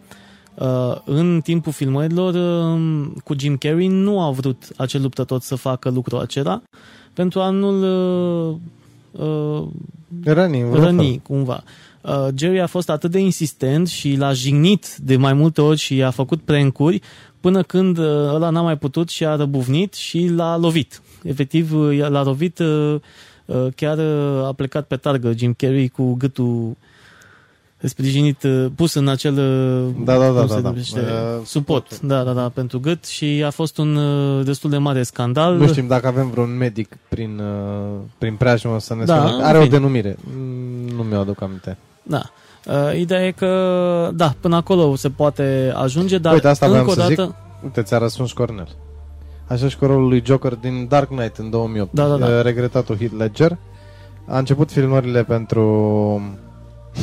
Uh, 0.54 0.96
în 1.04 1.40
timpul 1.42 1.72
filmărilor 1.72 2.34
uh, 2.34 3.06
cu 3.24 3.34
Jim 3.38 3.56
Carrey 3.56 3.86
nu 3.86 4.20
a 4.20 4.30
vrut 4.30 4.68
acel 4.76 5.02
luptător 5.02 5.40
să 5.40 5.54
facă 5.54 5.90
lucrul 5.90 6.18
acela 6.18 6.62
pentru 7.12 7.40
a 7.40 7.50
nu-l 7.50 7.82
uh, 7.82 8.56
uh, 9.26 9.68
Răni, 10.24 10.60
în 10.60 10.70
vreun 10.70 10.84
răni 10.84 11.08
fel. 11.08 11.20
cumva. 11.22 11.62
Uh, 12.00 12.28
Jerry 12.34 12.60
a 12.60 12.66
fost 12.66 12.90
atât 12.90 13.10
de 13.10 13.18
insistent 13.18 13.88
și 13.88 14.14
l-a 14.16 14.32
jignit 14.32 14.96
de 14.96 15.16
mai 15.16 15.32
multe 15.32 15.60
ori 15.60 15.78
și 15.78 16.02
a 16.02 16.10
făcut 16.10 16.40
prencuri 16.40 17.00
până 17.40 17.62
când 17.62 17.98
uh, 17.98 18.04
ăla 18.06 18.50
n-a 18.50 18.62
mai 18.62 18.78
putut 18.78 19.08
și 19.08 19.24
a 19.24 19.36
răbuvnit 19.36 19.94
și 19.94 20.28
l-a 20.28 20.56
lovit. 20.56 21.02
Efectiv, 21.28 21.72
uh, 21.74 22.08
l-a 22.08 22.22
lovit, 22.22 22.58
uh, 22.58 22.94
uh, 23.46 23.66
chiar 23.76 23.98
uh, 23.98 24.46
a 24.46 24.52
plecat 24.52 24.86
pe 24.86 24.96
targă 24.96 25.32
Jim 25.36 25.52
Carrey 25.56 25.88
cu 25.88 26.12
gâtul 26.14 26.76
sprijinit, 27.82 28.42
uh, 28.42 28.66
pus 28.74 28.94
în 28.94 29.08
acel 29.08 29.32
uh, 29.38 30.04
Da, 30.04 30.18
da, 30.18 30.24
da, 30.32 30.38
cum 30.38 30.46
da, 30.46 30.54
se 30.54 30.60
da. 30.60 30.68
numește? 30.68 31.00
Uh, 31.00 31.44
suport, 31.44 32.00
da, 32.00 32.22
da, 32.22 32.32
da, 32.32 32.48
pentru 32.48 32.80
gât 32.80 33.04
și 33.04 33.42
a 33.46 33.50
fost 33.50 33.78
un 33.78 33.96
uh, 33.96 34.44
destul 34.44 34.70
de 34.70 34.76
mare 34.78 35.02
scandal. 35.02 35.56
Nu 35.56 35.66
știm 35.66 35.86
dacă 35.86 36.06
avem 36.06 36.30
vreun 36.30 36.56
medic 36.56 36.96
prin, 37.08 37.38
uh, 37.38 37.98
prin 38.18 38.34
preajmă 38.36 38.80
să 38.80 38.94
ne 38.94 39.04
Da, 39.04 39.16
spună. 39.18 39.36
în 39.36 39.42
Are 39.42 39.58
o 39.58 39.62
fine. 39.62 39.72
denumire. 39.78 40.16
Mm, 40.36 40.88
Nu 40.96 41.02
mi-o 41.02 41.18
aduc 41.20 41.42
aminte. 41.42 41.76
Da. 42.02 42.22
Uh, 42.66 42.98
ideea 42.98 43.26
e 43.26 43.30
că, 43.30 44.10
da, 44.14 44.34
până 44.40 44.56
acolo 44.56 44.96
se 44.96 45.10
poate 45.10 45.72
ajunge, 45.76 46.18
dar 46.18 46.32
Uite, 46.32 46.48
asta 46.48 46.66
încă 46.66 46.78
voiam 46.82 46.98
o 46.98 47.02
să 47.02 47.14
dată... 47.14 47.36
Uite, 47.64 47.82
ți-a 47.82 47.98
răspuns 47.98 48.32
Cornel. 48.32 48.68
Așa 49.48 49.68
și 49.68 49.78
cu 49.78 49.86
rolul 49.86 50.08
lui 50.08 50.22
Joker 50.26 50.54
din 50.54 50.86
Dark 50.88 51.08
Knight 51.08 51.36
în 51.36 51.50
2008. 51.50 51.92
Da, 51.92 52.06
da, 52.08 52.16
da. 52.16 52.26
Uh, 52.26 52.42
Regretatul 52.42 52.96
Heath 52.96 53.14
Ledger. 53.18 53.56
A 54.26 54.38
început 54.38 54.70
filmările 54.70 55.24
pentru... 55.24 55.62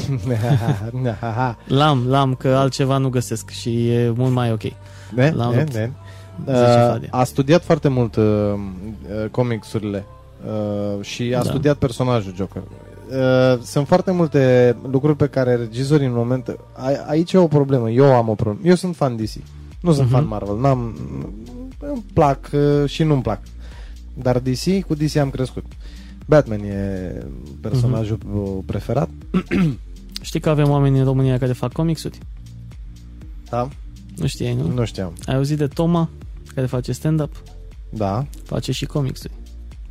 L-am, 1.67 2.03
l-am, 2.07 2.33
că 2.35 2.47
altceva 2.47 2.97
nu 2.97 3.09
găsesc 3.09 3.49
și 3.49 3.87
e 3.89 4.13
mult 4.17 4.33
mai 4.33 4.51
ok. 4.51 4.61
ne? 5.15 5.31
L-am 5.35 5.53
Ne? 5.53 5.59
rupt. 5.59 5.73
Ne? 5.73 5.91
Zice 6.45 6.57
Uh, 6.57 6.87
Fadi. 6.89 7.07
a 7.11 7.23
studiat 7.23 7.63
foarte 7.63 7.87
mult 7.87 8.15
uh, 8.15 8.23
uh, 8.23 9.29
comicsurile 9.31 10.05
uh, 10.45 11.03
și 11.05 11.23
a 11.35 11.37
Da. 11.43 11.49
studiat 11.49 11.75
personajul 11.77 12.33
Joker. 12.35 12.61
Uh, 12.61 13.59
sunt 13.61 13.87
foarte 13.87 14.11
multe 14.11 14.75
lucruri 14.91 15.15
pe 15.15 15.27
care 15.27 15.55
regizorii 15.55 16.05
în 16.07 16.13
moment... 16.13 16.55
A, 16.73 16.89
aici 17.07 17.33
e 17.33 17.37
o 17.37 17.47
problemă. 17.47 17.89
Eu 17.89 18.13
am 18.15 18.29
o 18.29 18.33
problemă. 18.33 18.67
Eu 18.67 18.75
sunt 18.75 18.95
fan 18.95 19.15
DC. 19.15 19.33
Nu 19.81 19.91
sunt 19.91 20.05
Mhm. 20.05 20.15
fan 20.15 20.27
Marvel. 20.27 20.57
N-am, 20.59 20.95
îmi 21.91 22.05
plac 22.13 22.49
uh, 22.53 22.89
și 22.89 23.03
nu-mi 23.03 23.21
plac. 23.21 23.41
Dar 24.13 24.39
DC, 24.39 24.85
cu 24.87 24.93
DC 24.93 25.15
am 25.15 25.29
crescut. 25.29 25.65
Batman 26.25 26.59
e 26.59 27.23
personajul 27.61 28.17
Mhm. 28.25 28.65
preferat. 28.65 29.09
Știi 30.21 30.39
că 30.39 30.49
avem 30.49 30.69
oameni 30.69 30.97
în 30.99 31.03
România 31.05 31.37
care 31.37 31.53
fac 31.53 31.71
comicsuri? 31.71 32.17
Da? 33.49 33.69
Nu 34.15 34.27
știai, 34.27 34.53
nu? 34.55 34.67
Nu 34.73 34.85
știam. 34.85 35.13
Ai 35.25 35.35
auzit 35.35 35.57
de 35.57 35.67
Toma, 35.67 36.09
care 36.55 36.67
face 36.67 36.91
stand-up? 36.91 37.43
Da, 37.89 38.25
Face 38.43 38.71
și 38.71 38.85
comicsuri. 38.85 39.33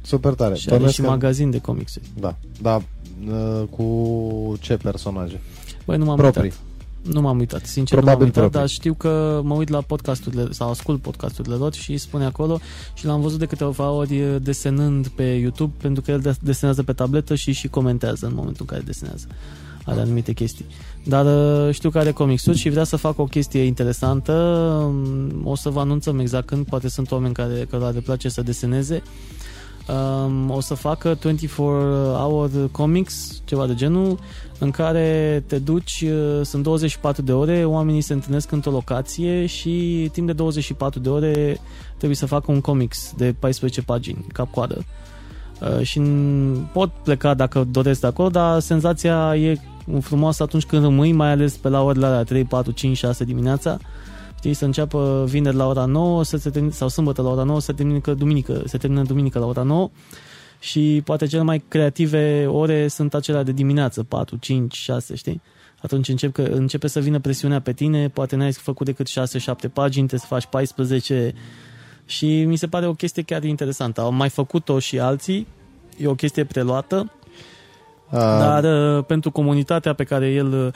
super 0.02 0.32
tare. 0.32 0.54
Și 0.54 0.62
are 0.66 0.70
Bănuiesc 0.70 0.94
și 0.94 1.00
că- 1.02 1.08
magazin 1.08 1.50
de 1.50 1.58
comicsuri. 1.58 2.04
Da, 2.20 2.36
da. 2.62 2.74
uh, 3.28 3.62
Cu 3.70 4.56
ce 4.60 4.76
personaje? 4.76 5.40
Băi, 5.84 5.96
nu 5.98 6.04
m-am 6.04 6.16
Proprii. 6.16 6.42
uitat. 6.42 6.58
Nu 7.12 7.20
m-am 7.20 7.38
uitat, 7.38 7.66
sincer 7.66 7.98
Probabil 7.98 8.26
nu 8.26 8.32
m-am 8.34 8.42
uitat, 8.44 8.50
proprii. 8.50 8.60
dar 8.60 8.68
știu 8.68 8.94
că 8.94 9.40
mă 9.44 9.54
uit 9.54 9.68
la 9.68 9.80
podcasturile 9.80 10.46
sau 10.50 10.70
ascult 10.70 11.00
podcasturile 11.00 11.54
lor 11.54 11.72
și 11.72 11.96
spune 11.96 12.24
acolo 12.24 12.60
și 12.94 13.06
l-am 13.06 13.20
văzut 13.20 13.38
de 13.38 13.46
câteva 13.46 13.90
ori 13.90 14.22
desenând 14.42 15.08
pe 15.08 15.22
YouTube 15.22 15.72
pentru 15.80 16.02
că 16.02 16.10
el 16.10 16.20
de- 16.20 16.36
desenează 16.40 16.82
pe 16.82 16.92
tabletă 16.92 17.34
și 17.34 17.52
și 17.52 17.68
comentează 17.68 18.26
în 18.26 18.32
momentul 18.34 18.60
în 18.60 18.66
care 18.66 18.82
desenează. 18.86 19.26
Are 19.86 20.00
anumite 20.00 20.32
chestii. 20.32 20.64
Dar 21.06 21.24
uh, 21.66 21.74
știu 21.74 21.90
că 21.90 21.98
are 21.98 22.10
comicsuri 22.12 22.56
și 22.58 22.68
vrea 22.68 22.84
să 22.84 22.96
facă 22.96 23.20
o 23.20 23.24
chestie 23.24 23.60
interesantă. 23.62 24.32
Um, 24.86 25.40
O 25.46 25.54
să 25.56 25.68
vă 25.68 25.80
anunțăm 25.80 26.18
exact 26.18 26.46
când, 26.46 26.66
poate 26.66 26.88
sunt 26.88 27.10
oameni 27.10 27.34
care, 27.34 27.66
care 27.70 27.84
le 27.90 28.00
place 28.00 28.28
să 28.28 28.42
deseneze. 28.42 29.02
Um, 29.88 30.50
o 30.50 30.60
să 30.60 30.74
facă 30.74 31.16
24 31.20 31.72
hour 32.16 32.50
comics, 32.70 33.42
ceva 33.44 33.66
de 33.66 33.74
genul, 33.74 34.18
în 34.58 34.70
care 34.70 35.42
te 35.46 35.58
duci, 35.58 36.04
uh, 36.06 36.40
sunt 36.42 36.62
24 36.62 37.22
de 37.22 37.32
ore, 37.32 37.64
oamenii 37.64 38.00
se 38.00 38.12
întâlnesc 38.12 38.52
într-o 38.52 38.70
locație 38.70 39.46
și 39.46 40.08
timp 40.12 40.26
de 40.26 40.32
24 40.32 41.00
de 41.00 41.08
ore 41.08 41.60
trebuie 41.96 42.16
să 42.16 42.26
facă 42.26 42.52
un 42.52 42.60
comics 42.60 43.12
de 43.16 43.34
14 43.38 43.82
pagini, 43.82 44.26
cap-coadă. 44.32 44.84
Uh, 45.60 45.82
și 45.82 46.00
n- 46.00 46.72
pot 46.72 46.90
pleca 47.02 47.34
dacă 47.34 47.66
doresc 47.70 48.00
de 48.00 48.06
acolo, 48.06 48.28
dar 48.28 48.60
senzația 48.60 49.36
e 49.36 49.58
frumoasă 50.00 50.42
atunci 50.42 50.64
când 50.64 50.82
rămâi, 50.82 51.12
mai 51.12 51.30
ales 51.30 51.56
pe 51.56 51.68
la 51.68 51.82
orele 51.82 52.06
alea 52.06 52.22
3, 52.22 52.44
4, 52.44 52.72
5, 52.72 52.96
6 52.96 53.24
dimineața. 53.24 53.78
Știi, 54.44 54.56
să 54.56 54.64
înceapă 54.64 55.24
vineri 55.28 55.56
la 55.56 55.66
ora 55.66 55.84
9 55.84 56.24
să 56.24 56.36
se 56.36 56.50
termine, 56.50 56.72
sau 56.72 56.88
sâmbătă 56.88 57.22
la 57.22 57.28
ora 57.30 57.42
9 57.42 57.60
să 57.60 57.66
se 57.66 57.72
termine 57.72 58.00
duminică, 58.14 58.62
se 58.64 58.78
termină 58.78 59.02
duminică 59.02 59.38
la 59.38 59.46
ora 59.46 59.62
9 59.62 59.90
și 60.58 61.02
poate 61.04 61.26
cele 61.26 61.42
mai 61.42 61.64
creative 61.68 62.46
ore 62.46 62.88
sunt 62.88 63.14
acelea 63.14 63.42
de 63.42 63.52
dimineață, 63.52 64.02
4, 64.02 64.36
5, 64.36 64.74
6, 64.74 65.14
știi? 65.14 65.42
Atunci 65.82 66.08
încep 66.08 66.32
că, 66.32 66.42
începe 66.42 66.86
să 66.86 67.00
vină 67.00 67.18
presiunea 67.20 67.60
pe 67.60 67.72
tine, 67.72 68.08
poate 68.08 68.36
n-ai 68.36 68.52
făcut 68.52 68.86
decât 68.86 69.08
6-7 69.08 69.12
pagini, 69.72 70.06
trebuie 70.06 70.20
să 70.20 70.26
faci 70.26 70.46
14 70.46 71.34
și 72.06 72.44
mi 72.44 72.56
se 72.56 72.66
pare 72.66 72.86
o 72.86 72.92
chestie 72.92 73.22
chiar 73.22 73.44
interesantă. 73.44 74.00
Au 74.00 74.12
mai 74.12 74.28
făcut-o 74.28 74.78
și 74.78 74.98
alții, 74.98 75.46
e 75.98 76.06
o 76.06 76.14
chestie 76.14 76.44
preluată, 76.44 77.12
Uh, 78.10 78.20
dar 78.20 78.64
uh, 78.64 79.04
pentru 79.04 79.30
comunitatea 79.30 79.92
pe 79.92 80.04
care 80.04 80.26
el 80.28 80.52
uh, 80.52 80.72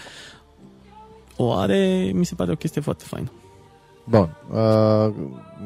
o 1.37 1.53
are, 1.53 2.11
mi 2.15 2.25
se 2.25 2.35
pare 2.35 2.51
o 2.51 2.55
chestie 2.55 2.81
foarte 2.81 3.05
faină. 3.07 3.31
Bun. 4.09 4.37
Uh, 4.51 5.15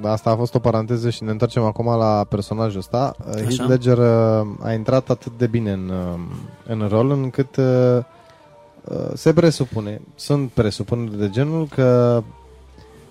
asta 0.03 0.31
a 0.31 0.37
fost 0.37 0.55
o 0.55 0.59
paranteză 0.59 1.11
și 1.11 1.25
ne 1.25 1.31
întoarcem 1.31 1.63
acum 1.63 1.87
la 1.87 2.25
personajul 2.29 2.79
ăsta. 2.79 3.15
Uh, 3.19 3.35
Heath 3.35 3.47
Așa. 3.47 3.65
Ledger 3.65 3.99
uh, 3.99 4.47
a 4.63 4.73
intrat 4.73 5.11
atât 5.11 5.33
de 5.39 5.47
bine 5.47 5.73
în, 5.73 5.89
uh, 5.89 6.21
în 6.67 6.89
rol 6.89 7.11
încât 7.11 7.57
uh, 7.57 7.99
uh, 8.85 9.11
se 9.15 9.33
presupune, 9.33 10.01
sunt 10.15 10.51
presupuneri 10.51 11.19
de 11.19 11.31
genul 11.31 11.67
că 11.67 12.23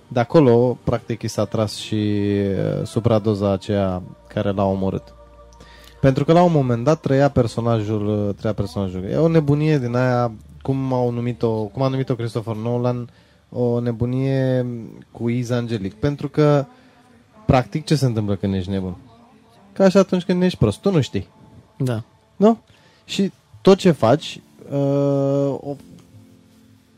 de 0.08 0.20
acolo 0.20 0.78
practic 0.84 1.22
i 1.22 1.28
s-a 1.28 1.46
tras 1.46 1.76
și 1.76 1.96
uh, 1.96 2.86
supradoza 2.86 3.52
aceea 3.52 4.02
care 4.28 4.52
l-a 4.52 4.66
omorât. 4.66 5.14
Pentru 6.02 6.26
că 6.26 6.34
la 6.34 6.44
un 6.44 6.52
moment 6.52 6.84
dat 6.84 7.00
trăia 7.00 7.30
personajul, 7.30 8.28
uh, 8.28 8.36
trăia 8.36 8.54
personajul. 8.54 9.04
E 9.04 9.16
o 9.16 9.28
nebunie 9.28 9.78
din 9.78 9.96
aia, 9.96 10.32
cum 10.62 10.94
au 10.94 11.12
numit-o, 11.12 11.64
cum 11.64 11.82
a 11.82 11.88
numit-o 11.88 12.16
Christopher 12.16 12.56
Nolan, 12.56 13.10
o 13.52 13.80
nebunie 13.80 14.66
cu 15.12 15.30
iz 15.30 15.50
angelic. 15.50 15.94
Pentru 15.94 16.30
că, 16.30 16.66
practic, 17.46 17.86
ce 17.86 17.96
se 17.96 18.06
întâmplă 18.06 18.36
când 18.36 18.54
ești 18.54 18.70
nebun? 18.70 18.98
Ca 19.74 19.90
și 19.90 19.98
atunci 19.98 20.24
când 20.24 20.44
ești 20.44 20.58
prost. 20.58 20.80
Tu 20.80 20.92
nu 20.92 21.02
știi. 21.02 21.28
Da. 21.78 22.04
Nu? 22.36 22.58
Și 23.06 23.32
tot 23.62 23.78
ce 23.78 23.92
faci, 23.92 24.42
uh, 24.72 25.56
o, 25.60 25.76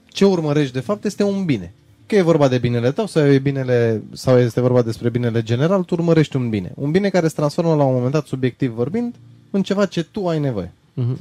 ce 0.08 0.26
urmărești 0.26 0.74
de 0.74 0.80
fapt 0.80 1.06
este 1.06 1.24
un 1.24 1.46
bine. 1.46 1.74
Că 2.06 2.16
e 2.16 2.22
vorba 2.22 2.48
de 2.48 2.58
binele 2.58 2.92
tău 2.92 3.06
sau, 3.06 3.26
e 3.26 3.40
binele, 3.40 4.04
sau 4.14 4.40
este 4.40 4.62
vorba 4.62 4.82
despre 4.82 5.10
binele 5.10 5.44
general, 5.44 5.84
tu 5.84 5.94
urmărești 5.94 6.36
un 6.36 6.50
bine. 6.50 6.72
Un 6.76 6.92
bine 6.92 7.10
care 7.10 7.28
se 7.28 7.34
transformă 7.36 7.76
la 7.76 7.84
un 7.84 7.94
moment 7.94 8.12
dat, 8.12 8.26
subiectiv 8.26 8.72
vorbind, 8.72 9.16
în 9.50 9.64
ceva 9.64 9.86
ce 9.86 10.04
tu 10.04 10.28
ai 10.28 10.40
nevoie. 10.40 10.72
Mhm. 10.94 11.20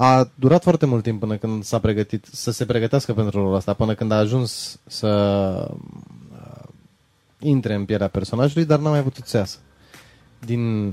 A 0.00 0.30
durat 0.34 0.62
foarte 0.62 0.86
mult 0.86 1.02
timp 1.02 1.20
până 1.20 1.36
când 1.36 1.64
s-a 1.64 1.78
pregătit, 1.78 2.26
să 2.32 2.50
se 2.50 2.64
pregătească 2.64 3.12
pentru 3.12 3.40
rolul 3.40 3.54
ăsta, 3.54 3.72
până 3.72 3.94
când 3.94 4.10
a 4.10 4.16
ajuns 4.16 4.80
să 4.86 5.08
uh, 6.32 6.68
intre 7.38 7.74
în 7.74 7.84
pielea 7.84 8.08
personajului, 8.08 8.66
dar 8.66 8.78
n-a 8.78 8.90
mai 8.90 9.02
putut 9.02 9.26
să 9.26 9.36
iasă. 9.36 9.58
Din, 10.44 10.92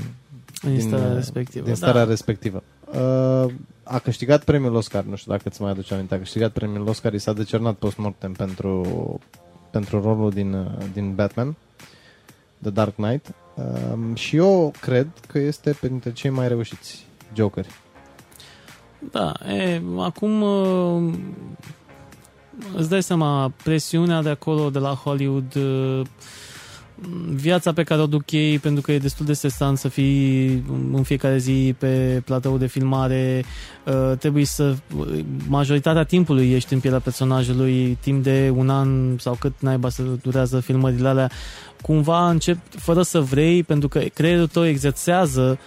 Din 0.62 0.80
starea 0.80 1.08
uh, 1.08 1.16
respectivă. 1.16 1.66
Din 1.66 1.76
starea 1.76 2.04
da. 2.04 2.10
respectivă. 2.10 2.64
Uh, 2.88 3.54
a 3.84 4.00
câștigat 4.00 4.44
premiul 4.44 4.76
Oscar, 4.76 5.04
nu 5.04 5.16
știu 5.16 5.32
dacă 5.32 5.44
îți 5.46 5.62
mai 5.62 5.72
aduce 5.72 5.94
aminte, 5.94 6.16
a 6.16 6.18
câștigat 6.18 6.52
premiul 6.52 6.88
Oscar, 6.88 7.14
i 7.14 7.20
s-a 7.20 7.34
decernat 7.34 7.76
post-mortem 7.76 8.32
pentru, 8.32 9.20
pentru 9.70 10.02
rolul 10.02 10.32
din, 10.32 10.54
uh, 10.54 10.72
din 10.94 11.16
Batman, 11.16 11.56
The 12.62 12.70
Dark 12.72 12.96
Knight. 12.96 13.34
Um, 13.56 14.16
și 14.16 14.36
eu 14.36 14.74
cred 14.82 15.08
că 15.28 15.40
este 15.40 15.78
printre 15.80 16.12
cei 16.14 16.30
mai 16.30 16.48
reușiți 16.48 17.06
Jokeri. 17.36 17.84
Da, 19.12 19.34
e, 19.48 19.82
acum 19.98 20.42
uh, 20.42 21.14
îți 22.76 22.90
dai 22.90 23.04
seama, 23.04 23.52
presiunea 23.64 24.22
de 24.22 24.30
acolo, 24.30 24.70
de 24.70 24.80
la 24.80 24.90
Hollywood, 24.90 25.56
uh, 25.56 26.02
viața 27.30 27.74
pe 27.74 27.84
care 27.84 28.02
o 28.02 28.08
duc 28.08 28.32
ei, 28.32 28.60
pentru 28.60 28.82
că 28.82 28.92
e 28.92 28.98
destul 28.98 29.26
de 29.26 29.34
stresant 29.34 29.78
să 29.78 29.88
fii 29.88 30.64
în 30.94 31.04
fiecare 31.04 31.38
zi 31.38 31.76
pe 31.78 32.22
platou 32.26 32.58
de 32.58 32.68
filmare, 32.68 33.44
uh, 33.86 34.18
trebuie 34.18 34.46
să, 34.46 34.76
majoritatea 35.48 36.04
timpului 36.04 36.52
ești 36.52 36.74
în 36.74 36.80
pielea 36.80 37.00
personajului, 37.00 37.98
timp 38.02 38.24
de 38.24 38.52
un 38.56 38.70
an 38.70 39.18
sau 39.18 39.34
cât 39.34 39.54
naiba 39.60 39.90
să 39.90 40.04
durează 40.22 40.60
filmările 40.60 41.08
alea, 41.08 41.32
cumva 41.82 42.30
încep 42.30 42.58
fără 42.70 43.02
să 43.02 43.20
vrei, 43.20 43.64
pentru 43.64 43.88
că 43.88 44.00
creierul 44.00 44.48
tău 44.48 44.66
exersează 44.66 45.60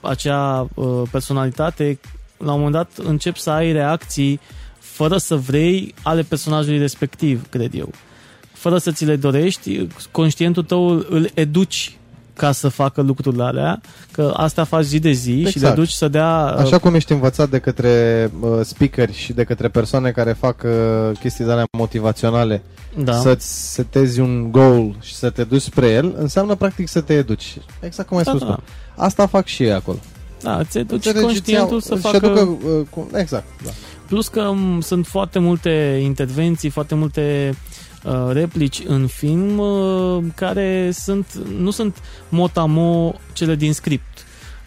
acea 0.00 0.68
uh, 0.74 1.02
personalitate, 1.10 1.98
la 2.44 2.52
un 2.52 2.58
moment 2.58 2.72
dat 2.72 3.06
încep 3.06 3.36
să 3.36 3.50
ai 3.50 3.72
reacții 3.72 4.40
fără 4.78 5.16
să 5.16 5.36
vrei 5.36 5.94
ale 6.02 6.22
personajului 6.22 6.78
respectiv, 6.78 7.48
cred 7.48 7.74
eu. 7.74 7.90
Fără 8.52 8.78
să 8.78 8.90
ți 8.90 9.04
le 9.04 9.16
dorești, 9.16 9.86
conștientul 10.10 10.62
tău 10.62 10.88
îl 10.88 11.30
educi 11.34 11.98
ca 12.40 12.52
să 12.52 12.68
facă 12.68 13.00
lucrurile 13.00 13.42
alea, 13.42 13.80
că 14.12 14.32
asta 14.36 14.64
faci 14.64 14.84
zi 14.84 14.98
de 14.98 15.10
zi 15.10 15.30
exact. 15.30 15.50
și 15.50 15.62
le 15.62 15.70
duci 15.70 15.90
să 15.90 16.08
dea... 16.08 16.54
Uh, 16.56 16.62
Așa 16.62 16.78
cum 16.78 16.94
ești 16.94 17.12
învățat 17.12 17.48
de 17.48 17.58
către 17.58 18.30
uh, 18.40 18.50
speakeri 18.62 19.12
și 19.12 19.32
de 19.32 19.44
către 19.44 19.68
persoane 19.68 20.10
care 20.10 20.32
fac 20.32 20.62
uh, 20.64 21.18
chestii 21.18 21.44
de 21.44 21.50
alea 21.50 21.64
motivaționale, 21.72 22.62
da. 22.96 23.12
să-ți 23.12 23.72
setezi 23.72 24.20
un 24.20 24.50
goal 24.50 24.96
și 25.00 25.14
să 25.14 25.30
te 25.30 25.44
duci 25.44 25.62
spre 25.62 25.86
el, 25.86 26.14
înseamnă 26.18 26.54
practic 26.54 26.88
să 26.88 27.00
te 27.00 27.12
educi. 27.12 27.56
Exact 27.80 28.08
cum 28.08 28.16
ai 28.16 28.22
da, 28.22 28.30
spus 28.30 28.42
da. 28.42 28.58
Asta 28.96 29.26
fac 29.26 29.46
și 29.46 29.62
ei 29.62 29.72
acolo. 29.72 29.98
Da, 30.42 30.58
îți 30.58 30.78
educi 30.78 31.10
conștientul 31.10 31.80
să 31.80 31.94
facă... 31.94 32.16
Aducă, 32.16 32.58
uh, 32.94 33.06
exact, 33.12 33.46
da. 33.64 33.70
Plus 34.06 34.28
că 34.28 34.40
um, 34.40 34.80
sunt 34.80 35.06
foarte 35.06 35.38
multe 35.38 36.00
intervenții, 36.02 36.68
foarte 36.68 36.94
multe 36.94 37.54
uh, 38.04 38.32
replici 38.32 38.82
în 38.86 39.06
film 39.06 39.58
uh, 39.58 40.24
care 40.34 40.90
sunt, 40.92 41.34
nu 41.58 41.70
sunt 41.70 41.96
motamo 42.28 43.14
cele 43.32 43.54
din 43.54 43.72
script. 43.72 44.24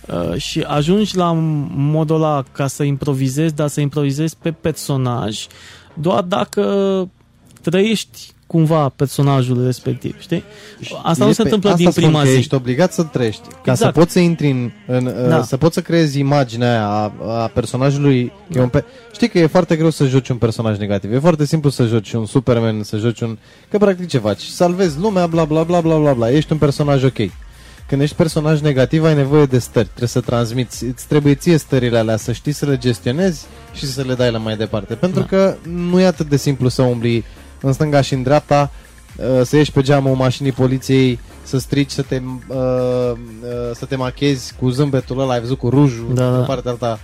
Uh, 0.07 0.35
și 0.35 0.59
ajungi 0.59 1.15
la 1.17 1.31
modul 1.75 2.15
ăla 2.15 2.43
ca 2.51 2.67
să 2.67 2.83
improvizezi, 2.83 3.55
dar 3.55 3.67
să 3.67 3.81
improvizezi 3.81 4.35
pe 4.41 4.51
personaj 4.51 5.47
doar 5.93 6.21
dacă 6.21 7.09
trăiești 7.61 8.32
cumva 8.47 8.89
personajul 8.89 9.65
respectiv, 9.65 10.19
știi? 10.19 10.43
Asta 11.03 11.23
e 11.23 11.27
nu 11.27 11.33
se 11.33 11.41
întâmplă 11.41 11.69
asta 11.69 11.81
din 11.81 11.91
prima 11.91 12.25
zi. 12.25 12.35
ești 12.35 12.53
obligat 12.53 12.93
să 12.93 13.03
trăiești. 13.03 13.47
Ca 13.47 13.71
exact. 13.71 13.93
să 13.93 13.99
poți 13.99 14.11
să 14.11 14.19
intri 14.19 14.49
în, 14.49 14.71
în 14.87 15.05
uh, 15.05 15.27
da. 15.27 15.43
să 15.43 15.57
poți 15.57 15.73
să 15.73 15.81
creezi 15.81 16.19
imaginea 16.19 16.69
aia 16.69 16.87
a, 16.87 17.41
a 17.41 17.47
personajului. 17.47 18.31
Da. 18.47 18.59
E 18.59 18.63
un 18.63 18.69
pe... 18.69 18.83
Știi 19.13 19.27
că 19.27 19.39
e 19.39 19.47
foarte 19.47 19.75
greu 19.75 19.89
să 19.89 20.05
joci 20.05 20.29
un 20.29 20.37
personaj 20.37 20.77
negativ. 20.77 21.13
E 21.13 21.19
foarte 21.19 21.45
simplu 21.45 21.69
să 21.69 21.85
joci 21.85 22.11
un 22.11 22.25
Superman, 22.25 22.83
să 22.83 22.97
joci 22.97 23.21
un... 23.21 23.37
Că 23.69 23.77
practic 23.77 24.07
ce 24.07 24.17
faci? 24.17 24.41
Salvezi 24.41 24.99
lumea, 24.99 25.27
bla 25.27 25.45
bla 25.45 25.63
bla 25.63 25.81
bla 25.81 25.97
bla 25.97 26.13
bla. 26.13 26.31
Ești 26.31 26.51
un 26.51 26.57
personaj 26.57 27.03
ok. 27.03 27.17
Când 27.87 28.01
ești 28.01 28.15
personaj 28.15 28.61
negativ, 28.61 29.03
ai 29.03 29.15
nevoie 29.15 29.45
de 29.45 29.59
stări. 29.59 29.85
Trebuie 29.85 30.07
să 30.07 30.19
transmiți. 30.19 30.83
Îți 30.83 31.07
trebuie 31.07 31.35
ție 31.35 31.57
stările 31.57 31.97
alea, 31.97 32.17
să 32.17 32.31
știi 32.31 32.51
să 32.51 32.65
le 32.65 32.77
gestionezi 32.77 33.45
și 33.73 33.85
să 33.85 34.01
le 34.01 34.13
dai 34.13 34.31
la 34.31 34.37
mai 34.37 34.57
departe. 34.57 34.93
Pentru 34.93 35.19
da. 35.19 35.25
că 35.25 35.55
nu 35.69 35.99
e 35.99 36.05
atât 36.05 36.29
de 36.29 36.37
simplu 36.37 36.67
să 36.67 36.81
umbli 36.81 37.23
în 37.67 37.73
stânga 37.73 38.01
și 38.01 38.13
în 38.13 38.23
dreapta, 38.23 38.71
uh, 39.15 39.41
să 39.43 39.55
ieși 39.55 39.71
pe 39.71 39.81
geamul 39.81 40.15
mașinii 40.15 40.51
poliției, 40.51 41.19
să 41.43 41.57
strici, 41.59 41.91
să 41.91 42.01
te, 42.01 42.21
uh, 42.47 42.57
uh, 42.57 43.71
să 43.73 43.85
te 43.85 43.95
machezi 43.95 44.53
cu 44.59 44.69
zâmbetul 44.69 45.19
ăla, 45.19 45.33
ai 45.33 45.39
văzut 45.39 45.57
cu 45.57 45.69
rujul, 45.69 46.11
da, 46.13 46.31
da. 46.31 46.37
partea 46.37 46.71
alta, 46.71 46.99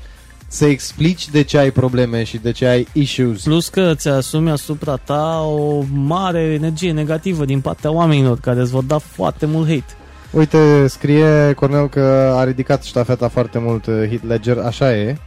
să 0.47 0.66
explici 0.66 1.30
de 1.30 1.41
ce 1.41 1.57
ai 1.57 1.72
probleme 1.72 2.24
și 2.24 2.38
de 2.38 2.51
ce 2.51 2.66
ai 2.66 2.88
issues. 2.93 3.43
Plus 3.43 3.68
că 3.70 3.93
ți 3.95 4.07
asumi 4.07 4.49
asupra 4.49 4.95
ta 4.95 5.41
o 5.41 5.84
mare 5.93 6.41
energie 6.41 6.91
negativă 6.91 7.45
din 7.45 7.62
partea 7.62 7.91
oamenilor 7.91 8.39
care 8.39 8.60
îți 8.60 8.72
vor 8.72 8.84
da 8.84 8.97
foarte 8.97 9.45
mult 9.45 9.68
hate. 9.68 9.93
Uite, 10.32 10.88
scrie 10.88 11.53
Cornel 11.53 11.89
că 11.89 12.34
a 12.38 12.43
ridicat 12.43 12.84
ștafeta 12.84 13.28
foarte 13.28 13.60
mult 13.60 13.86
Hit 14.10 14.28
Ledger, 14.28 14.57
așa 14.57 14.95
e. 14.95 15.18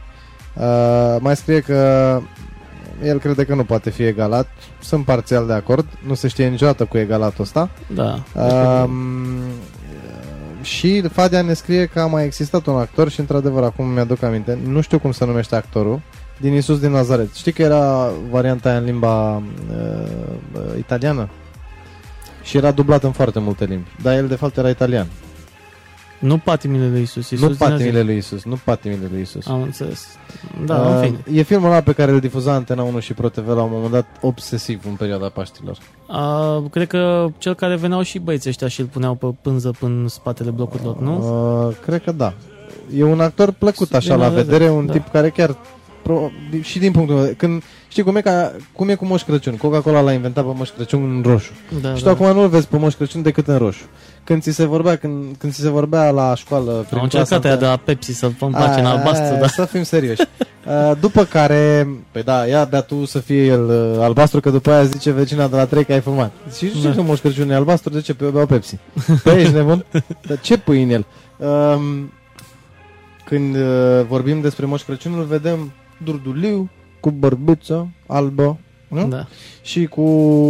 Uh, 0.53 1.15
mai 1.19 1.35
scrie 1.35 1.59
că 1.59 2.21
el 3.03 3.19
crede 3.19 3.45
că 3.45 3.55
nu 3.55 3.63
poate 3.63 3.89
fi 3.89 4.03
egalat. 4.03 4.47
Sunt 4.79 5.05
parțial 5.05 5.47
de 5.47 5.53
acord. 5.53 5.85
Nu 6.07 6.13
se 6.13 6.27
știe 6.27 6.47
niciodată 6.47 6.85
cu 6.85 6.97
egalatul 6.97 7.43
ăsta. 7.43 7.69
Da. 7.93 8.23
Um, 8.41 8.89
și 10.61 11.01
Fadia 11.01 11.41
ne 11.41 11.53
scrie 11.53 11.85
că 11.85 11.99
a 11.99 12.05
mai 12.05 12.25
existat 12.25 12.65
un 12.65 12.75
actor 12.75 13.09
și 13.09 13.19
într-adevăr 13.19 13.63
acum 13.63 13.85
mi-aduc 13.87 14.23
aminte, 14.23 14.57
nu 14.67 14.81
știu 14.81 14.99
cum 14.99 15.11
se 15.11 15.25
numește 15.25 15.55
actorul, 15.55 16.01
din 16.39 16.53
Isus 16.53 16.79
din 16.79 16.91
Nazaret. 16.91 17.33
Știi 17.33 17.51
că 17.51 17.61
era 17.61 18.11
varianta 18.29 18.69
aia 18.69 18.77
în 18.77 18.83
limba 18.83 19.35
uh, 19.35 19.43
uh, 20.53 20.61
italiană? 20.77 21.29
Și 22.43 22.57
era 22.57 22.71
dublat 22.71 23.03
în 23.03 23.11
foarte 23.11 23.39
multe 23.39 23.65
limbi. 23.65 23.87
Dar 24.01 24.15
el 24.15 24.27
de 24.27 24.35
fapt 24.35 24.57
era 24.57 24.69
italian. 24.69 25.07
Nu 26.19 26.37
patimile 26.37 26.89
lui 26.89 27.01
Isus. 27.01 27.29
Isus 27.29 27.49
nu 27.49 27.55
patimile 27.55 28.01
lui 28.01 28.17
Isus, 28.17 28.43
nu 28.43 28.59
patimile 28.63 29.07
lui 29.11 29.21
Isus. 29.21 29.47
Am 29.47 29.61
înțeles. 29.61 30.07
Da, 30.65 30.75
uh, 30.75 30.87
în 30.87 31.01
fine. 31.01 31.39
E 31.39 31.41
filmul 31.41 31.69
ăla 31.69 31.81
pe 31.81 31.93
care 31.93 32.11
îl 32.11 32.19
difuza 32.19 32.53
Antena 32.53 32.83
1 32.83 32.99
și 32.99 33.13
ProTV 33.13 33.47
la 33.47 33.61
un 33.61 33.69
moment 33.71 33.91
dat 33.91 34.05
obsesiv 34.21 34.83
în 34.87 34.93
perioada 34.93 35.29
Paștilor. 35.29 35.77
Uh, 36.07 36.69
cred 36.71 36.87
că 36.87 37.27
cel 37.37 37.53
care 37.53 37.75
veneau 37.75 38.01
și 38.01 38.19
băieții 38.19 38.49
ăștia 38.49 38.67
și 38.67 38.79
îl 38.79 38.85
puneau 38.85 39.13
pe 39.13 39.27
pânză 39.41 39.73
până 39.79 40.07
spatele 40.07 40.49
blocurilor, 40.49 40.99
nu? 40.99 41.17
Uh, 41.67 41.75
cred 41.85 42.03
că 42.03 42.11
da. 42.11 42.33
E 42.95 43.03
un 43.03 43.19
actor 43.19 43.51
plăcut 43.51 43.93
așa 43.93 44.15
la 44.15 44.29
vedere, 44.29 44.69
un 44.69 44.85
da. 44.85 44.91
tip 44.91 45.11
care 45.11 45.29
chiar 45.29 45.57
pro, 46.03 46.31
și 46.61 46.79
din 46.79 46.91
punctul 46.91 47.15
meu, 47.15 47.33
când 47.37 47.63
știi 47.93 48.05
cum 48.05 48.15
e, 48.15 48.21
ca, 48.21 48.51
cum 48.75 48.89
e 48.89 48.95
cu 48.95 49.05
Moș 49.05 49.23
Crăciun, 49.23 49.57
Coca-Cola 49.57 50.01
l-a 50.01 50.11
inventat 50.13 50.45
pe 50.45 50.51
Moș 50.55 50.69
Crăciun 50.69 51.15
în 51.15 51.21
roșu. 51.31 51.51
Da, 51.81 51.95
și 51.95 52.03
da. 52.03 52.09
acum 52.09 52.31
nu-l 52.31 52.47
vezi 52.47 52.67
pe 52.67 52.77
Moș 52.77 52.93
Crăciun 52.93 53.21
decât 53.21 53.47
în 53.47 53.57
roșu 53.57 53.83
când 54.23 54.41
ți 54.41 54.51
se 54.51 54.65
vorbea, 54.65 54.95
când, 54.95 55.35
când 55.37 55.53
ți 55.53 55.59
se 55.59 55.69
vorbea 55.69 56.09
la 56.09 56.35
școală... 56.35 56.85
Am 56.93 56.99
încercat 57.01 57.45
aia 57.45 57.55
de 57.55 57.65
la 57.65 57.77
Pepsi 57.77 58.11
să-l 58.11 58.35
place 58.39 58.79
în 58.79 58.85
albastru, 58.85 59.35
da. 59.39 59.47
Să 59.47 59.65
fim 59.65 59.83
serioși. 59.83 60.21
după 60.99 61.23
care, 61.23 61.87
păi 62.11 62.23
da, 62.23 62.45
ia 62.45 62.63
bea 62.63 62.81
tu 62.81 63.05
să 63.05 63.19
fie 63.19 63.45
el 63.45 63.69
uh, 63.69 64.03
albastru, 64.03 64.39
că 64.39 64.49
după 64.49 64.71
aia 64.71 64.83
zice 64.83 65.11
vecina 65.11 65.47
de 65.47 65.55
la 65.55 65.65
trei 65.65 65.85
că 65.85 65.93
ai 65.93 65.99
fumat. 65.99 66.31
Și 66.57 66.69
știi 66.69 66.83
da. 66.83 66.91
că 66.91 67.01
Moș 67.01 67.19
Crăciun 67.19 67.49
e 67.49 67.55
albastru, 67.55 67.93
de 67.93 68.01
ce? 68.01 68.13
Pe 68.13 68.23
eu 68.23 68.29
beau 68.29 68.45
Pepsi. 68.45 68.77
Păi 69.23 69.41
ești 69.41 69.53
nebun? 69.53 69.85
Dar 70.27 70.39
ce 70.39 70.57
pui 70.57 70.83
în 70.83 70.89
el? 70.89 71.05
Um, 71.37 72.11
când 73.25 73.55
uh, 73.55 74.05
vorbim 74.07 74.41
despre 74.41 74.65
Moș 74.65 74.81
Crăciun, 74.81 75.13
îl 75.17 75.23
vedem 75.23 75.71
durduliu, 76.03 76.69
cu 77.03 77.11
bărbiță 77.11 77.89
albă, 78.07 78.57
nu? 78.87 79.07
Da. 79.07 79.25
Și 79.61 79.85
cu 79.85 80.49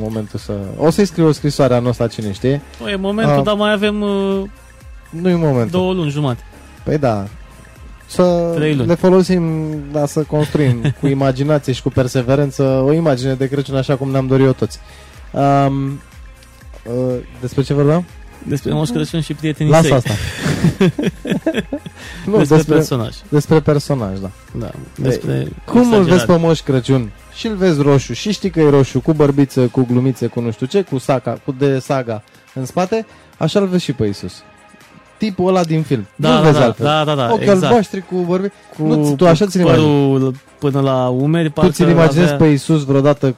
momentul 0.00 0.38
să... 0.38 0.52
O 0.76 0.90
să-i 0.90 1.04
scriu 1.04 1.26
o 1.26 1.32
scrisoare 1.32 1.74
anul 1.74 1.88
ăsta, 1.88 2.06
cine 2.06 2.32
știe. 2.32 2.60
O, 2.84 2.88
e 2.90 2.96
momentul, 2.96 3.38
uh, 3.38 3.44
dar 3.44 3.54
mai 3.54 3.72
avem 3.72 4.00
uh, 4.00 4.42
nu 5.10 5.28
e 5.28 5.34
momentul. 5.34 5.70
două 5.70 5.92
luni 5.92 6.10
jumate. 6.10 6.42
Păi 6.84 6.98
da. 6.98 7.26
Să 8.06 8.54
le 8.86 8.94
folosim, 8.94 9.74
da, 9.92 10.06
să 10.06 10.22
construim 10.22 10.82
cu 11.00 11.06
imaginație 11.06 11.72
și 11.72 11.82
cu 11.82 11.88
perseverență 11.88 12.62
o 12.62 12.92
imagine 12.92 13.34
de 13.34 13.48
Crăciun 13.48 13.76
așa 13.76 13.96
cum 13.96 14.10
ne-am 14.10 14.26
dorit-o 14.26 14.52
toți. 14.52 14.78
Um, 15.32 16.00
uh, 16.84 17.14
despre 17.40 17.62
ce 17.62 17.74
vorbeam? 17.74 18.04
Despre 18.42 18.72
Moș 18.72 18.88
Crăciun 18.88 19.20
și 19.20 19.34
prietenii 19.34 19.72
Lasă 19.72 19.94
asta. 19.94 20.12
nu, 22.26 22.36
despre, 22.36 22.56
despre 22.56 22.74
personaj. 22.74 23.14
Despre 23.28 23.60
personaj, 23.60 24.18
da. 24.18 24.30
da 24.58 24.70
despre 24.96 25.48
cum 25.64 25.92
îl 25.92 26.02
vezi 26.02 26.26
pe 26.26 26.36
Moș 26.36 26.60
Crăciun 26.60 27.10
și 27.34 27.46
îl 27.46 27.54
vezi 27.54 27.82
roșu 27.82 28.12
și 28.12 28.32
știi 28.32 28.50
că 28.50 28.60
e 28.60 28.70
roșu 28.70 29.00
cu 29.00 29.12
bărbiță, 29.12 29.66
cu 29.66 29.86
glumițe, 29.90 30.26
cu 30.26 30.40
nu 30.40 30.50
știu 30.50 30.66
ce, 30.66 30.82
cu 30.82 30.98
saca, 30.98 31.40
cu 31.44 31.54
de 31.58 31.78
saga 31.78 32.22
în 32.54 32.64
spate, 32.64 33.06
așa 33.38 33.60
îl 33.60 33.66
vezi 33.66 33.84
și 33.84 33.92
pe 33.92 34.06
Isus. 34.06 34.42
Tipul 35.18 35.48
ăla 35.48 35.64
din 35.64 35.82
film. 35.82 36.06
Da, 36.16 36.28
nu 36.28 36.34
da, 36.34 36.40
vezi 36.40 36.58
da, 36.58 36.64
altfel. 36.64 36.86
da, 36.86 37.04
da, 37.04 37.14
da, 37.14 37.32
Ochi 37.32 37.40
exact. 37.40 37.62
albaștri 37.62 38.00
cu 38.00 38.16
bărbi. 38.16 38.48
Cu, 38.76 38.82
nu, 38.82 39.14
tu 39.16 39.26
așa 39.26 39.46
ți 39.46 39.58
până 40.58 40.80
la 40.80 41.08
umeri. 41.08 41.50
Tu 41.50 41.68
ți-l 41.68 41.88
imaginezi 41.88 42.32
avea... 42.32 42.36
pe 42.36 42.52
Isus 42.52 42.84
vreodată 42.84 43.34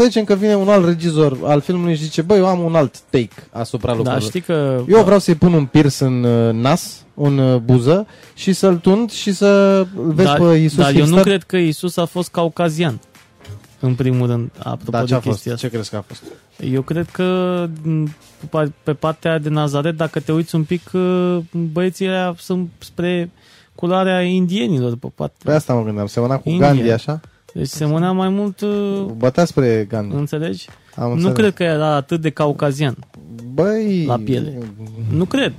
să 0.00 0.06
zicem 0.06 0.24
că 0.24 0.34
vine 0.34 0.54
un 0.54 0.68
alt 0.68 0.84
regizor 0.84 1.38
al 1.44 1.60
filmului 1.60 1.94
și 1.94 2.02
zice, 2.02 2.22
băi, 2.22 2.38
eu 2.38 2.46
am 2.46 2.60
un 2.60 2.74
alt 2.74 2.98
take 3.10 3.48
asupra 3.50 3.90
da, 3.90 3.96
lucrurilor. 3.96 4.22
Da, 4.22 4.28
știi 4.28 4.40
că... 4.40 4.84
Eu 4.88 5.02
vreau 5.02 5.18
să-i 5.18 5.34
pun 5.34 5.52
un 5.52 5.66
pierce 5.66 6.04
în 6.04 6.24
uh, 6.24 6.52
nas, 6.52 7.04
un 7.14 7.38
uh, 7.38 7.60
buză 7.60 8.06
și 8.34 8.52
să-l 8.52 8.76
tund 8.76 9.10
și 9.10 9.32
să 9.32 9.86
vezi 9.94 10.28
da, 10.28 10.34
pe 10.34 10.54
Isus 10.54 10.78
Dar 10.78 10.94
eu 10.94 11.06
nu 11.06 11.22
cred 11.22 11.42
că 11.42 11.56
Isus 11.56 11.96
a 11.96 12.04
fost 12.04 12.30
caucazian. 12.30 13.00
În 13.80 13.94
primul 13.94 14.26
rând, 14.26 14.50
apropo 14.58 14.90
da, 14.90 15.04
ce 15.04 15.14
de 15.14 15.20
chestia 15.20 15.54
Ce 15.54 15.68
crezi 15.68 15.90
că 15.90 15.96
a 15.96 16.04
fost? 16.06 16.22
Eu 16.70 16.82
cred 16.82 17.08
că 17.10 17.68
pe 18.82 18.92
partea 18.92 19.38
de 19.38 19.48
Nazaret, 19.48 19.96
dacă 19.96 20.20
te 20.20 20.32
uiți 20.32 20.54
un 20.54 20.64
pic, 20.64 20.90
uh, 20.92 21.38
băieții 21.50 22.06
aia 22.06 22.34
sunt 22.38 22.68
spre 22.78 23.30
culoarea 23.74 24.22
indienilor. 24.22 24.96
Pe, 24.96 25.06
partea. 25.14 25.38
pe 25.44 25.52
asta 25.52 25.74
mă 25.74 25.84
gândeam, 25.84 26.06
semăna 26.06 26.36
cu 26.36 26.48
India. 26.48 26.66
Gandhi, 26.66 26.90
așa? 26.90 27.20
Deci 27.54 27.66
semăna 27.66 28.12
mai 28.12 28.28
mult... 28.28 28.60
Uh, 28.60 29.04
Bătea 29.16 29.44
spre 29.44 29.86
Gandhi. 29.88 30.16
Înțelegi? 30.16 30.66
Am 30.94 31.18
nu 31.18 31.32
cred 31.32 31.54
că 31.54 31.62
era 31.62 31.94
atât 31.94 32.20
de 32.20 32.30
caucazian. 32.30 32.96
Băi... 33.52 34.04
La 34.04 34.16
piele. 34.16 34.58
Nu 35.10 35.24
cred. 35.24 35.52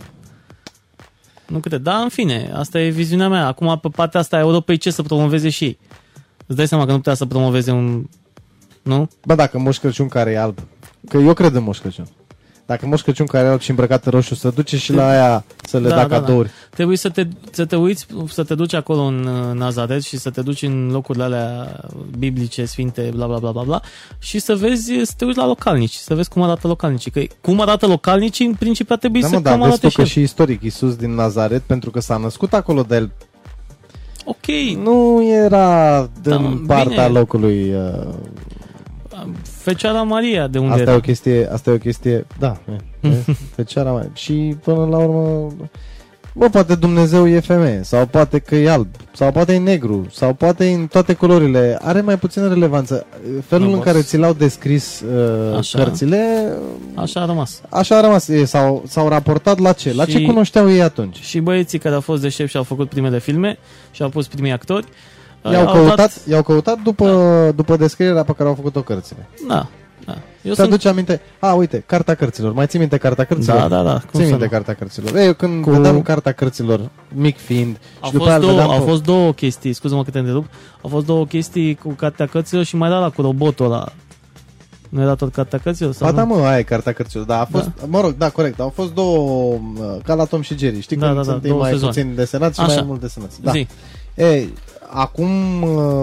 Nu 1.47 1.59
cred. 1.59 1.81
Dar, 1.81 2.01
în 2.03 2.09
fine, 2.09 2.51
asta 2.53 2.79
e 2.79 2.89
viziunea 2.89 3.29
mea. 3.29 3.47
Acum, 3.47 3.79
pe 3.81 3.89
partea 3.89 4.19
asta 4.19 4.37
a 4.37 4.39
Europei, 4.39 4.77
ce 4.77 4.91
să 4.91 5.01
promoveze 5.01 5.49
și 5.49 5.63
ei? 5.63 5.79
Îți 6.47 6.57
dai 6.57 6.67
seama 6.67 6.85
că 6.85 6.91
nu 6.91 6.97
putea 6.97 7.13
să 7.13 7.25
promoveze 7.25 7.71
un... 7.71 8.05
Nu? 8.81 9.09
Bă, 9.25 9.35
dacă 9.35 9.59
Moș 9.59 9.77
Crăciun 9.77 10.07
care 10.07 10.31
e 10.31 10.39
alb. 10.39 10.59
Că 11.09 11.17
eu 11.17 11.33
cred 11.33 11.55
în 11.55 11.63
Moș 11.63 11.79
Crăciun. 11.79 12.07
Dacă 12.71 12.85
Moș 12.87 13.01
Crăciun 13.01 13.25
care 13.25 13.45
e 13.45 13.49
alb 13.49 13.59
și 13.59 13.69
îmbrăcat 13.69 14.05
în 14.05 14.11
roșu, 14.11 14.35
să 14.35 14.49
duce 14.49 14.77
și 14.77 14.93
la 14.93 15.09
aia 15.09 15.43
să 15.63 15.79
le 15.79 15.89
da, 15.89 15.95
da, 15.95 16.01
da 16.07 16.19
cadouri. 16.19 16.47
Da. 16.47 16.53
Trebuie 16.69 16.97
să 16.97 17.09
te, 17.09 17.27
să 17.51 17.65
te 17.65 17.75
uiți, 17.75 18.05
să 18.27 18.43
te 18.43 18.55
duci 18.55 18.73
acolo 18.73 19.01
în 19.01 19.21
Nazaret 19.53 20.03
și 20.03 20.17
să 20.17 20.29
te 20.29 20.41
duci 20.41 20.61
în 20.61 20.89
locurile 20.91 21.23
alea 21.23 21.79
biblice, 22.17 22.65
sfinte, 22.65 23.11
bla 23.15 23.25
bla 23.25 23.37
bla 23.37 23.51
bla 23.51 23.63
bla 23.63 23.81
și 24.19 24.39
să 24.39 24.55
vezi, 24.55 24.91
să 25.03 25.13
te 25.17 25.25
uiți 25.25 25.37
la 25.37 25.45
localnici, 25.45 25.93
să 25.93 26.15
vezi 26.15 26.29
cum 26.29 26.41
arată 26.41 26.67
localnicii. 26.67 27.11
Că 27.11 27.21
cum 27.41 27.61
arată 27.61 27.87
localnicii, 27.87 28.45
în 28.45 28.53
principiu, 28.53 28.95
trebuie 28.95 29.21
da, 29.21 29.27
să 29.27 29.33
mă, 29.33 29.41
da, 29.41 29.49
cam 29.49 29.61
arate 29.61 29.89
și, 29.89 29.95
că 29.95 30.03
și 30.03 30.21
istoric 30.21 30.63
Iisus 30.63 30.95
din 30.95 31.15
Nazaret, 31.15 31.61
pentru 31.61 31.91
că 31.91 31.99
s-a 31.99 32.17
născut 32.17 32.53
acolo 32.53 32.81
de 32.81 32.95
el 32.95 33.11
Ok, 34.25 34.45
Nu 34.83 35.23
era 35.23 35.99
Da, 36.21 36.37
din 36.37 36.63
partea 36.67 37.07
bine. 37.07 37.19
locului. 37.19 37.73
Uh, 37.73 38.13
Fecioara 39.43 40.01
Maria, 40.01 40.47
de 40.47 40.57
unde 40.57 40.69
asta 40.71 40.81
era? 40.81 40.91
e 40.91 40.95
o 40.95 40.99
chestie, 40.99 41.49
asta 41.51 41.69
e 41.69 41.73
o 41.73 41.77
chestie, 41.77 42.25
da, 42.39 42.57
e, 43.01 43.07
e, 43.07 43.11
fecioara 43.55 43.91
mai. 43.91 44.09
Și 44.13 44.55
până 44.63 44.85
la 44.85 44.97
urmă, 44.97 45.47
bă, 46.33 46.49
poate 46.49 46.75
Dumnezeu 46.75 47.27
e 47.27 47.39
femeie, 47.39 47.79
sau 47.83 48.05
poate 48.05 48.39
că 48.39 48.55
e 48.55 48.69
alb, 48.71 48.87
sau 49.13 49.31
poate 49.31 49.53
e 49.53 49.57
negru, 49.57 50.07
sau 50.11 50.33
poate 50.33 50.65
e 50.69 50.73
în 50.73 50.87
toate 50.87 51.13
culorile. 51.13 51.77
Are 51.81 52.01
mai 52.01 52.17
puțină 52.17 52.47
relevanță. 52.47 53.05
Felul 53.45 53.65
Nu, 53.65 53.71
în 53.71 53.77
boss. 53.77 53.91
care 53.91 54.01
ți 54.03 54.17
l-au 54.17 54.33
descris 54.33 54.99
uh, 55.01 55.57
Așa. 55.57 55.77
cărțile, 55.83 56.51
Așa 56.95 57.21
a 57.21 57.25
rămas. 57.25 57.61
așa 57.69 57.97
a 57.97 58.01
rămas. 58.01 58.27
E, 58.27 58.45
s-au, 58.45 58.83
s-au 58.87 59.07
raportat 59.07 59.59
la 59.59 59.73
ce? 59.73 59.93
La 59.93 60.05
Și- 60.05 60.11
ce 60.11 60.21
cunoșteau 60.21 60.71
ei 60.71 60.81
atunci? 60.81 61.17
Și 61.19 61.39
băieții 61.39 61.79
care 61.79 61.95
au 61.95 62.01
fost 62.01 62.21
deștepți 62.21 62.51
și 62.51 62.57
au 62.57 62.63
făcut 62.63 62.89
primele 62.89 63.19
filme 63.19 63.57
și 63.91 64.01
au 64.01 64.09
pus 64.09 64.27
primii 64.27 64.51
actori, 64.51 64.85
I-au 65.43 65.67
au 65.67 65.73
căutat, 65.73 65.95
dat- 65.95 66.21
i-au 66.27 66.43
căutat 66.43 66.79
după, 66.83 67.51
după 67.55 67.75
descrierea 67.77 68.23
pe 68.23 68.33
care 68.37 68.49
au 68.49 68.55
făcut-o 68.55 68.81
cărțile. 68.81 69.29
Da, 69.47 69.67
da. 70.05 70.13
Eu 70.41 70.53
Să 70.53 70.61
sunt... 70.61 70.67
aduce 70.73 70.87
aminte. 70.89 71.21
A, 71.39 71.53
uite, 71.53 71.83
Carta 71.85 72.15
Cărților. 72.15 72.53
Mai 72.53 72.67
ții 72.67 72.79
minte 72.79 72.97
Carta 72.97 73.23
Cărților? 73.23 73.57
Da, 73.57 73.67
da, 73.67 73.83
da. 73.83 73.91
Cum 73.91 74.01
Ții 74.11 74.23
să 74.23 74.29
minte 74.29 74.43
nu? 74.43 74.49
Carta 74.49 74.73
Cărților. 74.73 75.15
Ei, 75.15 75.25
eu 75.25 75.33
când 75.33 75.63
Cu- 75.63 75.69
vedeam 75.69 76.01
Carta 76.01 76.31
Cărților, 76.31 76.89
mic 77.13 77.37
fiind, 77.37 77.79
Au 77.99 78.05
și 78.09 78.11
după 78.11 78.17
fost, 78.17 78.27
aia 78.27 78.35
îl 78.35 78.41
două, 78.41 78.53
vedeam 78.55 78.71
au 78.71 78.79
pe- 78.83 78.89
fost 78.89 79.03
două 79.03 79.31
chestii, 79.33 79.73
scuză-mă 79.73 80.03
că 80.03 80.11
te 80.11 80.17
întrerup, 80.17 80.45
au 80.81 80.89
fost 80.89 81.05
două 81.05 81.25
chestii 81.25 81.75
cu 81.75 81.89
cartea 81.89 82.25
cărților 82.25 82.63
și 82.63 82.75
mai 82.75 82.89
era 82.89 82.99
la 82.99 83.09
cu 83.09 83.21
robotul 83.21 83.65
ăla. 83.65 83.91
Nu 84.89 85.01
era 85.01 85.15
tot 85.15 85.33
cartea 85.33 85.59
cărților? 85.59 85.93
Sau 85.93 86.07
Ba 86.09 86.15
da, 86.15 86.23
nu? 86.23 86.35
mă, 86.35 86.45
aia 86.45 86.57
e 86.57 86.63
Carta 86.63 86.91
Cărților. 86.91 87.25
Da, 87.25 87.39
a 87.39 87.45
fost, 87.51 87.69
mă 87.87 88.01
rog, 88.01 88.15
da, 88.17 88.29
corect. 88.29 88.59
Au 88.59 88.69
fost 88.75 88.93
două, 88.93 89.53
uh, 89.53 89.59
ca 90.03 90.13
la 90.13 90.25
Tom 90.25 90.41
și 90.41 90.57
Jerry. 90.57 90.79
Știi 90.81 90.97
Da, 90.97 91.05
când 91.05 91.17
da, 91.17 91.23
da, 91.25 91.31
sunt 91.31 91.43
ei 91.43 91.49
două 91.49 91.61
mai 91.61 91.71
sezoane. 91.71 91.93
puțin 91.93 92.15
desenați 92.15 92.59
și 92.59 92.65
Așa. 92.65 92.73
mai 92.73 92.83
mult 92.87 92.99
desenați. 93.01 93.41
Da. 93.41 93.51
Zi. 93.51 93.67
Ei, 94.15 94.53
acum 94.93 95.61
uh, 95.61 95.99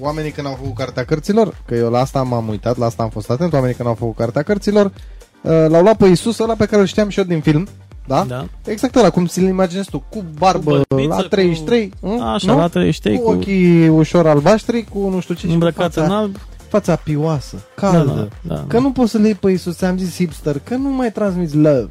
oamenii 0.00 0.30
când 0.30 0.46
au 0.46 0.54
făcut 0.60 0.74
Cartea 0.74 1.04
Cărților, 1.04 1.62
că 1.66 1.74
eu 1.74 1.90
la 1.90 1.98
asta 2.00 2.22
m-am 2.22 2.48
uitat, 2.48 2.76
la 2.76 2.86
asta 2.86 3.02
am 3.02 3.08
fost 3.08 3.30
atent, 3.30 3.52
oamenii 3.52 3.74
când 3.74 3.88
au 3.88 3.94
făcut 3.94 4.16
Cartea 4.16 4.42
Cărților, 4.42 4.84
uh, 4.86 5.50
l-au 5.68 5.82
luat 5.82 5.96
pe 5.96 6.06
Isus 6.06 6.38
ăla 6.38 6.54
pe 6.54 6.66
care 6.66 6.80
îl 6.80 6.86
știam 6.86 7.08
și 7.08 7.18
eu 7.18 7.24
din 7.24 7.40
film, 7.40 7.68
da? 8.06 8.24
Da. 8.28 8.46
Exact 8.64 8.96
ăla, 8.96 9.10
cum 9.10 9.26
ți-l 9.26 9.42
imaginezi 9.48 9.90
tu, 9.90 10.04
cu 10.08 10.24
barbă 10.38 10.78
Cu 10.78 10.84
bălbiță, 10.88 11.14
la 11.20 11.28
33, 11.28 11.92
cu... 12.00 12.06
nu? 12.06 12.22
Așa, 12.32 12.52
nu? 12.52 12.58
la 12.58 12.68
33, 12.68 13.16
cu 13.18 13.22
cu, 13.22 13.30
ochii 13.30 13.88
ușor 13.88 14.26
albaștri, 14.26 14.84
cu 14.84 15.08
nu 15.08 15.20
știu 15.20 15.34
ce, 15.34 15.40
și 15.40 15.46
cu 15.46 15.52
îmbrăcat 15.52 15.92
fața, 15.92 16.06
în 16.06 16.12
alb. 16.12 16.36
fața 16.68 16.96
pioasă, 16.96 17.56
Da, 17.56 17.88
caldă. 17.90 18.28
da, 18.42 18.54
da, 18.54 18.64
Că 18.68 18.78
nu 18.78 18.92
poți 18.92 19.10
să 19.10 19.18
le 19.18 19.24
iei 19.26 19.34
pe 19.34 19.50
Isus, 19.50 19.76
ți-am 19.76 19.98
zis 19.98 20.14
hipster, 20.14 20.58
că 20.64 20.74
nu 20.74 20.88
mai 20.88 21.12
transmiți 21.12 21.56
love. 21.56 21.88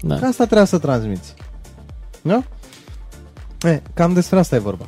da. 0.00 0.16
Că 0.16 0.24
asta 0.24 0.44
trebuie 0.44 0.66
să 0.66 0.78
transmiți. 0.78 1.34
Nu? 2.22 2.44
E, 3.62 3.82
cam 3.94 4.12
despre 4.12 4.38
asta 4.38 4.56
e 4.56 4.58
vorba. 4.58 4.84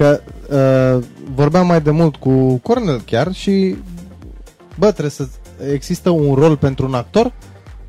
Că 0.00 0.20
uh, 0.98 1.04
vorbeam 1.34 1.66
mai 1.66 1.80
de 1.80 1.90
mult 1.90 2.16
cu 2.16 2.56
Cornel 2.56 3.00
chiar 3.00 3.32
și 3.32 3.76
bă, 4.78 4.86
trebuie 4.90 5.10
să 5.10 5.28
există 5.72 6.10
un 6.10 6.34
rol 6.34 6.56
pentru 6.56 6.86
un 6.86 6.94
actor 6.94 7.32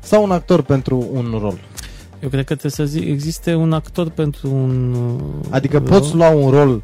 sau 0.00 0.22
un 0.22 0.30
actor 0.30 0.62
pentru 0.62 1.06
un 1.12 1.36
rol. 1.40 1.58
Eu 2.22 2.28
cred 2.28 2.44
că 2.44 2.54
trebuie 2.56 2.70
să 2.72 2.84
zic, 2.84 3.08
existe 3.08 3.54
un 3.54 3.72
actor 3.72 4.10
pentru 4.10 4.48
un... 4.50 4.94
uh, 4.94 5.46
Adică 5.50 5.76
rol. 5.78 5.86
poți 5.88 6.14
lua 6.14 6.28
un 6.30 6.50
rol, 6.50 6.82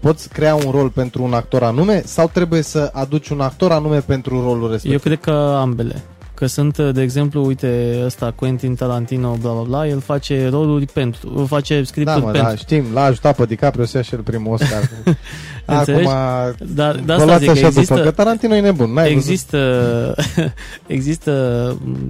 poți 0.00 0.28
crea 0.28 0.54
un 0.54 0.70
rol 0.70 0.90
pentru 0.90 1.22
un 1.22 1.32
actor 1.32 1.62
anume 1.62 2.02
sau 2.04 2.30
trebuie 2.32 2.62
să 2.62 2.90
aduci 2.92 3.28
un 3.28 3.40
actor 3.40 3.72
anume 3.72 4.00
pentru 4.00 4.42
rolul 4.42 4.70
respectiv? 4.70 4.92
Eu 4.92 4.98
cred 4.98 5.20
că 5.20 5.56
ambele. 5.60 6.02
Că 6.38 6.46
sunt, 6.46 6.78
de 6.78 7.02
exemplu, 7.02 7.46
uite, 7.46 8.00
ăsta 8.04 8.32
Quentin 8.36 8.74
Tarantino, 8.74 9.36
bla 9.40 9.52
bla 9.52 9.62
bla, 9.62 9.86
el 9.86 10.00
face 10.00 10.48
roluri 10.48 10.86
pentru, 10.86 11.46
face 11.48 11.78
da, 11.78 11.84
scripturi 11.84 12.24
mă, 12.24 12.30
pentru. 12.30 12.48
da, 12.48 12.56
știm, 12.56 12.84
l-a 12.92 13.02
ajutat 13.02 13.36
pe 13.36 13.44
DiCaprio 13.44 13.84
să 13.84 13.96
ia 13.96 14.02
și 14.02 14.14
el 14.14 14.20
primul 14.20 14.52
Oscar. 14.52 14.90
Înțelegi? 15.78 16.08
Acum, 16.08 16.66
Dar 16.74 16.94
de 16.94 17.02
vă 17.04 17.12
asta 17.12 17.24
luați 17.24 17.44
zic 17.44 17.52
că 17.52 17.58
așa 17.58 17.68
după, 17.68 17.72
că 17.72 17.80
există, 17.80 18.10
Tarantino 18.10 18.54
e 18.54 18.60
nebun, 18.60 18.92
n-ai 18.92 19.14
văzut? 19.14 19.30
există, 19.30 20.14
există 20.86 21.32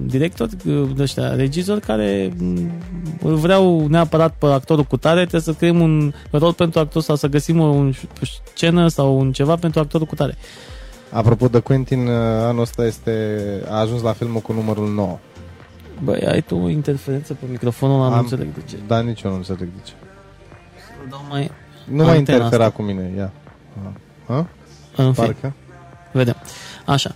directori, 0.05 0.51
de 0.95 1.01
ăștia, 1.01 1.35
regizori 1.35 1.81
care 1.81 2.33
m, 2.37 2.71
îl 3.23 3.35
vreau 3.35 3.87
neapărat 3.87 4.35
pe 4.37 4.45
actorul 4.45 4.83
cu 4.83 4.97
tare, 4.97 5.19
trebuie 5.19 5.41
să 5.41 5.53
creăm 5.53 5.79
un 5.79 6.13
rol 6.31 6.53
pentru 6.53 6.79
actor 6.79 7.01
sau 7.01 7.15
să 7.15 7.27
găsim 7.27 7.59
o 7.59 7.89
scenă 8.53 8.87
sau 8.87 9.19
un 9.19 9.31
ceva 9.31 9.55
pentru 9.55 9.79
actorul 9.79 10.07
cu 10.07 10.15
tare. 10.15 10.37
Apropo 11.11 11.47
de 11.47 11.59
Quentin, 11.59 12.07
uh, 12.07 12.13
anul 12.19 12.61
ăsta 12.61 12.85
este, 12.85 13.39
a 13.69 13.79
ajuns 13.79 14.01
la 14.01 14.11
filmul 14.13 14.41
cu 14.41 14.53
numărul 14.53 14.89
9. 14.93 15.17
Băi, 16.03 16.19
ai 16.27 16.41
tu 16.41 16.55
o 16.55 16.69
interferență 16.69 17.33
pe 17.33 17.45
microfonul 17.49 17.95
ăla, 17.99 18.07
nu 18.09 18.13
Am- 18.13 18.19
înțeleg 18.19 18.53
de 18.53 18.61
ce. 18.65 18.75
Dar 18.87 19.03
nici 19.03 19.21
eu 19.21 19.31
nu 19.31 19.37
înțeleg 19.37 19.59
de 19.75 19.81
ce. 19.83 19.93
Îl 21.03 21.09
dau 21.09 21.19
mai... 21.29 21.51
Nu 21.85 22.03
mai 22.03 22.17
Antena 22.17 22.37
interfera 22.37 22.63
asta. 22.65 22.75
cu 22.75 22.81
mine, 22.81 23.13
ia. 23.17 23.31
Ha? 24.27 24.47
În 24.95 25.13
fine, 25.13 25.25
Parcă. 25.25 25.53
vedem. 26.11 26.35
Așa. 26.85 27.11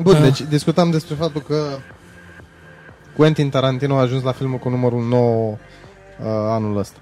Bun, 0.00 0.14
Ah. 0.14 0.22
deci 0.22 0.40
discutam 0.40 0.90
despre 0.90 1.14
faptul 1.14 1.40
că 1.40 1.64
Quentin 3.16 3.48
Tarantino 3.50 3.96
a 3.96 4.00
ajuns 4.00 4.22
la 4.22 4.32
filmul 4.32 4.58
cu 4.58 4.68
numărul 4.68 5.02
9 5.02 5.50
uh, 5.50 5.56
anul 6.26 6.78
ăsta. 6.78 6.98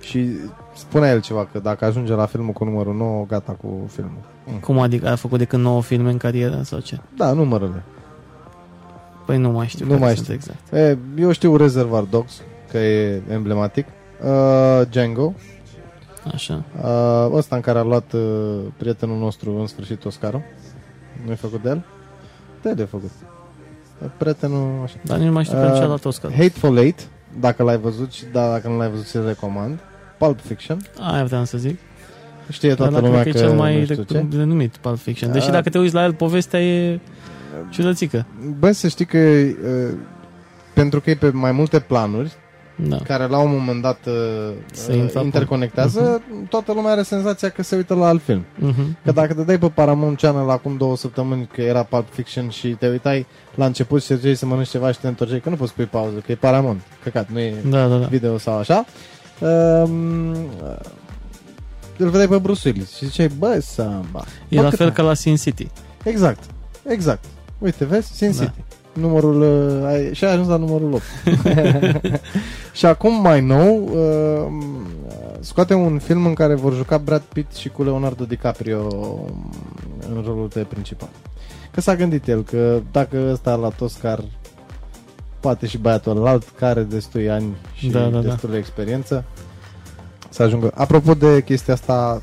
Și 0.00 0.28
spunea 0.76 1.10
el 1.10 1.20
ceva, 1.20 1.48
că 1.52 1.58
dacă 1.58 1.84
ajunge 1.84 2.12
la 2.12 2.26
filmul 2.26 2.52
cu 2.52 2.64
numărul 2.64 2.94
9, 2.94 3.24
gata 3.28 3.52
cu 3.52 3.86
filmul. 3.92 4.32
Mm. 4.46 4.58
Cum 4.58 4.78
adică? 4.78 5.08
A 5.08 5.14
făcut 5.14 5.38
decât 5.38 5.58
9 5.58 5.82
filme 5.82 6.10
în 6.10 6.16
carieră 6.16 6.60
sau 6.62 6.78
ce? 6.78 6.98
Da, 7.16 7.32
numărele. 7.32 7.82
Păi 9.26 9.38
nu 9.38 9.50
mai 9.50 9.66
știu. 9.66 9.84
Nu 9.84 9.90
care 9.90 10.04
mai 10.04 10.14
sunt 10.14 10.24
știu. 10.24 10.34
exact. 10.34 10.72
E, 10.72 10.98
eu 11.22 11.32
știu 11.32 11.56
Reservoir 11.56 12.02
Dogs, 12.02 12.42
că 12.70 12.78
e 12.78 13.22
emblematic. 13.30 13.86
Uh, 14.24 14.86
Django, 14.90 15.34
Așa. 16.32 16.62
uh, 16.82 17.28
ăsta 17.32 17.56
în 17.56 17.62
care 17.62 17.78
a 17.78 17.82
luat 17.82 18.12
uh, 18.12 18.58
prietenul 18.76 19.18
nostru 19.18 19.58
în 19.60 19.66
sfârșit 19.66 20.04
Oscarul. 20.04 20.42
Nu-i 21.26 21.36
făcut 21.36 21.62
de 21.62 21.68
el? 21.68 21.84
De 22.62 22.68
el 22.68 22.78
e 22.78 22.84
făcut. 22.84 23.10
Prietenul, 24.16 24.80
așa. 24.84 24.94
Dar 25.02 25.16
nici 25.18 25.26
nu 25.26 25.32
mai 25.32 25.44
știu 25.44 25.58
Uh, 25.58 25.64
uh, 25.70 25.72
ce 25.76 25.82
a 25.82 25.86
luat 25.86 26.04
Oscar. 26.04 26.30
Hateful 26.32 26.76
Eight, 26.76 27.08
dacă 27.40 27.62
l-ai 27.62 27.78
văzut 27.78 28.12
și 28.12 28.24
da, 28.32 28.50
dacă 28.50 28.68
nu 28.68 28.76
l-ai 28.76 28.90
văzut, 28.90 29.06
ți-l 29.06 29.26
recomand. 29.26 29.78
Pulp 30.18 30.40
Fiction. 30.40 30.80
Aia 31.00 31.24
vreau 31.24 31.44
să 31.44 31.58
zic. 31.58 31.78
Știe 32.50 32.74
toată 32.74 32.92
Dar 32.92 33.02
lumea 33.02 33.20
cred 33.22 33.32
că, 33.34 33.38
că 33.38 33.44
e 33.44 33.48
cel 33.48 33.56
mai 33.58 33.78
nu 33.78 33.84
știu 33.84 34.02
ce. 34.02 34.24
denumit 34.28 34.76
Pulp 34.76 34.98
Fiction. 34.98 35.32
Deși 35.32 35.46
Uh, 35.46 35.52
dacă 35.52 35.68
te 35.70 35.78
uiți 35.78 35.94
la 35.94 36.04
el, 36.04 36.12
povestea 36.14 36.62
e 36.62 37.00
ciudățică. 37.70 38.26
Bă, 38.58 38.72
să 38.72 38.88
știi 38.88 39.04
că 39.04 39.18
uh, 39.18 39.92
pentru 40.74 41.00
că 41.00 41.10
e 41.10 41.14
pe 41.14 41.30
mai 41.30 41.52
multe 41.52 41.80
planuri, 41.80 42.32
Da. 42.76 42.96
care 43.04 43.26
la 43.26 43.38
un 43.38 43.50
moment 43.50 43.82
dat 43.82 43.98
uh, 44.06 44.12
Se 44.72 44.92
uh, 44.92 44.98
intrapă. 44.98 45.24
interconectează, 45.24 46.22
toată 46.48 46.72
lumea 46.72 46.90
are 46.92 47.02
senzația 47.02 47.48
că 47.48 47.62
se 47.62 47.76
uită 47.76 47.94
la 47.94 48.06
alt 48.06 48.22
film. 48.22 48.44
Mhm. 48.58 48.96
Că 49.04 49.12
dacă 49.12 49.34
te 49.34 49.42
dai 49.42 49.58
pe 49.58 49.68
Paramount 49.68 50.18
Channel 50.20 50.50
acum 50.50 50.76
două 50.76 50.96
săptămâni 50.96 51.48
că 51.52 51.60
era 51.62 51.82
Pulp 51.82 52.06
Fiction 52.12 52.48
și 52.48 52.68
te 52.68 52.88
uitai 52.88 53.26
la 53.54 53.64
început 53.66 54.02
și 54.02 54.12
te 54.14 54.34
să 54.34 54.46
mănânci 54.46 54.68
ceva 54.68 54.92
și 54.92 54.98
te 54.98 55.06
întorceai, 55.06 55.40
că 55.40 55.48
nu 55.50 55.56
poți 55.56 55.74
pui 55.74 55.84
pauză, 55.84 56.18
că 56.26 56.32
e 56.32 56.34
Paramount, 56.34 56.80
căcat, 57.02 57.28
nu 57.28 57.38
e 57.38 57.54
Da, 57.68 57.86
da, 57.88 57.96
da. 57.96 58.06
video 58.06 58.38
sau 58.38 58.58
așa. 58.58 58.84
Um, 59.40 60.36
îl 61.98 62.08
vedeai 62.08 62.28
pe 62.28 62.36
Bruce 62.38 62.68
Willis 62.68 62.96
și 62.96 63.04
ziceai, 63.06 63.28
bă, 63.38 63.58
samba. 63.62 64.24
E 64.48 64.56
Bă, 64.56 64.62
la 64.62 64.68
cât 64.68 64.78
fel 64.78 64.86
ai? 64.86 64.92
ca 64.92 65.02
la 65.02 65.14
Sin 65.14 65.36
City. 65.36 65.68
Exact, 66.04 66.44
exact. 66.88 67.24
Uite, 67.58 67.84
vezi? 67.84 68.12
Sin 68.16 68.32
Da. 68.36 68.44
City. 68.44 68.58
Numărul, 68.92 69.40
uh, 69.42 69.86
ai, 69.86 70.14
și 70.14 70.24
ai 70.24 70.32
ajuns 70.32 70.48
la 70.48 70.56
numărul 70.56 70.92
8. 70.92 71.02
și 72.78 72.86
acum 72.86 73.20
mai 73.20 73.40
nou 73.40 73.84
uh, 73.92 74.46
scoate 75.40 75.74
un 75.74 75.98
film 75.98 76.26
în 76.26 76.34
care 76.34 76.54
vor 76.54 76.74
juca 76.74 76.98
Brad 76.98 77.22
Pitt 77.32 77.54
și 77.54 77.68
cu 77.68 77.82
Leonardo 77.82 78.24
DiCaprio 78.24 78.78
în 80.14 80.22
rolul 80.26 80.48
de 80.52 80.60
principal. 80.68 81.08
Că 81.70 81.80
s-a 81.80 81.96
gândit 81.96 82.28
el 82.28 82.42
că 82.42 82.80
dacă 82.92 83.28
ăsta 83.32 83.50
a 83.50 83.56
luat 83.56 83.80
Oscar 83.80 84.24
poate 85.40 85.66
și 85.66 85.78
băiatul 85.78 86.26
alt 86.26 86.44
care 86.58 86.70
are 86.70 86.82
destui 86.82 87.30
ani 87.30 87.46
și 87.74 87.88
Da, 87.88 88.00
da, 88.00 88.08
da. 88.08 88.20
destul 88.20 88.50
de 88.50 88.56
experiență 88.56 89.24
să 90.34 90.42
ajungă. 90.42 90.72
Apropo 90.74 91.14
de 91.14 91.42
chestia 91.42 91.74
asta 91.74 92.22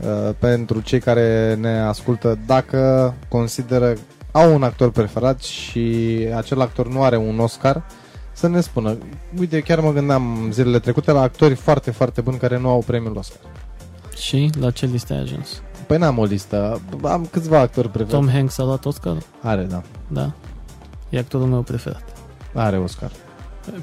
uh, 0.00 0.34
pentru 0.38 0.80
cei 0.80 1.00
care 1.00 1.54
ne 1.60 1.80
ascultă, 1.80 2.38
dacă 2.46 3.14
consideră 3.28 3.94
au 4.32 4.54
un 4.54 4.62
actor 4.62 4.90
preferat 4.90 5.42
și 5.42 6.16
acel 6.36 6.60
actor 6.60 6.88
nu 6.88 7.02
are 7.02 7.16
un 7.16 7.38
Oscar, 7.38 7.82
să 8.32 8.48
ne 8.48 8.60
spună. 8.60 8.96
Uite, 9.38 9.60
chiar 9.60 9.80
mă 9.80 9.92
gândeam 9.92 10.48
zilele 10.52 10.78
trecute 10.78 11.10
la 11.12 11.20
actori 11.20 11.54
foarte, 11.54 11.90
foarte 11.90 12.20
buni 12.20 12.38
care 12.38 12.58
nu 12.58 12.68
au 12.68 12.82
premiul 12.86 13.16
Oscar. 13.16 13.40
Și 14.16 14.50
la 14.60 14.70
ce 14.70 14.86
listă 14.86 15.12
ai 15.12 15.20
ajuns? 15.20 15.62
Păi 15.86 15.98
n-am 15.98 16.18
o 16.18 16.24
listă, 16.24 16.80
am 17.02 17.28
câțiva 17.30 17.58
actori 17.58 17.88
preferați. 17.88 18.24
Tom 18.24 18.34
Hanks 18.34 18.58
a 18.58 18.64
luat 18.64 18.84
Oscar? 18.84 19.16
Are, 19.42 19.62
da. 19.62 19.82
Da. 20.08 20.32
E 21.08 21.18
actorul 21.18 21.46
meu 21.46 21.62
preferat. 21.62 22.02
Are 22.54 22.78
Oscar. 22.78 23.10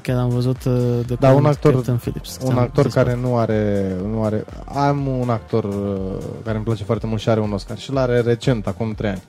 Chiar 0.02 0.18
am 0.18 0.28
văzut 0.28 0.64
uh, 0.64 0.72
de 1.06 1.14
Da, 1.20 1.28
un 1.28 1.34
curând 1.34 1.46
actor- 1.54 1.72
Captain 1.74 1.96
Phillips. 1.96 2.38
Un 2.42 2.46
Ți-am 2.46 2.58
actor 2.58 2.84
zis 2.84 2.92
care 2.94 3.14
nu 3.22 3.36
are, 3.36 3.92
nu 4.10 4.22
are... 4.24 4.44
Am 4.64 5.06
un 5.06 5.28
actor 5.30 5.64
uh, 5.64 6.22
care 6.44 6.56
îmi 6.56 6.64
place 6.64 6.84
foarte 6.84 7.06
mult 7.06 7.20
și 7.20 7.28
are 7.28 7.40
un 7.40 7.52
Oscar. 7.52 7.78
Și 7.78 7.92
l-are 7.92 8.20
recent, 8.20 8.66
acum 8.66 8.92
3 8.92 9.10
ani. 9.10 9.22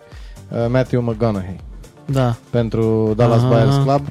Uh, 0.49 0.65
Matthew 0.69 1.01
McConaughey. 1.01 1.59
Da, 2.05 2.35
Pentru 2.49 3.13
Dallas 3.15 3.39
Aha. 3.41 3.47
Buyers 3.47 3.75
Club. 3.75 4.01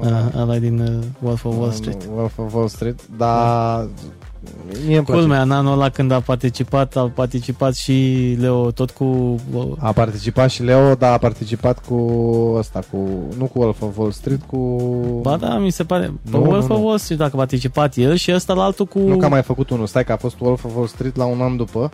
uh, 0.00 0.40
ăla 0.40 0.54
e 0.54 0.58
din 0.58 0.80
uh, 0.80 1.04
Wolf 1.20 1.44
of 1.44 1.56
Wall 1.58 1.70
Street. 1.70 2.02
Wolf 2.14 2.38
of 2.38 2.54
Wall 2.54 2.68
Street. 2.68 3.00
Dar 3.16 3.86
Mie 4.86 4.96
îmi 4.96 5.04
place. 5.06 5.20
Culmea, 5.20 5.42
în 5.42 5.50
anul 5.50 5.72
ăla 5.72 5.88
când 5.88 6.10
a 6.10 6.20
participat, 6.20 6.96
a 6.96 7.12
participat 7.14 7.74
și 7.74 8.36
Leo 8.40 8.70
tot 8.70 8.90
cu... 8.90 9.34
A 9.78 9.92
participat 9.92 10.50
și 10.50 10.62
Leo, 10.62 10.94
dar 10.94 11.12
a 11.12 11.18
participat 11.18 11.84
cu 11.84 11.94
ăsta, 12.56 12.80
cu, 12.90 12.96
nu 13.38 13.44
cu 13.44 13.58
Wolf 13.58 13.82
of 13.82 13.96
Wall 13.98 14.10
Street, 14.12 14.40
cu... 14.46 14.58
Ba 15.22 15.36
da, 15.36 15.58
mi 15.58 15.70
se 15.70 15.84
pare. 15.84 16.04
Pe 16.30 16.36
Nu, 16.36 16.42
Wolf 16.42 16.68
nu, 16.68 16.74
of 16.74 16.80
nu. 16.80 16.86
Wall 16.86 16.98
Street, 16.98 17.18
dacă 17.18 17.30
a 17.34 17.38
participat 17.38 17.96
el 17.96 18.14
și 18.14 18.32
ăsta 18.34 18.52
la 18.52 18.62
altul 18.62 18.86
cu... 18.86 18.98
Nu 18.98 19.16
că 19.16 19.24
a 19.24 19.28
mai 19.28 19.42
făcut 19.42 19.70
unul, 19.70 19.86
stai 19.86 20.04
că 20.04 20.12
a 20.12 20.16
fost 20.16 20.40
Wolf 20.40 20.64
of 20.64 20.74
Wall 20.74 20.86
Street 20.86 21.16
la 21.16 21.24
un 21.24 21.40
an 21.40 21.56
după. 21.56 21.90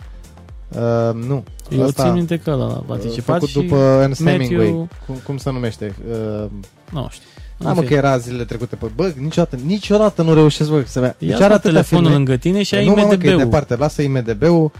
Uh, 0.71 1.25
nu. 1.27 1.43
Eu 1.69 1.83
Ăsta, 1.85 2.03
țin 2.03 2.13
minte 2.13 2.37
că 2.37 2.49
ăla 2.51 2.63
a 2.65 2.67
uh, 2.77 2.83
participat 2.87 3.35
făcut 3.35 3.49
și... 3.49 3.59
după 3.59 3.75
Ernest 4.01 4.21
Matthew- 4.23 4.31
Hemingway. 4.31 4.87
Cum, 5.05 5.15
cum 5.25 5.37
se 5.37 5.51
numește? 5.51 5.95
Uh, 6.09 6.45
Nu 6.91 7.07
știu. 7.09 7.25
Da, 7.57 7.69
În 7.69 7.75
mă, 7.75 7.81
fine. 7.81 7.85
că 7.87 7.93
era 7.93 8.17
zilele 8.17 8.43
trecute. 8.45 8.75
Pe, 8.75 8.85
bă, 8.95 9.13
niciodată, 9.19 9.55
niciodată 9.65 10.21
nu 10.21 10.33
reușesc, 10.33 10.69
bă, 10.69 10.83
să 10.87 10.99
mea. 10.99 11.15
Deci 11.19 11.29
Ia 11.29 11.35
are 11.35 11.43
Ia 11.43 11.49
atâtea 11.53 11.71
telefonul 11.71 12.03
filme. 12.03 12.15
lângă 12.17 12.37
tine 12.37 12.63
și 12.63 12.75
ai 12.75 12.85
nu, 12.85 12.93
mă, 12.93 13.01
mă, 13.01 13.07
că 13.07 13.13
e 13.13 13.15
IMDB-ul. 13.15 13.37
departe, 13.37 13.75
lasă 13.75 14.01
IMDB-ul. 14.01 14.71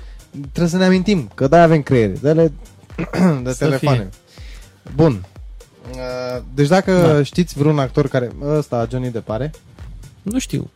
Trebuie 0.42 0.68
să 0.68 0.78
ne 0.78 0.86
amintim, 0.86 1.30
că 1.36 1.48
de 1.48 1.56
avem 1.58 1.82
creiere. 1.82 2.14
Dă-le 2.22 2.52
de 3.44 3.52
Să 3.52 3.58
telefoane. 3.66 4.10
Bun. 4.96 5.26
Uh, 5.92 6.42
Deci 6.54 6.68
dacă 6.68 6.92
Da. 7.16 7.24
știți 7.24 7.58
vreun 7.58 7.80
actor 7.80 8.08
care... 8.08 8.32
Ăsta, 8.48 8.88
Johnny 8.92 9.10
Depp 9.12 9.30
are? 9.30 9.52
Nu 10.22 10.40
știu. 10.40 10.70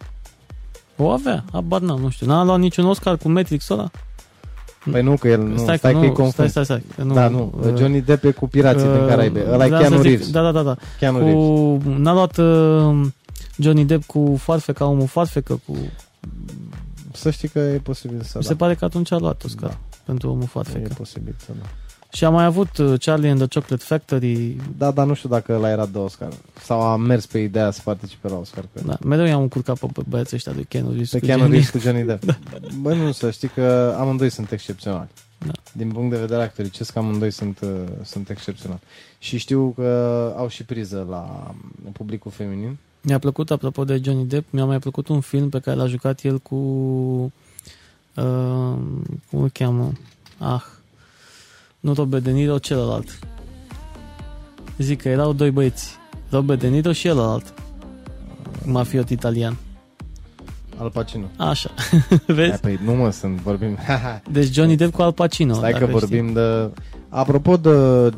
O 0.97 1.09
avea, 1.09 1.43
abar 1.51 1.81
n-am, 1.81 1.99
nu 1.99 2.09
știu. 2.09 2.25
N-a 2.27 2.43
luat 2.43 2.59
niciun 2.59 2.85
Oscar 2.85 3.17
cu 3.17 3.29
Matrix-ul 3.29 3.77
ăla? 3.79 3.91
Păi 4.91 5.01
nu, 5.01 5.15
că 5.17 5.27
el 5.27 5.41
nu, 5.41 5.57
stai, 5.57 5.77
stai, 5.77 5.91
că, 5.91 5.97
că 5.97 6.03
îi 6.03 6.09
nu, 6.09 6.13
confund. 6.13 6.49
stai, 6.49 6.65
stai, 6.65 6.79
stai. 6.79 6.83
Că 6.95 7.03
nu, 7.03 7.13
da, 7.13 7.27
nu, 7.27 7.53
uh, 7.59 7.73
Johnny 7.77 8.01
Depp 8.01 8.23
e 8.23 8.31
cu 8.31 8.47
pirații 8.47 8.87
din 8.87 9.01
uh, 9.01 9.07
Caraibe. 9.07 9.45
Ăla 9.51 9.63
e 9.63 9.67
vreau 9.67 9.81
Keanu 9.81 9.95
să 9.95 10.01
zic- 10.01 10.07
Reeves. 10.09 10.31
Da, 10.31 10.41
da, 10.41 10.51
da, 10.51 10.61
da. 10.63 10.75
Keanu 10.99 11.17
Reeves. 11.17 11.33
Cu, 11.33 11.81
n-a 11.89 12.13
luat 12.13 12.37
uh, 12.37 13.07
Johnny 13.57 13.85
Depp 13.85 14.05
cu 14.05 14.35
farfeca, 14.39 14.85
omul 14.85 15.07
farfecă 15.07 15.59
cu... 15.65 15.75
Să 17.13 17.29
știi 17.31 17.47
că 17.47 17.59
e 17.59 17.77
posibil 17.77 18.21
să 18.21 18.31
Mi 18.37 18.43
da. 18.43 18.47
se 18.49 18.55
pare 18.55 18.75
că 18.75 18.85
atunci 18.85 19.11
a 19.11 19.17
luat 19.17 19.43
Oscar 19.43 19.69
Da. 19.69 19.77
pentru 20.05 20.29
omul 20.29 20.43
E 20.43 20.45
farfecă. 20.45 20.93
posibil 20.97 21.35
să 21.37 21.51
da. 21.61 21.65
Și 22.13 22.25
a 22.25 22.29
mai 22.29 22.45
avut 22.45 22.77
uh, 22.77 22.99
Charlie 22.99 23.29
and 23.29 23.39
the 23.39 23.59
Chocolate 23.59 23.83
Factory. 23.85 24.55
Da, 24.77 24.91
dar 24.91 25.05
nu 25.05 25.13
știu 25.13 25.29
dacă 25.29 25.53
ăla 25.53 25.69
era 25.69 25.85
de 25.85 25.97
Oscar. 25.97 26.29
Sau 26.61 26.81
a 26.81 26.97
mers 26.97 27.25
pe 27.25 27.39
ideea 27.39 27.71
să 27.71 27.81
participe 27.83 28.27
la 28.27 28.35
Oscar. 28.35 28.65
Cred. 28.73 28.85
Da, 28.85 28.97
mereu 29.03 29.25
i-am 29.25 29.41
încurcat 29.41 29.79
pe 29.79 29.87
bă- 29.87 30.07
băieții 30.07 30.35
ăștia 30.35 30.51
de 30.51 30.63
Keanu 30.67 30.89
Reeves. 30.89 31.09
Pe 31.09 31.19
cu 31.19 31.25
Keanu 31.25 31.41
Johnny. 31.41 31.55
Reeves 31.57 31.71
cu 31.71 31.79
Johnny 31.79 32.03
Depp. 32.03 32.23
Bă, 32.81 32.93
nu, 32.93 33.11
să 33.11 33.31
știi 33.31 33.47
că 33.47 33.95
amândoi 33.99 34.29
sunt 34.29 34.51
excepționali. 34.51 35.07
Da. 35.37 35.51
Din 35.73 35.91
punct 35.91 36.11
de 36.11 36.19
vedere 36.19 36.41
actoricesc, 36.41 36.95
amândoi 36.95 37.31
sunt, 37.31 37.59
uh, 37.61 37.69
sunt 38.03 38.29
excepționali. 38.29 38.81
Și 39.19 39.37
știu 39.37 39.73
că 39.75 40.33
au 40.37 40.47
și 40.47 40.63
priză 40.63 41.05
la 41.09 41.53
publicul 41.91 42.31
feminin. 42.31 42.77
Mi-a 43.01 43.19
plăcut, 43.19 43.51
apropo 43.51 43.83
de 43.83 44.01
Johnny 44.03 44.25
Depp, 44.25 44.53
mi-a 44.53 44.65
mai 44.65 44.79
plăcut 44.79 45.07
un 45.07 45.19
film 45.19 45.49
pe 45.49 45.59
care 45.59 45.77
l-a 45.77 45.87
jucat 45.87 46.21
el 46.21 46.37
cu... 46.39 46.55
Uh, 48.15 48.73
cum 49.29 49.41
îl 49.41 49.49
cheamă? 49.53 49.91
Ah, 50.37 50.61
nu 51.81 51.93
Robert 51.93 52.23
De 52.23 52.31
Niro, 52.31 52.57
celălalt. 52.57 53.19
Zic 54.77 55.01
că 55.01 55.09
erau 55.09 55.33
doi 55.33 55.51
băieți. 55.51 55.95
Robert 56.29 56.59
De 56.59 56.67
Niro 56.67 56.91
și 56.91 57.01
celălalt. 57.01 57.53
Mafiot 58.65 59.09
italian. 59.09 59.57
Al 60.77 60.89
Pacino. 60.89 61.25
Așa. 61.37 61.69
Hai, 61.77 62.19
Vezi? 62.35 62.59
păi 62.59 62.79
nu 62.83 62.93
mă, 62.93 63.09
sunt, 63.11 63.39
vorbim... 63.39 63.77
Deci 64.31 64.53
Johnny 64.53 64.75
Depp 64.75 64.93
cu 64.93 65.01
Al 65.01 65.11
Pacino. 65.11 65.53
Stai 65.53 65.71
dacă 65.71 65.85
că 65.85 65.91
vorbim 65.91 66.33
de... 66.33 66.69
Apropo 67.09 67.57
de 67.57 67.69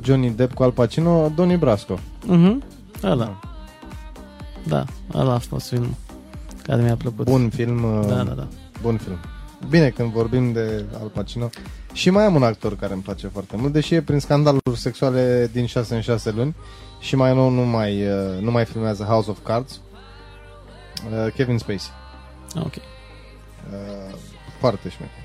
Johnny 0.03 0.29
Depp 0.29 0.53
cu 0.53 0.63
Al 0.63 0.71
Pacino, 0.71 1.31
Donnie 1.35 1.55
Brasco. 1.55 1.99
Știi. 2.23 2.35
Mhm. 2.35 2.63
Ăla. 3.03 3.39
Da, 4.67 4.85
ăla 5.13 5.33
a 5.33 5.37
fost 5.37 5.67
filmul 5.67 5.93
care 6.63 6.81
mi-a 6.81 6.95
plăcut. 6.95 7.25
Bun 7.25 7.49
film. 7.49 7.83
uh, 7.83 8.05
Da, 8.07 8.15
da, 8.23 8.31
da. 8.33 8.47
Bun 8.81 8.97
film. 8.97 9.17
Bine, 9.69 9.89
când 9.89 10.11
vorbim 10.11 10.51
de 10.51 10.85
Al 11.01 11.07
Pacino. 11.07 11.49
Și 11.93 12.09
mai 12.09 12.25
am 12.25 12.35
un 12.35 12.43
actor 12.43 12.75
care 12.75 12.93
îmi 12.93 13.01
place 13.01 13.27
foarte 13.27 13.57
mult, 13.57 13.73
deși 13.73 13.95
e 13.95 14.01
prin 14.01 14.19
scandaluri 14.19 14.79
sexuale 14.79 15.49
din 15.51 15.65
6 15.65 15.95
în 15.95 16.01
6 16.01 16.31
luni 16.31 16.55
și 16.99 17.15
mai 17.15 17.33
nou 17.33 17.49
nu 17.49 17.61
mai, 17.61 18.07
uh, 18.07 18.39
nu 18.39 18.51
mai 18.51 18.65
filmează 18.65 19.03
House 19.03 19.29
of 19.29 19.37
Cards. 19.43 19.79
Uh, 21.11 21.33
Kevin 21.33 21.57
Spacey. 21.57 21.91
Ok. 22.55 22.73
Uh, 22.75 24.15
foarte 24.59 24.89
șmecher. 24.89 25.23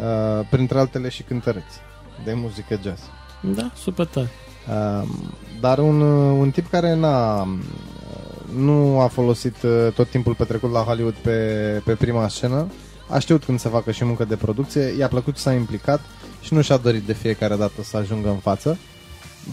Uh, 0.00 0.46
printre 0.50 0.78
altele 0.78 1.08
și 1.08 1.22
cântăreți 1.22 1.78
de 2.24 2.32
muzică 2.32 2.78
jazz. 2.82 3.00
Da, 3.40 3.70
super 3.74 4.06
tare. 4.06 4.28
Uh, 4.68 5.08
dar 5.60 5.78
un, 5.78 6.00
uh, 6.00 6.36
un 6.38 6.50
tip 6.50 6.70
care 6.70 6.94
n-a, 6.94 7.42
uh, 7.42 7.48
nu 8.56 9.00
a 9.00 9.06
folosit 9.06 9.62
uh, 9.62 9.92
tot 9.94 10.08
timpul 10.08 10.34
petrecut 10.34 10.72
la 10.72 10.80
Hollywood 10.80 11.14
pe, 11.14 11.36
pe 11.84 11.94
prima 11.94 12.28
scenă, 12.28 12.66
a 13.08 13.18
știut 13.18 13.44
când 13.44 13.58
să 13.60 13.68
facă 13.68 13.90
și 13.90 14.04
muncă 14.04 14.24
de 14.24 14.36
producție, 14.36 14.94
i-a 14.98 15.08
plăcut 15.08 15.36
să 15.36 15.42
s-a 15.42 15.52
implicat 15.52 16.00
și 16.40 16.54
nu 16.54 16.60
și-a 16.60 16.76
dorit 16.76 17.02
de 17.02 17.12
fiecare 17.12 17.56
dată 17.56 17.82
să 17.82 17.96
ajungă 17.96 18.28
în 18.28 18.36
față, 18.38 18.78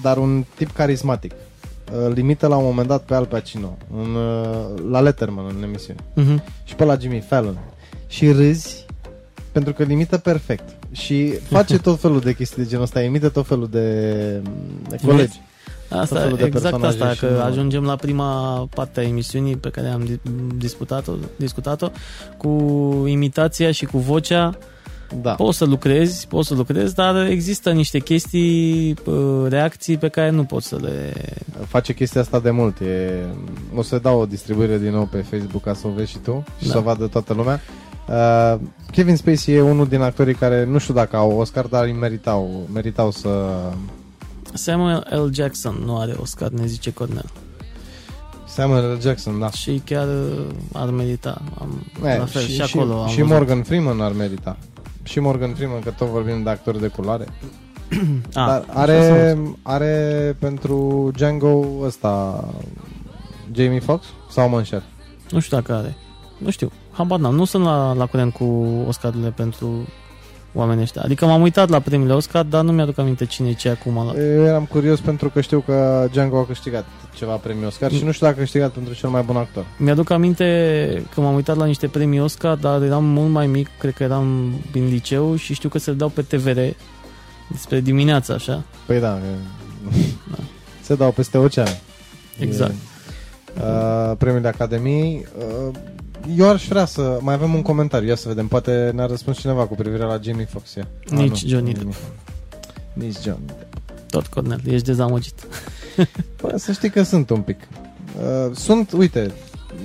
dar 0.02 0.18
un 0.18 0.44
tip 0.56 0.72
carismatic. 0.72 1.32
Uh, 1.32 2.12
Limită 2.14 2.48
la 2.48 2.56
un 2.58 2.64
moment 2.64 2.88
dat 2.88 3.04
pe 3.04 3.16
Al 3.16 3.26
Pacino, 3.26 3.78
în, 3.98 4.16
uh, 4.16 4.84
la 4.90 5.00
Letterman 5.00 5.46
în 5.58 5.64
emisiune 5.64 6.00
Mhm. 6.14 6.44
și 6.64 6.76
pe 6.76 6.84
la 6.84 6.98
Jimmy 6.98 7.20
Fallon 7.28 7.58
și 8.08 8.32
râzi 8.32 8.86
pentru 9.52 9.74
că 9.74 9.84
limită 9.84 10.18
perfect 10.18 10.76
și 10.92 11.30
face 11.32 11.78
tot 11.88 12.00
felul 12.00 12.20
de 12.20 12.34
chestii 12.34 12.64
de 12.64 12.70
genul 12.70 12.84
ăsta, 12.84 13.02
imită 13.02 13.30
tot 13.30 13.48
felul 13.48 13.68
de, 13.68 14.12
de 14.90 14.98
colegi. 15.06 15.42
Asta, 16.00 16.20
felul 16.20 16.38
de 16.38 16.44
exact 16.46 16.64
personaje 16.80 16.98
asta, 17.04 17.14
și 17.14 17.20
că 17.20 17.30
nu- 17.38 17.42
ajungem 17.42 17.84
la 17.84 17.96
prima 17.96 18.66
parte 18.76 19.00
a 19.00 19.04
emisiunii 19.04 19.58
pe 19.58 19.70
care 19.70 19.88
am 19.88 20.04
di- 20.06 20.20
disputat-o, 20.58 21.12
discutat-o 21.36 21.88
cu 22.38 22.50
imitația 23.08 23.72
și 23.72 23.86
cu 23.86 23.98
vocea. 23.98 24.58
Da. 25.22 25.34
Poți 25.34 25.58
să 25.58 25.66
lucrezi, 25.66 26.28
poți 26.28 26.48
să 26.48 26.54
lucrezi, 26.54 26.96
dar 26.96 27.26
există 27.26 27.72
niște 27.72 28.00
chestii, 28.00 28.94
uh, 29.06 29.46
reacții 29.50 29.98
pe 29.98 30.08
care 30.08 30.30
nu 30.30 30.44
poți 30.44 30.68
să 30.68 30.78
le... 30.82 31.14
Face 31.68 31.94
chestia 31.94 32.22
asta 32.22 32.40
de 32.40 32.50
mult. 32.52 32.80
E... 32.80 33.12
O 33.76 33.82
să 33.82 33.98
dau 34.00 34.20
o 34.20 34.26
distribuire 34.26 34.78
din 34.78 34.92
nou 34.92 35.06
pe 35.06 35.18
Facebook 35.30 35.64
ca 35.64 35.74
să 35.74 35.88
o 35.88 35.90
vezi 35.96 36.12
și 36.12 36.18
tu 36.18 36.44
și 36.60 36.66
Da. 36.66 36.72
să 36.72 36.78
o 36.78 36.82
vadă 36.82 37.08
toată 37.08 37.34
lumea. 37.34 37.62
Uh, 38.08 38.60
Kevin 38.92 39.16
Spacey 39.16 39.54
e 39.56 39.62
unul 39.62 39.88
din 39.88 40.02
actorii 40.02 40.34
care 40.36 40.66
nu 40.66 40.78
știu 40.78 40.94
dacă 40.94 41.16
au 41.16 41.32
Oscar, 41.38 41.66
dar 41.66 41.84
îi 41.84 41.94
meritau, 41.94 42.68
meritau 42.74 43.12
să... 43.12 43.30
Samuel 44.54 45.08
L. 45.10 45.34
Jackson 45.34 45.82
nu 45.86 45.98
are 46.00 46.14
Oscar, 46.22 46.50
ne 46.50 46.66
zice 46.66 46.94
Cornel. 46.94 47.26
Samuel 48.48 48.92
L. 48.94 49.02
Jackson, 49.02 49.40
da. 49.40 49.52
Și 49.52 49.82
chiar 49.86 50.08
uh, 50.08 50.46
ar 50.74 50.90
merita. 50.90 51.42
Am, 51.60 51.86
E, 52.06 52.18
la 52.18 52.26
fel, 52.26 52.42
și, 52.42 52.54
și, 52.54 52.62
acolo 52.62 53.02
am 53.02 53.08
și 53.08 53.16
văzut. 53.22 53.32
Morgan 53.34 53.64
Freeman 53.64 54.02
ar 54.02 54.12
merita. 54.12 54.58
Și 55.04 55.20
Morgan 55.20 55.54
Freeman, 55.54 55.80
că 55.80 55.90
tot 55.90 56.08
vorbim 56.08 56.44
de 56.44 56.50
actori 56.50 56.80
de 56.80 56.88
culoare. 56.88 57.26
Ah, 58.26 58.46
Dar 58.46 58.66
așa 58.70 58.80
are, 58.80 59.30
sunt. 59.36 59.58
are 59.62 60.36
pentru 60.40 61.10
Django 61.14 61.66
ăsta 61.82 62.44
Jamie 63.52 63.80
Foxx 63.80 64.06
sau 64.32 64.50
mă 64.50 64.58
înșel? 64.58 64.84
Nu 65.30 65.40
știu 65.40 65.58
dacă 65.58 65.74
are. 65.74 65.96
Nu 66.38 66.50
știu. 66.50 66.72
Habar 66.92 67.20
n-am. 67.20 67.36
Nu 67.36 67.46
sunt 67.46 67.64
la, 67.64 67.94
la 67.94 68.06
curent 68.06 68.34
cu 68.34 68.44
Oscarurile 68.88 69.30
pentru 69.30 69.88
oamenii 70.54 70.84
ăștia. 70.84 71.02
Adică 71.06 71.26
m-am 71.26 71.42
uitat 71.42 71.70
la 71.70 71.80
premiile 71.80 72.14
Oscar, 72.14 72.44
dar 72.44 72.64
nu 72.64 72.72
mi-aduc 72.72 72.98
aminte 72.98 73.26
cine 73.26 73.50
e 73.50 73.54
ce 73.54 73.70
acum 73.70 73.96
la... 73.96 74.22
Eu 74.22 74.44
eram 74.44 74.66
curios 74.66 75.00
pentru 75.00 75.30
că 75.30 75.42
știu 75.42 75.60
că 75.60 76.08
Django 76.12 76.40
a 76.40 76.46
câștigat 76.46 76.86
ceva 77.16 77.36
premiu 77.36 77.68
Oscar 77.68 77.92
și 77.92 78.04
nu 78.04 78.12
știu 78.12 78.26
dacă 78.26 78.40
a 78.40 78.42
câștigat 78.42 78.72
pentru 78.72 78.94
cel 78.94 79.10
mai 79.10 79.22
bun 79.22 79.36
actor. 79.36 79.66
Mi-aduc 79.78 80.10
aminte 80.10 80.46
că 81.14 81.22
m-am 81.22 81.36
uitat 81.36 81.56
la 81.56 81.66
niște 81.66 81.88
premii 81.88 82.20
Oscar, 82.20 82.56
dar 82.56 82.82
eram 82.82 83.04
mult 83.06 83.32
mai 83.32 83.48
mic, 83.48 83.70
cred 83.80 83.94
că 83.94 84.04
eram 84.04 84.54
în 84.74 84.88
liceu 84.88 85.36
și 85.36 85.54
știu 85.54 85.70
că 85.70 85.78
se 85.78 85.92
dau 85.92 86.10
pe 86.10 86.22
TVR 86.22 86.60
despre 87.48 87.80
dimineața, 87.80 88.34
așa. 88.34 88.64
Păi 88.86 89.00
da, 89.00 89.18
e- 89.18 89.98
se 90.82 90.96
dau 90.96 91.12
peste 91.12 91.38
ocean. 91.38 91.68
Exact. 92.40 92.72
E, 92.72 93.62
uh, 93.62 94.18
premiul 94.18 94.46
Academiei. 94.46 95.26
Uh, 95.38 95.76
eu 96.38 96.50
aș 96.50 96.68
vrea 96.68 96.86
să 96.86 97.18
mai 97.22 97.34
avem 97.34 97.54
un 97.54 97.62
comentariu, 97.62 98.08
ia 98.08 98.16
să 98.16 98.28
vedem, 98.28 98.48
poate 98.48 98.92
ne-a 98.94 99.06
răspuns 99.06 99.38
cineva 99.40 99.66
cu 99.68 99.76
privire 99.76 100.04
la 100.04 100.20
Jamie 100.24 100.46
Foxx. 100.46 100.74
Ia. 100.74 100.88
Nici 101.10 101.44
nu, 101.44 101.50
Johnny 101.50 101.72
nici- 101.72 101.78
Depp. 101.78 101.94
Nici 102.94 103.16
Johnny 103.24 103.46
Depp. 103.46 103.74
Tot, 104.10 104.28
Cornel, 104.28 104.60
ești 104.68 104.86
dezamăgit. 104.86 105.48
Bă, 106.42 106.54
să 106.58 106.72
știi 106.72 106.90
că 106.90 107.04
sunt 107.04 107.30
un 107.30 107.42
pic. 107.42 107.60
Uh, 108.18 108.56
sunt, 108.56 108.92
uite, 108.92 109.32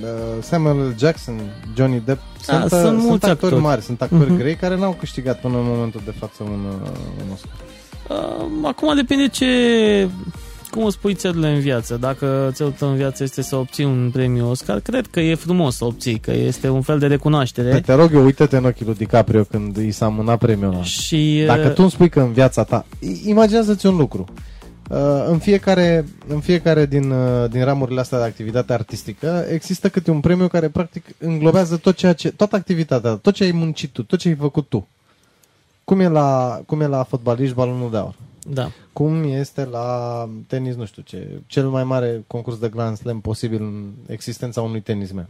uh, 0.01 0.43
Samuel 0.43 0.75
L. 0.87 0.95
Jackson, 0.97 1.39
Johnny 1.75 2.01
Depp, 2.05 2.21
Da, 2.47 2.53
sunt, 2.59 2.69
sunt 2.69 2.81
uh, 2.81 2.87
sunt 2.87 2.97
mulți 3.03 3.25
actori 3.25 3.45
actori. 3.45 3.61
mari, 3.61 3.81
sunt 3.81 4.01
actori 4.01 4.29
Mhm. 4.29 4.37
grei 4.37 4.55
care 4.55 4.75
n-au 4.77 4.95
câștigat 4.99 5.39
până 5.41 5.57
în 5.57 5.65
momentul 5.65 6.01
de 6.05 6.13
față 6.19 6.43
un, 6.43 6.49
uh, 6.83 6.89
un 7.25 7.31
Oscar. 7.33 7.51
Uh, 8.09 8.45
acum 8.63 8.95
depinde 8.95 9.27
ce... 9.27 9.45
Cum 10.71 10.83
îți 10.85 10.99
pui 10.99 11.13
țelurile 11.13 11.53
în 11.53 11.59
viață. 11.59 11.97
Dacă 11.97 12.49
țelul 12.53 12.71
tău 12.71 12.89
în 12.89 12.95
viață 12.95 13.23
este 13.23 13.41
să 13.41 13.55
obții 13.55 13.83
un 13.83 14.09
premiu 14.13 14.49
Oscar, 14.49 14.79
cred 14.79 15.07
că 15.07 15.19
e 15.19 15.35
frumos 15.35 15.75
să 15.75 15.85
obții, 15.85 16.19
că 16.19 16.31
este 16.31 16.69
un 16.69 16.81
fel 16.81 16.99
de 16.99 17.07
recunoaștere. 17.07 17.69
Păi 17.69 17.81
te 17.81 17.93
rog 17.93 18.13
eu, 18.13 18.23
uite-te 18.23 18.57
în 18.57 18.65
ochii 18.65 18.85
lui 18.85 18.95
DiCaprio 18.95 19.43
când 19.43 19.77
i 19.77 19.91
s-a 19.91 20.07
mânat 20.07 20.37
premiul 20.37 20.73
ăla. 20.73 20.83
Și 20.83 21.43
Dacă 21.47 21.67
uh, 21.67 21.73
tu 21.73 21.81
îmi 21.81 21.91
spui 21.91 22.09
că 22.09 22.19
în 22.19 22.31
viața 22.31 22.63
ta, 22.63 22.85
i- 22.99 23.21
imaginează-ți 23.25 23.85
un 23.85 23.95
lucru. 23.95 24.25
Uh, 24.89 24.97
în 25.27 25.37
fiecare, 25.37 26.05
în 26.27 26.39
fiecare 26.39 26.85
din, 26.85 27.11
uh, 27.11 27.49
din 27.49 27.63
ramurile 27.63 27.99
astea 27.99 28.17
de 28.17 28.23
activitate 28.23 28.73
artistică 28.73 29.45
există 29.51 29.89
câte 29.89 30.11
un 30.11 30.19
premiu 30.19 30.47
care 30.47 30.69
practic 30.69 31.05
înglobează 31.17 31.77
tot 31.77 31.95
ceea 31.95 32.13
ce, 32.13 32.29
toată 32.31 32.55
activitatea, 32.55 33.11
tot 33.15 33.33
ce 33.33 33.43
ai 33.43 33.51
muncit 33.51 33.89
tu, 33.91 34.03
tot 34.03 34.19
ce 34.19 34.27
ai 34.27 34.35
făcut 34.35 34.65
tu. 34.69 34.87
Cum 35.83 35.99
e 35.99 36.07
la, 36.07 36.61
cum 36.65 36.81
e 36.81 36.87
la 36.87 37.03
fotbaliști 37.03 37.55
balonul 37.55 37.91
de 37.91 37.97
aur? 37.97 38.13
Da. 38.53 38.71
Cum 38.93 39.23
este 39.23 39.65
la 39.65 40.29
tenis, 40.47 40.75
nu 40.75 40.85
știu 40.85 41.01
ce, 41.05 41.27
cel 41.47 41.67
mai 41.69 41.83
mare 41.83 42.23
concurs 42.27 42.57
de 42.59 42.67
Grand 42.69 42.97
Slam 42.97 43.19
posibil 43.19 43.61
în 43.61 43.83
existența 44.07 44.61
unui 44.61 44.81
tenismen. 44.81 45.27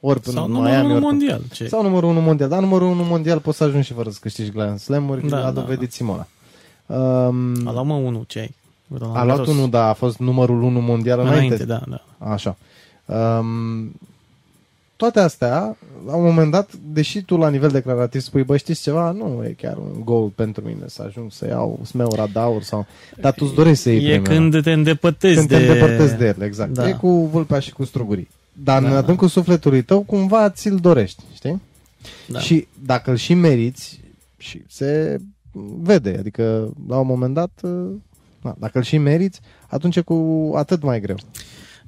Ori 0.00 0.20
până 0.20 0.34
Sau 0.36 0.44
în 0.44 0.50
numărul 0.50 0.70
Miami, 0.74 0.84
unu 0.86 0.94
ori 0.94 1.04
mondial. 1.04 1.40
Ce? 1.52 1.68
sau 1.68 1.82
numărul 1.82 2.08
1 2.08 2.20
mondial. 2.20 2.48
Dar 2.48 2.60
numărul 2.60 2.88
1 2.88 3.02
mondial 3.02 3.38
poți 3.40 3.56
să 3.56 3.64
ajungi 3.64 3.86
și 3.86 3.92
fără 3.92 4.10
să 4.10 4.18
câștigi 4.20 4.50
Grand 4.50 4.78
Slam-uri, 4.78 5.28
Da, 5.28 5.36
da, 5.40 5.46
a 5.46 5.50
da, 5.50 5.60
dovedit 5.60 5.92
Simona. 5.92 6.26
Um, 6.86 7.66
A 7.66 7.72
luat 7.72 7.84
mă 7.86 7.94
unul, 7.94 8.24
ce 8.26 8.38
ai? 8.38 8.54
Roland 8.98 9.16
a 9.16 9.24
luat 9.24 9.36
Garros. 9.36 9.54
unul, 9.54 9.70
dar 9.70 9.88
a 9.88 9.92
fost 9.92 10.18
numărul 10.18 10.62
1 10.62 10.80
mondial 10.80 11.18
înainte. 11.20 11.38
Înainte, 11.44 11.64
da, 11.64 11.82
da. 11.88 12.30
Așa. 12.32 12.56
Um, 13.04 13.92
toate 15.02 15.20
astea, 15.20 15.76
la 16.06 16.14
un 16.16 16.24
moment 16.24 16.50
dat, 16.50 16.70
deși 16.92 17.22
tu 17.22 17.36
la 17.36 17.48
nivel 17.50 17.70
declarativ 17.70 18.20
spui, 18.20 18.42
bă, 18.42 18.56
știți 18.56 18.82
ceva? 18.82 19.10
Nu 19.10 19.44
e 19.44 19.54
chiar 19.60 19.76
un 19.76 20.00
gol 20.04 20.28
pentru 20.28 20.64
mine 20.64 20.84
să 20.86 21.02
ajung 21.06 21.32
să 21.32 21.46
iau 21.46 21.80
smeura 21.84 22.26
de 22.26 22.38
aur 22.38 22.62
sau... 22.62 22.86
Dar 23.20 23.32
tu 23.32 23.44
îți 23.44 23.54
dorești 23.54 23.82
să 23.82 23.90
iei 23.90 23.98
E 23.98 24.20
premiul 24.20 24.26
ăla. 24.26 24.50
când 24.50 24.62
te 24.62 24.72
îndepărtezi 24.72 25.36
când 25.36 25.48
de... 25.48 25.56
te 25.56 25.62
îndepărtezi 25.62 26.16
de 26.16 26.26
el, 26.26 26.42
exact. 26.42 26.72
Da. 26.72 26.88
E 26.88 26.92
cu 26.92 27.08
vulpea 27.10 27.58
și 27.58 27.72
cu 27.72 27.84
strugurii. 27.84 28.28
Dar 28.52 28.80
Da, 28.80 28.86
în 28.86 28.92
da. 28.92 28.98
adâncul 28.98 29.28
sufletului 29.28 29.82
tău, 29.82 30.00
cumva 30.00 30.50
ți-l 30.50 30.76
dorești, 30.76 31.22
știi? 31.34 31.60
Da. 32.26 32.38
Și 32.38 32.66
dacă 32.84 33.10
îl 33.10 33.16
și 33.16 33.34
meriți, 33.34 34.00
și 34.38 34.62
se 34.68 35.20
vede, 35.82 36.16
adică 36.18 36.72
la 36.88 36.98
un 36.98 37.06
moment 37.06 37.34
dat, 37.34 37.60
na, 38.42 38.56
dacă 38.58 38.78
îl 38.78 38.84
și 38.84 38.98
meriți, 38.98 39.40
atunci 39.68 39.96
e 39.96 40.00
cu 40.00 40.50
atât 40.56 40.82
mai 40.82 41.00
greu. 41.00 41.16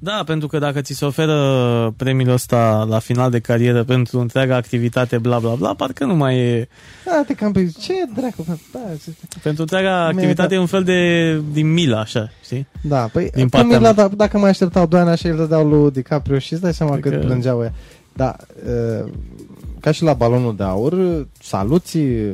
Da, 0.05 0.21
pentru 0.25 0.47
că 0.47 0.59
dacă 0.59 0.81
ți 0.81 0.93
se 0.93 1.05
oferă 1.05 1.93
premiul 1.97 2.29
ăsta 2.29 2.85
la 2.89 2.99
final 2.99 3.31
de 3.31 3.39
carieră 3.39 3.83
pentru 3.83 4.19
întreaga 4.19 4.55
activitate, 4.55 5.17
bla 5.17 5.39
bla 5.39 5.53
bla, 5.55 5.73
parcă 5.73 6.05
nu 6.05 6.15
mai 6.15 6.37
e... 6.37 6.67
Da, 7.05 7.23
te 7.27 7.33
cam 7.33 7.51
pe 7.51 7.71
ce 7.79 7.93
dracu? 8.15 8.43
bă, 8.47 8.53
Da, 8.71 8.79
Pentru 9.43 9.61
întreaga 9.61 9.89
Mi-e 10.01 10.09
activitate 10.13 10.47
da- 10.49 10.55
e 10.55 10.59
un 10.59 10.65
fel 10.65 10.83
de 10.83 11.41
din 11.51 11.73
milă, 11.73 11.95
așa, 11.97 12.29
știi? 12.43 12.67
da 12.81 12.97
păi 13.13 13.23
Din 13.23 13.31
Din 13.35 13.49
partea 13.49 13.69
Camila, 13.69 13.93
mea. 13.93 14.07
da, 14.07 14.15
dacă 14.15 14.37
mai 14.37 14.49
așteptau 14.49 14.85
2 14.85 14.99
ani 14.99 15.09
așa, 15.09 15.29
îl 15.29 15.35
dădeau 15.35 15.67
lui 15.67 15.91
DiCaprio 15.91 16.39
și 16.39 16.53
îți 16.53 16.61
dai 16.61 16.73
seama 16.73 16.91
Cred 16.97 17.11
cât 17.11 17.21
că- 17.21 17.27
plângeau 17.27 17.61
ea. 17.63 17.73
Da, 18.13 18.35
uh, 19.03 19.11
ca 19.79 19.91
și 19.91 20.03
la 20.03 20.13
balonul 20.13 20.55
de 20.55 20.63
aur, 20.63 21.25
saluți 21.41 21.97
uh, 21.97 22.33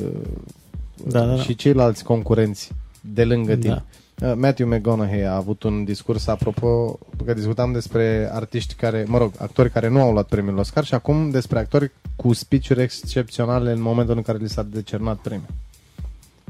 Da, 1.08 1.20
da, 1.20 1.26
da. 1.36 1.42
și 1.42 1.56
ceilalți 1.56 2.04
concurenți 2.04 2.72
de 3.02 3.24
lângă 3.24 3.56
tine. 3.56 3.74
Da. 3.74 3.84
Uh, 4.22 4.34
Matthew 4.36 4.68
McConaughey 4.68 5.26
a 5.26 5.36
avut 5.36 5.64
un 5.64 5.84
discurs 5.84 6.28
apropo 6.28 7.00
că 7.26 7.34
discutam 7.34 7.72
despre 7.72 8.30
artiști 8.32 8.74
care, 8.74 9.06
mă 9.08 9.18
rog, 9.18 9.34
actori 9.38 9.70
care 9.70 9.88
nu 9.88 10.02
au 10.02 10.12
luat 10.12 10.28
premiul 10.28 10.58
Oscar 10.58 10.84
și 10.86 10.94
acum 10.94 11.30
despre 11.30 11.60
actori 11.60 11.92
cu 12.16 12.34
speech-uri 12.34 12.82
excepționale 12.82 13.72
în 13.72 13.82
momentul 13.82 14.16
în 14.16 14.22
care 14.22 14.38
li 14.38 14.50
s-a 14.50 14.64
decernat 14.64 15.18
premiul. 15.18 15.50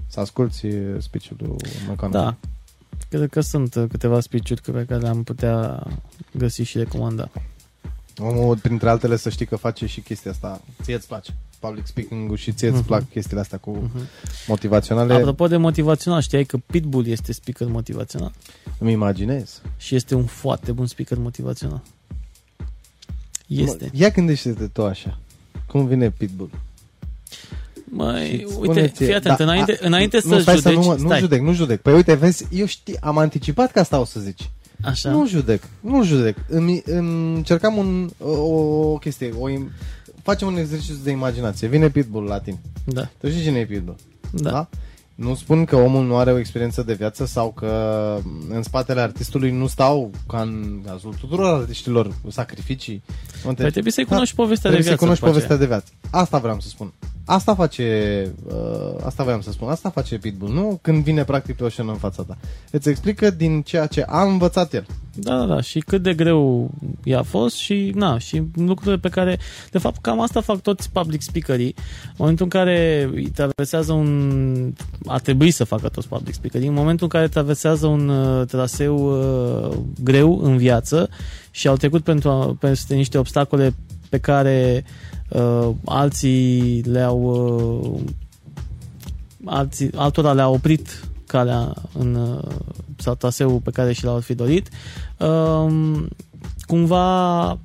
Să 0.07 0.19
asculti 0.19 0.65
uh, 0.65 0.95
speech-ul 0.99 1.37
lui 1.39 1.55
McConaughey. 1.89 2.21
Da. 2.21 2.35
Cred 3.09 3.29
că 3.29 3.41
sunt 3.41 3.75
uh, 3.75 3.85
câteva 3.89 4.19
speech-uri 4.19 4.61
pe 4.61 4.85
care 4.87 5.01
le-am 5.01 5.23
putea 5.23 5.87
găsi 6.37 6.61
și 6.61 6.77
recomanda. 6.77 7.29
Omul, 8.17 8.57
printre 8.57 8.89
altele, 8.89 9.15
să 9.15 9.29
știi 9.29 9.45
că 9.45 9.55
face 9.55 9.85
și 9.85 10.01
chestia 10.01 10.31
asta. 10.31 10.61
Ție 10.81 10.95
îți 10.95 11.07
place 11.07 11.33
public 11.61 11.85
speaking-ul 11.87 12.37
și 12.37 12.51
ție 12.51 12.67
îți 12.67 12.77
Mhm. 12.77 12.85
plac 12.85 13.09
chestiile 13.09 13.39
astea 13.41 13.57
cu 13.57 13.69
Mhm. 13.69 14.07
motivaționale. 14.47 15.13
Apropo 15.13 15.47
de 15.47 15.57
motivațional, 15.57 16.21
știai 16.21 16.43
că 16.43 16.57
Pitbull 16.65 17.07
este 17.07 17.33
speaker 17.33 17.67
motivațional 17.67 18.31
Îmi 18.79 18.91
imaginez. 18.91 19.61
și 19.77 19.95
este 19.95 20.15
un 20.15 20.25
foarte 20.25 20.71
bun 20.71 20.85
speaker 20.87 21.17
motivațional. 21.17 21.81
Este. 23.47 23.83
Mă, 23.93 23.99
Ia 23.99 24.09
gândește-te 24.09 24.67
tu 24.67 24.83
așa. 24.85 25.17
Cum 25.67 25.85
vine 25.87 26.09
Pitbull? 26.09 26.49
Măi, 27.93 28.27
Și 28.27 28.33
uite, 28.43 28.51
spuneți- 28.53 29.03
fii 29.03 29.13
atent, 29.13 29.37
da, 29.37 29.43
înainte, 29.43 29.71
a- 29.81 29.85
înainte 29.85 30.19
nu, 30.23 30.33
să 30.35 30.39
stai 30.41 30.55
judeci, 30.55 30.73
să 30.73 30.79
nu, 30.79 30.85
mă- 30.85 30.95
nu 30.99 31.05
stai, 31.07 31.19
judec, 31.19 31.41
nu 31.41 31.53
judec. 31.53 31.81
Păi 31.81 31.93
uite, 31.93 32.13
vezi, 32.13 32.45
eu 32.51 32.65
știi, 32.65 32.97
am 33.01 33.17
anticipat 33.17 33.71
că 33.71 33.79
asta 33.79 33.99
o 33.99 34.03
să 34.05 34.19
zici. 34.19 34.49
așa, 34.83 35.09
Nu 35.11 35.27
judec, 35.27 35.63
nu 35.79 36.03
judec. 36.03 36.37
Îmi, 36.47 36.81
îmi 36.85 37.35
încercam 37.35 37.77
un, 37.77 38.09
o, 38.17 38.29
o 38.91 38.97
chestie, 38.97 39.33
o, 39.39 39.49
im- 39.49 39.71
facem 40.23 40.47
un 40.47 40.57
exercițiu 40.57 40.95
de 41.03 41.11
imaginație. 41.11 41.67
Vine 41.67 41.89
Pitbull 41.89 42.25
la 42.25 42.39
tine. 42.39 42.61
da, 42.85 43.09
Tu 43.19 43.29
știi 43.29 43.41
cine 43.43 43.59
e 43.59 43.65
Pitbull? 43.65 43.95
da, 44.31 44.67
Nu 45.15 45.35
spun 45.35 45.65
că 45.65 45.75
omul 45.75 46.05
nu 46.05 46.17
are 46.17 46.31
o 46.31 46.37
experiență 46.37 46.83
de 46.83 46.93
viață 46.93 47.25
sau 47.25 47.51
că 47.51 48.17
în 48.49 48.63
spatele 48.63 49.01
artistului 49.01 49.51
nu 49.51 49.67
stau 49.67 50.11
ca 50.27 50.41
în 50.41 50.81
cazul 50.85 51.13
tuturor 51.19 51.59
artiștilor 51.59 52.13
sacrificii. 52.29 53.03
Unde- 53.45 53.61
Păi 53.61 53.71
trebuie 53.71 53.93
să-i 53.93 54.05
Da, 54.05 54.13
cunoști 54.13 54.35
povestea 54.35 54.69
de 54.69 54.75
trebuie 54.75 54.97
să 54.97 55.05
viață. 55.05 55.21
cunoști 55.21 55.23
după 55.23 55.33
povestea 55.33 55.57
de 55.57 55.65
viață. 55.65 55.91
Asta 56.21 56.37
vreau 56.37 56.59
să 56.59 56.67
spun. 56.67 56.93
Asta 57.25 57.55
face, 57.55 58.27
uh, 58.47 59.03
asta 59.03 59.23
vreau 59.23 59.41
să 59.41 59.51
spun, 59.51 59.69
asta 59.69 59.89
face 59.89 60.17
Pitbull, 60.17 60.53
nu 60.53 60.79
când 60.81 61.03
vine 61.03 61.23
practic 61.23 61.55
pe 61.55 61.63
o 61.63 61.69
scenă 61.69 61.91
în 61.91 61.97
fața 61.97 62.23
ta. 62.23 62.37
Îți 62.71 62.89
explică 62.89 63.29
din 63.29 63.61
ceea 63.61 63.85
ce 63.85 64.03
a 64.07 64.23
învățat 64.23 64.73
el. 64.73 64.85
Da, 65.13 65.37
da, 65.37 65.45
da, 65.45 65.61
și 65.61 65.79
cât 65.79 66.01
de 66.01 66.13
greu 66.13 66.71
i-a 67.03 67.23
fost 67.23 67.55
și, 67.55 67.91
na, 67.95 68.17
și 68.17 68.43
lucrurile 68.55 68.97
pe 68.97 69.09
care, 69.09 69.39
de 69.71 69.77
fapt, 69.77 70.01
cam 70.01 70.21
asta 70.21 70.41
fac 70.41 70.61
toți 70.61 70.91
public 70.91 71.21
speakerii. 71.21 71.75
În 72.07 72.15
momentul 72.17 72.45
în 72.45 72.51
care 72.51 73.09
îi 73.13 73.29
traversează 73.29 73.93
un, 73.93 74.73
ar 75.05 75.19
trebui 75.19 75.51
să 75.51 75.63
facă 75.63 75.89
toți 75.89 76.07
public 76.07 76.33
speakerii, 76.33 76.67
în 76.67 76.73
momentul 76.73 77.03
în 77.03 77.19
care 77.19 77.27
traversează 77.27 77.87
un 77.87 78.09
uh, 78.09 78.47
traseu 78.47 78.95
uh, 78.97 79.77
greu 80.03 80.39
în 80.43 80.57
viață 80.57 81.09
și 81.51 81.67
au 81.67 81.75
trecut 81.75 82.03
pentru, 82.03 82.57
peste 82.59 82.95
niște 82.95 83.17
obstacole 83.17 83.73
pe 84.11 84.17
care 84.17 84.83
uh, 85.29 85.69
alții 85.85 86.81
le-au 86.81 87.21
uh, 87.95 87.99
alții, 89.45 89.89
altora 89.95 90.33
le-a 90.33 90.49
oprit 90.49 91.03
calea 91.27 91.73
în, 91.97 92.15
uh, 92.15 92.55
sau 92.97 93.15
traseul 93.15 93.59
pe 93.59 93.71
care 93.71 93.93
și 93.93 94.03
l-au 94.03 94.19
fi 94.19 94.33
dorit. 94.33 94.69
Um, 95.17 96.07
cumva 96.61 97.49
um, 97.51 97.59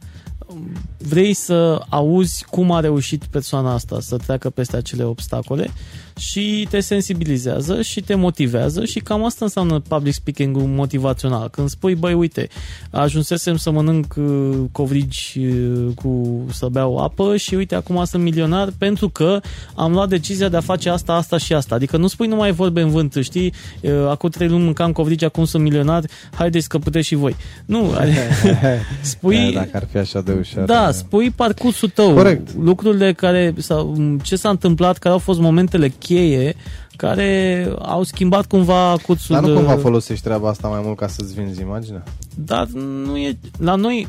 vrei 0.98 1.34
să 1.34 1.82
auzi 1.88 2.44
cum 2.44 2.70
a 2.70 2.80
reușit 2.80 3.24
persoana 3.24 3.72
asta 3.72 4.00
să 4.00 4.16
treacă 4.16 4.50
peste 4.50 4.76
acele 4.76 5.04
obstacole 5.04 5.70
și 6.18 6.66
te 6.70 6.80
sensibilizează 6.80 7.82
și 7.82 8.00
te 8.00 8.14
motivează 8.14 8.84
și 8.84 8.98
cam 8.98 9.24
asta 9.24 9.44
înseamnă 9.44 9.80
public 9.88 10.12
speaking-ul 10.12 10.62
motivațional. 10.62 11.48
Când 11.48 11.68
spui, 11.68 11.94
băi, 11.94 12.14
uite, 12.14 12.48
ajunsesem 12.90 13.56
să 13.56 13.70
mănânc 13.70 14.14
uh, 14.16 14.56
covrigi 14.72 15.38
uh, 15.38 15.94
cu 15.94 16.40
să 16.52 16.66
beau 16.70 16.96
apă 16.96 17.36
și 17.36 17.54
uite, 17.54 17.74
acum 17.74 18.04
sunt 18.04 18.22
milionar 18.22 18.68
pentru 18.78 19.08
că 19.08 19.40
am 19.74 19.92
luat 19.92 20.08
decizia 20.08 20.48
de 20.48 20.56
a 20.56 20.60
face 20.60 20.88
asta, 20.88 21.12
asta 21.12 21.38
și 21.38 21.52
asta. 21.52 21.74
Adică 21.74 21.96
nu 21.96 22.06
spui 22.06 22.26
numai 22.26 22.52
vorbe 22.52 22.80
în 22.80 22.90
vânt, 22.90 23.18
știi? 23.20 23.52
Uh, 23.80 23.92
Acum 24.08 24.28
trei 24.28 24.48
luni 24.48 24.64
mâncam 24.64 24.92
covrigi, 24.92 25.24
acum 25.24 25.44
sunt 25.44 25.62
milionar, 25.62 26.04
haideți 26.34 26.68
că 26.68 26.78
puteți 26.78 27.06
și 27.06 27.14
voi. 27.14 27.36
Nu, 27.64 27.92
adică 27.98 28.20
spui... 29.00 29.52
Da, 29.52 29.60
dacă 29.60 29.70
ar 29.72 29.86
fi 29.90 29.96
așa 29.96 30.20
de 30.20 30.32
ușor. 30.32 30.64
Da, 30.64 30.90
spui 30.90 31.30
parcursul 31.30 31.88
tău, 31.88 32.14
Corect. 32.14 32.54
lucrurile 32.54 33.12
care 33.12 33.54
sau 33.58 33.96
ce 34.22 34.36
s-a 34.36 34.48
întâmplat, 34.48 34.98
care 34.98 35.14
au 35.14 35.20
fost 35.20 35.40
momentele 35.40 35.88
cheie 36.06 36.56
care 36.96 37.68
au 37.82 38.02
schimbat 38.02 38.46
cumva 38.46 38.96
cursul. 39.06 39.34
Dar 39.34 39.44
nu 39.44 39.48
de- 39.48 39.54
cumva 39.54 39.76
folosești 39.76 40.24
treaba 40.24 40.48
asta 40.48 40.68
mai 40.68 40.80
mult 40.84 40.96
ca 40.96 41.06
să-ți 41.06 41.34
vinzi 41.34 41.60
imaginea? 41.60 42.02
Dar 42.34 42.66
nu 43.06 43.16
e 43.16 43.38
la 43.58 43.74
noi 43.74 44.08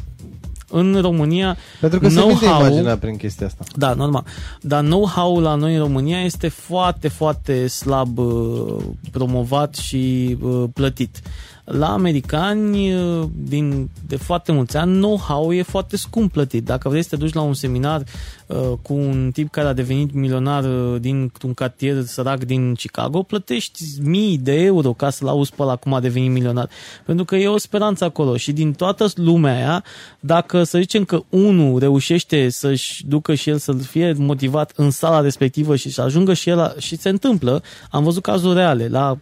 în 0.70 0.98
România 1.02 1.58
Pentru 1.82 2.00
că 2.00 2.10
se 2.10 2.20
vinde 2.22 2.34
know-how- 2.34 2.60
imaginea 2.60 2.98
prin 2.98 3.16
chestia 3.18 3.46
asta. 3.46 3.64
Da, 3.76 3.94
normal. 3.94 4.24
Dar 4.62 4.84
know-how 4.84 5.40
la 5.40 5.56
noi 5.56 5.74
în 5.74 5.80
România 5.80 6.22
este 6.24 6.48
foarte, 6.48 7.08
foarte 7.08 7.68
slab 7.68 8.18
uh, 8.18 8.76
promovat 9.12 9.76
și 9.76 10.38
uh, 10.42 10.64
plătit. 10.74 11.22
La 11.72 11.94
americani, 11.94 12.94
uh, 12.94 13.28
din, 13.34 13.90
de 14.08 14.16
foarte 14.16 14.52
mulți 14.52 14.78
ani, 14.78 14.98
know-how 14.98 15.54
e 15.54 15.62
foarte 15.62 15.98
scump 15.98 16.32
plătit. 16.32 16.66
Dacă 16.66 16.90
vrei 16.90 17.02
să 17.02 17.10
te 17.10 17.16
duci 17.16 17.34
la 17.34 17.42
un 17.42 17.54
seminar 17.54 18.04
uh, 18.46 18.58
cu 18.82 18.94
un 18.94 19.30
tip 19.34 19.50
care 19.52 19.68
a 19.68 19.74
devenit 19.74 20.14
milionar 20.14 20.64
uh, 20.64 21.00
dintr-un 21.00 21.54
cartier 21.54 22.04
sărac 22.04 22.44
din 22.44 22.74
Chicago, 22.74 23.24
plătești 23.24 23.84
mii 24.02 24.38
de 24.38 24.54
euro 24.54 24.94
ca 24.94 25.10
să-l 25.10 25.28
auzi 25.28 25.54
pe 25.56 25.62
ăla 25.62 25.76
cum 25.76 25.94
a 25.94 26.00
devenit 26.00 26.32
milionar. 26.32 26.70
Pentru 27.06 27.26
că 27.26 27.36
e 27.36 27.48
o 27.48 27.58
speranță 27.58 28.04
acolo 28.04 28.38
și 28.38 28.52
din 28.52 28.74
toată 28.74 29.08
lumea 29.16 29.56
aia, 29.56 29.84
dacă 30.20 30.64
să 30.64 30.78
zicem 30.78 31.04
că 31.04 31.22
unul 31.30 31.80
reușește 31.80 32.50
să-și 32.50 33.08
ducă 33.08 33.34
și 33.34 33.50
el 33.50 33.58
să 33.58 33.74
fie 33.74 34.16
motivat 34.18 34.72
în 34.76 34.92
sala 34.92 35.20
respectivă 35.20 35.76
și 35.76 35.90
să 35.90 36.02
ajungă 36.02 36.34
și 36.34 36.50
el 36.50 36.58
la, 36.58 36.74
și 36.78 36.98
se 36.98 37.10
întâmplă, 37.10 37.64
am 37.90 38.04
văzut 38.04 38.24
cazuri 38.24 38.56
reale 38.56 38.88
la 38.88 39.18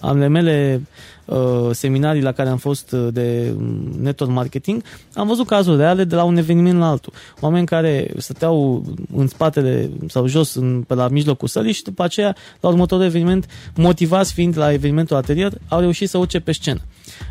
ale 0.00 0.26
mele 0.26 0.82
uh, 1.24 1.68
seminarii 1.70 2.22
la 2.22 2.32
care 2.32 2.48
am 2.48 2.56
fost 2.56 2.92
uh, 2.92 3.08
de 3.12 3.54
mm, 3.56 3.94
network 4.00 4.32
marketing, 4.32 4.82
am 5.14 5.26
văzut 5.26 5.46
cazuri 5.46 5.76
reale 5.76 6.04
de 6.04 6.14
la 6.14 6.22
un 6.22 6.36
eveniment 6.36 6.78
la 6.78 6.88
altul. 6.88 7.12
Oameni 7.40 7.66
care 7.66 8.10
stăteau 8.16 8.84
în 9.14 9.26
spatele 9.26 9.90
sau 10.08 10.26
jos 10.26 10.54
în, 10.54 10.84
pe 10.86 10.94
la 10.94 11.08
mijlocul 11.08 11.48
sălii 11.48 11.72
și 11.72 11.82
după 11.82 12.02
aceea, 12.02 12.36
la 12.60 12.68
următorul 12.68 13.04
eveniment, 13.04 13.46
motivați 13.74 14.32
fiind 14.32 14.58
la 14.58 14.72
evenimentul 14.72 15.16
anterior, 15.16 15.52
au 15.68 15.80
reușit 15.80 16.08
să 16.08 16.18
urce 16.18 16.38
pe 16.40 16.52
scenă. 16.52 16.80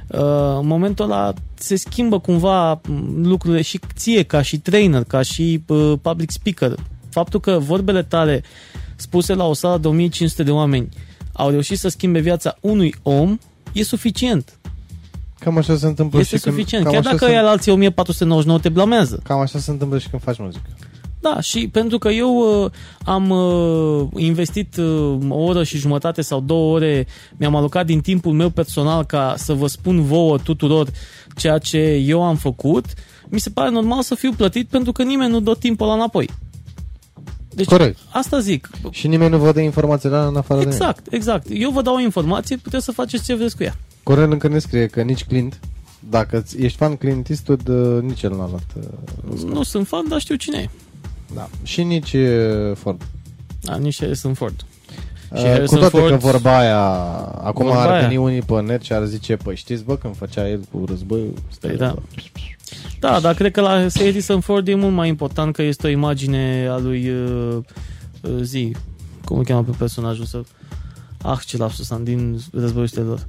Uh, 0.08 0.20
în 0.60 0.68
momentul 0.68 1.06
ăla 1.06 1.34
se 1.54 1.76
schimbă 1.76 2.20
cumva 2.20 2.82
mm, 2.88 3.28
lucrurile 3.28 3.62
și 3.62 3.80
ție 3.96 4.24
ca 4.24 4.42
și 4.42 4.60
trainer, 4.60 5.04
ca 5.04 5.22
și 5.22 5.64
uh, 5.68 5.94
public 6.02 6.30
speaker. 6.30 6.76
Faptul 7.10 7.40
că 7.40 7.58
vorbele 7.60 8.04
tale 8.04 8.44
spuse 8.96 9.34
la 9.34 9.46
o 9.46 9.54
sală 9.54 9.78
de 9.78 9.88
1500 9.88 10.44
de 10.44 10.52
oameni 10.52 10.90
au 11.38 11.50
reușit 11.50 11.78
să 11.78 11.88
schimbe 11.88 12.20
viața 12.20 12.58
unui 12.62 12.96
om, 13.04 13.38
e 13.74 13.84
suficient. 13.84 14.58
Cam 15.40 15.58
așa 15.58 15.78
se 15.78 15.86
întâmplă 15.86 16.20
Este 16.20 16.36
și 16.36 16.42
când, 16.42 16.56
suficient. 16.56 16.84
cam 16.84 16.94
Chiar 16.94 17.02
așa 17.02 17.12
dacă 17.12 17.26
se, 17.26 17.32
ea 17.32 17.42
la 17.42 17.50
alții 17.50 17.72
1499 17.72 18.60
te 18.60 18.70
blamează. 18.70 19.20
Cam 19.24 19.40
așa 19.40 19.60
se 19.60 19.72
întâmplă 19.72 19.98
și 19.98 20.10
când 20.10 20.22
faci 20.22 20.38
muzică. 20.38 20.70
Da, 21.20 21.42
și 21.42 21.68
pentru 21.68 21.98
că 21.98 22.10
eu 22.10 22.64
uh, 22.64 22.72
am 23.04 23.30
uh, 23.30 24.08
investit 24.16 24.78
uh, 24.78 25.18
o 25.30 25.44
oră 25.44 25.64
și 25.64 25.78
jumătate 25.78 26.22
sau 26.22 26.40
două 26.40 26.74
ore, 26.74 27.08
mi-am 27.38 27.56
alocat 27.56 27.86
din 27.86 28.02
timpul 28.02 28.34
meu 28.34 28.50
personal 28.50 29.06
ca 29.06 29.34
să 29.38 29.54
vă 29.54 29.68
spun 29.68 30.02
vouă 30.04 30.38
tuturor 30.38 30.88
ceea 31.36 31.58
ce 31.58 31.78
eu 32.06 32.24
am 32.24 32.36
făcut, 32.36 32.86
mi 33.30 33.40
se 33.40 33.50
pare 33.50 33.70
normal 33.70 34.02
să 34.02 34.16
fiu 34.16 34.32
plătit 34.32 34.68
pentru 34.68 34.92
că 34.92 35.04
nimeni 35.04 35.32
nu 35.32 35.40
dă 35.40 35.56
timpul 35.60 35.86
ăla 35.86 35.96
înapoi. 35.96 36.30
Deci 37.58 37.66
Corect. 37.68 37.98
asta 38.10 38.40
zic. 38.40 38.70
Și 38.90 39.08
nimeni 39.08 39.32
nu 39.32 39.38
vă 39.38 39.52
dă 39.52 39.60
informațiile 39.60 40.16
alea 40.16 40.28
în 40.28 40.36
afară 40.36 40.60
de 40.60 40.66
mine. 40.66 40.78
Exact, 40.78 41.14
exact. 41.14 41.46
Eu 41.50 41.72
vă 41.72 41.82
dau 41.82 41.96
o 41.96 42.00
informație, 42.00 42.56
puteți 42.58 42.84
să 42.86 42.92
faceți 42.92 43.24
ce 43.24 43.36
vreți 43.36 43.56
cu 43.58 43.64
ea. 43.64 43.76
Corel 44.04 44.32
încă 44.32 44.48
ne 44.48 44.60
scrie 44.60 44.86
că 44.88 45.02
nici 45.02 45.24
Clint, 45.26 45.60
dacă 46.10 46.40
ți- 46.40 46.58
ești 46.62 46.78
fan 46.78 46.96
Clint 46.96 47.30
Eastwood, 47.30 47.68
uh, 47.68 48.02
nici 48.04 48.22
el 48.24 48.30
n-a 48.32 48.48
luat. 48.50 48.64
uh, 49.32 49.42
Nu 49.44 49.64
sunt 49.64 49.88
fan, 49.88 50.08
dar 50.10 50.20
știu 50.20 50.36
cine 50.36 50.58
e. 50.58 50.70
Da. 51.34 51.50
Și 51.64 51.84
nici 51.84 52.14
uh, 52.14 52.76
Ford. 52.76 53.02
Da, 53.62 53.76
nici 53.76 54.00
Harrison 54.00 54.34
Ford. 54.34 54.56
Și 54.60 54.66
Uh, 55.34 55.40
cu 55.42 55.48
Harrison 55.48 55.80
toate 55.80 55.98
Ford- 55.98 56.10
că 56.10 56.16
vorba 56.18 56.58
aia, 56.60 56.80
acum 57.44 57.66
Vorba 57.66 57.82
ar 57.82 57.90
aia. 57.90 58.02
veni 58.08 58.18
unii 58.18 58.42
pe 58.42 58.62
net 58.62 58.82
și 58.82 58.94
ar 58.94 59.06
zice, 59.06 59.36
păi 59.36 59.56
știți 59.56 59.84
bă, 59.84 59.96
când 59.96 60.16
făcea 60.16 60.50
el 60.50 60.60
cu 60.72 60.84
războiul, 60.88 61.34
stai, 61.52 61.76
da. 61.76 61.96
Da, 63.00 63.20
dar 63.20 63.34
cred 63.34 63.52
că 63.52 63.62
la 63.62 63.88
Harrison 63.94 64.40
Ford 64.40 64.68
e 64.68 64.76
mult 64.76 64.94
mai 64.94 65.08
important 65.08 65.56
că 65.56 65.62
este 65.62 65.88
o 65.88 65.90
imagine 65.90 66.68
a 66.70 66.78
lui 66.78 67.10
uh, 67.10 67.58
uh, 68.22 68.32
zi, 68.42 68.76
cum 69.26 69.38
îl 69.38 69.44
cheamă 69.46 69.62
pe 69.62 69.76
personajul 69.78 70.26
său? 70.26 70.46
Ah, 71.22 71.40
ce 71.46 71.58
lapsus 71.58 71.92
am 71.92 72.04
din 72.04 72.40
războiul 72.54 72.88
stelor. 72.88 73.26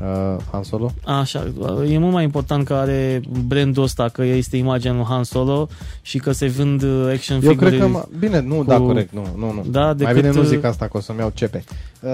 Uh, 0.00 0.36
Han 0.50 0.62
Solo? 0.62 0.92
Așa, 1.04 1.52
e 1.88 1.98
mult 1.98 2.12
mai 2.12 2.24
important 2.24 2.64
că 2.64 2.74
are 2.74 3.20
brandul 3.46 3.82
ăsta, 3.82 4.08
că 4.08 4.22
este 4.24 4.56
imaginea 4.56 4.96
lui 4.96 5.04
Han 5.08 5.24
Solo 5.24 5.68
și 6.02 6.18
că 6.18 6.32
se 6.32 6.46
vând 6.46 6.82
uh, 6.82 7.10
action 7.14 7.40
Eu 7.42 7.50
figure. 7.50 7.70
cred 7.70 7.80
că, 7.80 7.86
ma- 8.00 8.18
bine, 8.18 8.40
nu, 8.40 8.54
cu- 8.54 8.64
da, 8.64 8.78
corect, 8.78 9.12
nu, 9.12 9.26
nu, 9.36 9.52
nu. 9.52 9.64
Da, 9.70 9.84
mai 9.84 9.94
decât, 9.94 10.14
bine 10.14 10.30
nu 10.30 10.40
uh, 10.40 10.46
zic 10.46 10.64
asta, 10.64 10.88
că 10.88 10.96
o 10.96 11.00
să-mi 11.00 11.18
iau 11.18 11.32
cepe. 11.34 11.64
Uh, 12.02 12.10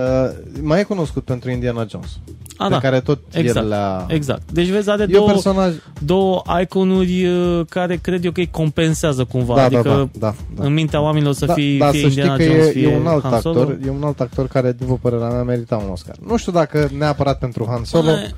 mai 0.63 0.81
e 0.81 0.83
cunoscut 0.83 1.25
pentru 1.25 1.51
Indiana 1.51 1.87
Jones, 1.91 2.19
A, 2.57 2.65
pe 2.67 2.71
da, 2.71 2.79
care 2.79 3.01
tot 3.01 3.19
exact, 3.31 3.57
el 3.57 3.69
le-a... 3.69 4.07
exact. 4.09 4.53
Deci 4.53 4.69
vezi, 4.69 4.91
are 4.91 5.03
E 5.03 5.05
un 5.07 5.13
două, 5.13 5.27
personaj... 5.27 5.75
două 6.05 6.43
iconuri 6.63 7.27
uh, 7.27 7.61
care 7.69 7.97
cred 7.97 8.25
eu 8.25 8.33
că 8.33 8.41
îi 8.41 8.51
compensează 8.51 9.25
cumva. 9.25 9.55
Da, 9.55 9.63
adică 9.65 9.83
da, 9.83 9.95
da, 9.95 10.09
da, 10.19 10.35
da. 10.55 10.65
în 10.65 10.73
mintea 10.73 11.01
oamenilor 11.01 11.33
să 11.33 11.47
da, 11.47 11.53
fie, 11.53 11.79
da, 11.79 11.91
fie 11.91 12.01
să 12.01 12.09
știi 12.09 12.23
Indiana 12.23 12.37
că 12.37 12.43
Jones, 12.43 12.67
e, 12.67 12.71
fie 12.71 12.89
e 12.89 12.97
un 12.97 13.07
alt 13.07 13.23
Han 13.23 13.41
Solo. 13.41 13.61
actor, 13.61 13.79
e 13.87 13.91
un 13.91 14.03
alt 14.03 14.21
actor 14.21 14.47
care, 14.47 14.73
după 14.73 14.99
părerea 15.03 15.29
mea, 15.29 15.43
merita 15.43 15.77
un 15.77 15.91
Oscar. 15.91 16.15
Nu 16.27 16.37
știu 16.37 16.53
dacă 16.53 16.89
neapărat 16.99 17.39
pentru 17.39 17.67
Han 17.69 17.85
Solo, 17.85 18.11
Hai- 18.11 18.35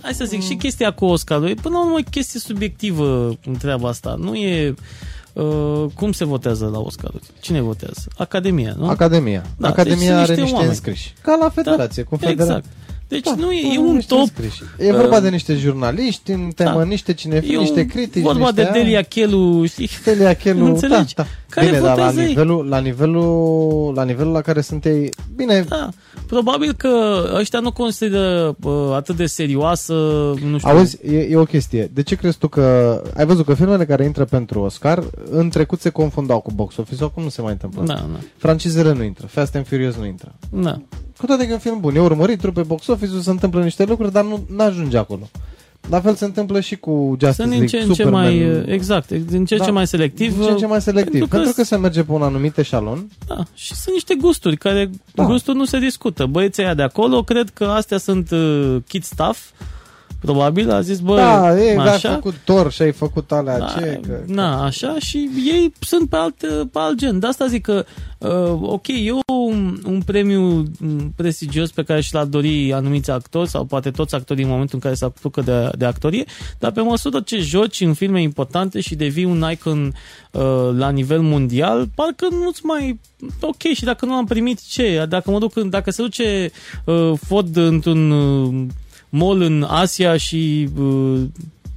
Hai 0.00 0.14
să 0.14 0.24
zic, 0.24 0.42
și 0.42 0.54
chestia 0.54 0.90
cu 0.92 1.04
Oscarul, 1.04 1.48
e 1.48 1.54
până 1.54 1.74
la 1.74 1.84
urmă 1.84 1.98
e 1.98 2.10
chestie 2.10 2.40
subiectivă 2.40 3.36
în 3.46 3.56
treaba 3.58 3.88
asta. 3.88 4.16
Nu 4.18 4.34
e... 4.34 4.74
Uh, 5.34 5.84
cum 5.94 6.12
se 6.12 6.24
votează 6.24 6.68
la 6.72 6.78
Oscaruri? 6.78 7.22
Cine 7.40 7.60
votează? 7.60 8.04
Academia, 8.16 8.74
nu? 8.78 8.88
Academia. 8.88 9.42
Da, 9.56 9.68
Academia 9.68 9.96
deci 9.96 10.06
sunt 10.06 10.16
are 10.18 10.26
niște 10.26 10.40
niște 10.40 10.54
oameni. 10.54 10.70
înscriși. 10.72 11.14
Ca 11.22 11.36
la 11.40 11.48
federație, 11.48 12.02
cum 12.02 12.18
federație. 12.18 12.54
Exact. 12.56 12.74
Deci 13.08 13.24
Da, 13.24 13.34
nu 13.38 13.52
e, 13.52 13.72
e 13.72 13.76
au 13.76 13.88
un 13.88 13.94
niște 13.94 14.14
top 14.14 14.20
înscriși. 14.22 14.62
E 14.78 14.92
vorba 14.92 15.16
Uh, 15.16 15.22
de 15.22 15.28
niște 15.28 15.54
jurnaliști 15.54 16.30
în 16.30 16.50
temă, 16.54 16.78
da. 16.78 16.84
niște 16.84 17.12
cinefili, 17.14 17.54
E 17.54 17.58
niște 17.58 17.80
un- 17.80 17.86
critici, 17.86 18.22
vorba 18.22 18.38
niște 18.50 18.62
de 18.62 18.68
Delia 18.72 19.02
Chelu, 19.02 19.64
știi? 19.66 19.88
Delia 20.04 20.34
Chelu, 20.34 20.64
Înțelegi? 20.66 21.14
da, 21.14 21.22
da. 21.22 21.28
Care 21.48 21.66
Bine, 21.66 21.78
dar 21.78 21.86
la 21.88 21.94
votează 21.94 22.20
ei? 22.20 22.26
nivelul, 22.26 22.68
la 22.68 22.78
nivelul, 22.78 23.92
la 23.94 24.04
nivelul 24.04 24.32
la 24.32 24.40
care 24.40 24.60
sunt 24.60 24.84
ei, 24.84 25.10
bine, 25.36 25.64
Da, 25.68 25.88
probabil 26.26 26.72
că 26.72 26.88
ăștia 27.38 27.60
nu 27.60 27.72
consideră 27.72 28.56
uh, 28.62 28.72
atât 28.94 29.16
de 29.16 29.26
serioasă, 29.26 29.92
nu 30.50 30.58
știu. 30.58 30.70
Auzi, 30.70 30.98
e, 31.06 31.18
e 31.18 31.36
o 31.36 31.44
chestie. 31.44 31.90
De 31.94 32.02
ce 32.02 32.14
crezi 32.14 32.38
tu 32.38 32.48
că... 32.48 33.02
Ai 33.16 33.26
văzut 33.26 33.44
că 33.46 33.54
filmele 33.54 33.84
care 33.84 34.04
intră 34.04 34.24
pentru 34.24 34.60
Oscar 34.60 35.04
în 35.30 35.48
trecut 35.48 35.80
se 35.80 35.88
confundau 35.88 36.40
cu 36.40 36.52
box 36.54 36.76
office, 36.76 37.04
acum 37.04 37.22
nu 37.22 37.28
se 37.28 37.42
mai 37.42 37.52
întâmplă. 37.52 37.82
Da, 37.84 37.94
asta. 37.94 38.06
da, 38.12 38.18
Francizele 38.36 38.92
nu 38.92 39.02
intră, 39.02 39.26
Fast 39.26 39.54
and 39.54 39.66
Furious 39.66 39.94
nu 39.96 40.06
intră. 40.06 40.34
da. 40.50 40.80
Cu 41.18 41.26
toate 41.26 41.44
că 41.44 41.50
e 41.50 41.52
un 41.52 41.58
film 41.58 41.80
bun, 41.80 41.94
e 41.96 42.00
urmărit, 42.00 42.38
trupe 42.38 42.62
box 42.62 42.86
office 42.86 43.20
se 43.20 43.30
întâmplă 43.30 43.62
niște 43.62 43.84
lucruri, 43.84 44.12
dar 44.12 44.24
nu 44.24 44.44
ajunge 44.56 44.96
acolo. 44.98 45.28
La 45.90 46.00
fel 46.00 46.14
se 46.14 46.24
întâmplă 46.24 46.60
și 46.60 46.76
cu 46.76 47.16
Justice 47.20 47.32
Sunt 47.32 47.48
din 47.50 47.58
League, 47.58 47.66
ce 47.78 47.84
în 47.84 47.92
ce 47.94 48.02
Superman. 48.02 48.22
mai, 48.22 48.62
exact, 48.74 49.10
din 49.10 49.44
ce 49.44 49.54
în 49.54 49.58
Da. 49.60 49.64
ce 49.64 49.70
mai 49.70 49.86
selectiv. 49.86 50.34
din 50.36 50.44
ce 50.44 50.50
în 50.50 50.56
ce 50.56 50.66
mai 50.66 50.80
selectiv. 50.80 51.12
pentru 51.12 51.28
Pentru 51.28 51.48
că 51.54 51.60
că, 51.60 51.66
se 51.66 51.76
merge 51.76 52.02
pe 52.02 52.12
un 52.12 52.22
anumit 52.22 52.56
eșalon. 52.58 53.08
Da, 53.26 53.36
și 53.54 53.74
sunt 53.74 53.94
niște 53.94 54.14
gusturi 54.14 54.56
care 54.56 54.90
Da. 55.14 55.22
da. 55.22 55.28
gustul 55.28 55.54
nu 55.54 55.64
se 55.64 55.78
discută. 55.78 56.26
Băieții 56.26 56.62
aia 56.62 56.74
de 56.74 56.82
acolo 56.82 57.22
cred 57.22 57.50
că 57.50 57.64
astea 57.64 57.98
sunt 57.98 58.30
uh, 58.30 58.76
kid 58.88 59.02
stuff. 59.04 59.38
Probabil 60.20 60.70
a 60.70 60.80
zis, 60.80 60.98
bă, 61.00 61.16
da, 61.16 61.60
e, 61.60 61.78
ai 61.78 61.88
așa. 61.88 62.12
făcut 62.12 62.34
Thor 62.44 62.70
și 62.72 62.82
ai 62.82 62.92
făcut 62.92 63.32
alea, 63.32 63.58
Da, 63.58 63.66
ce? 63.78 64.00
Că, 64.06 64.20
na, 64.26 64.64
așa 64.64 64.96
și 64.98 65.30
ei 65.46 65.72
sunt 65.80 66.08
pe 66.08 66.16
alt, 66.16 66.36
pe 66.72 66.78
alt 66.78 66.96
gen. 66.96 67.18
De 67.18 67.26
asta 67.26 67.46
zic 67.46 67.62
că, 67.62 67.84
uh, 68.18 68.58
ok, 68.62 68.88
e 68.88 69.10
un, 69.26 69.80
un 69.86 70.02
premiu 70.06 70.40
mm, 70.78 71.12
prestigios 71.16 71.70
pe 71.70 71.82
care 71.82 72.00
și 72.00 72.14
l-ar 72.14 72.24
dori 72.24 72.72
anumiți 72.72 73.10
actori 73.10 73.48
sau 73.48 73.64
poate 73.64 73.90
toți 73.90 74.14
actorii 74.14 74.44
în 74.44 74.50
momentul 74.50 74.74
în 74.74 74.80
care 74.80 74.94
se 74.94 75.04
apucă 75.04 75.40
de, 75.40 75.70
de 75.78 75.84
actorie, 75.84 76.24
dar 76.58 76.70
pe 76.70 76.80
măsură 76.80 77.20
ce 77.20 77.38
joci 77.38 77.80
în 77.80 77.92
filme 77.94 78.22
importante 78.22 78.80
și 78.80 78.94
devii 78.94 79.24
un 79.24 79.44
icon 79.50 79.94
uh, 80.30 80.42
la 80.76 80.90
nivel 80.90 81.20
mondial, 81.20 81.88
parcă 81.94 82.26
nu-ți 82.30 82.64
mai... 82.64 83.00
Ok, 83.40 83.62
și 83.74 83.84
dacă 83.84 84.04
nu 84.06 84.12
am 84.12 84.24
primit 84.26 84.60
ce? 84.68 85.06
Dacă 85.08 85.30
mă 85.30 85.38
duc, 85.38 85.56
în- 85.56 85.70
dacă 85.70 85.90
se 85.90 86.02
duce 86.02 86.50
uh, 86.84 87.12
Ford 87.26 87.56
într-un 87.56 88.10
uh, 88.10 88.66
mall 89.16 89.40
în 89.40 89.62
Asia 89.62 90.16
și 90.16 90.68
uh, 90.78 91.22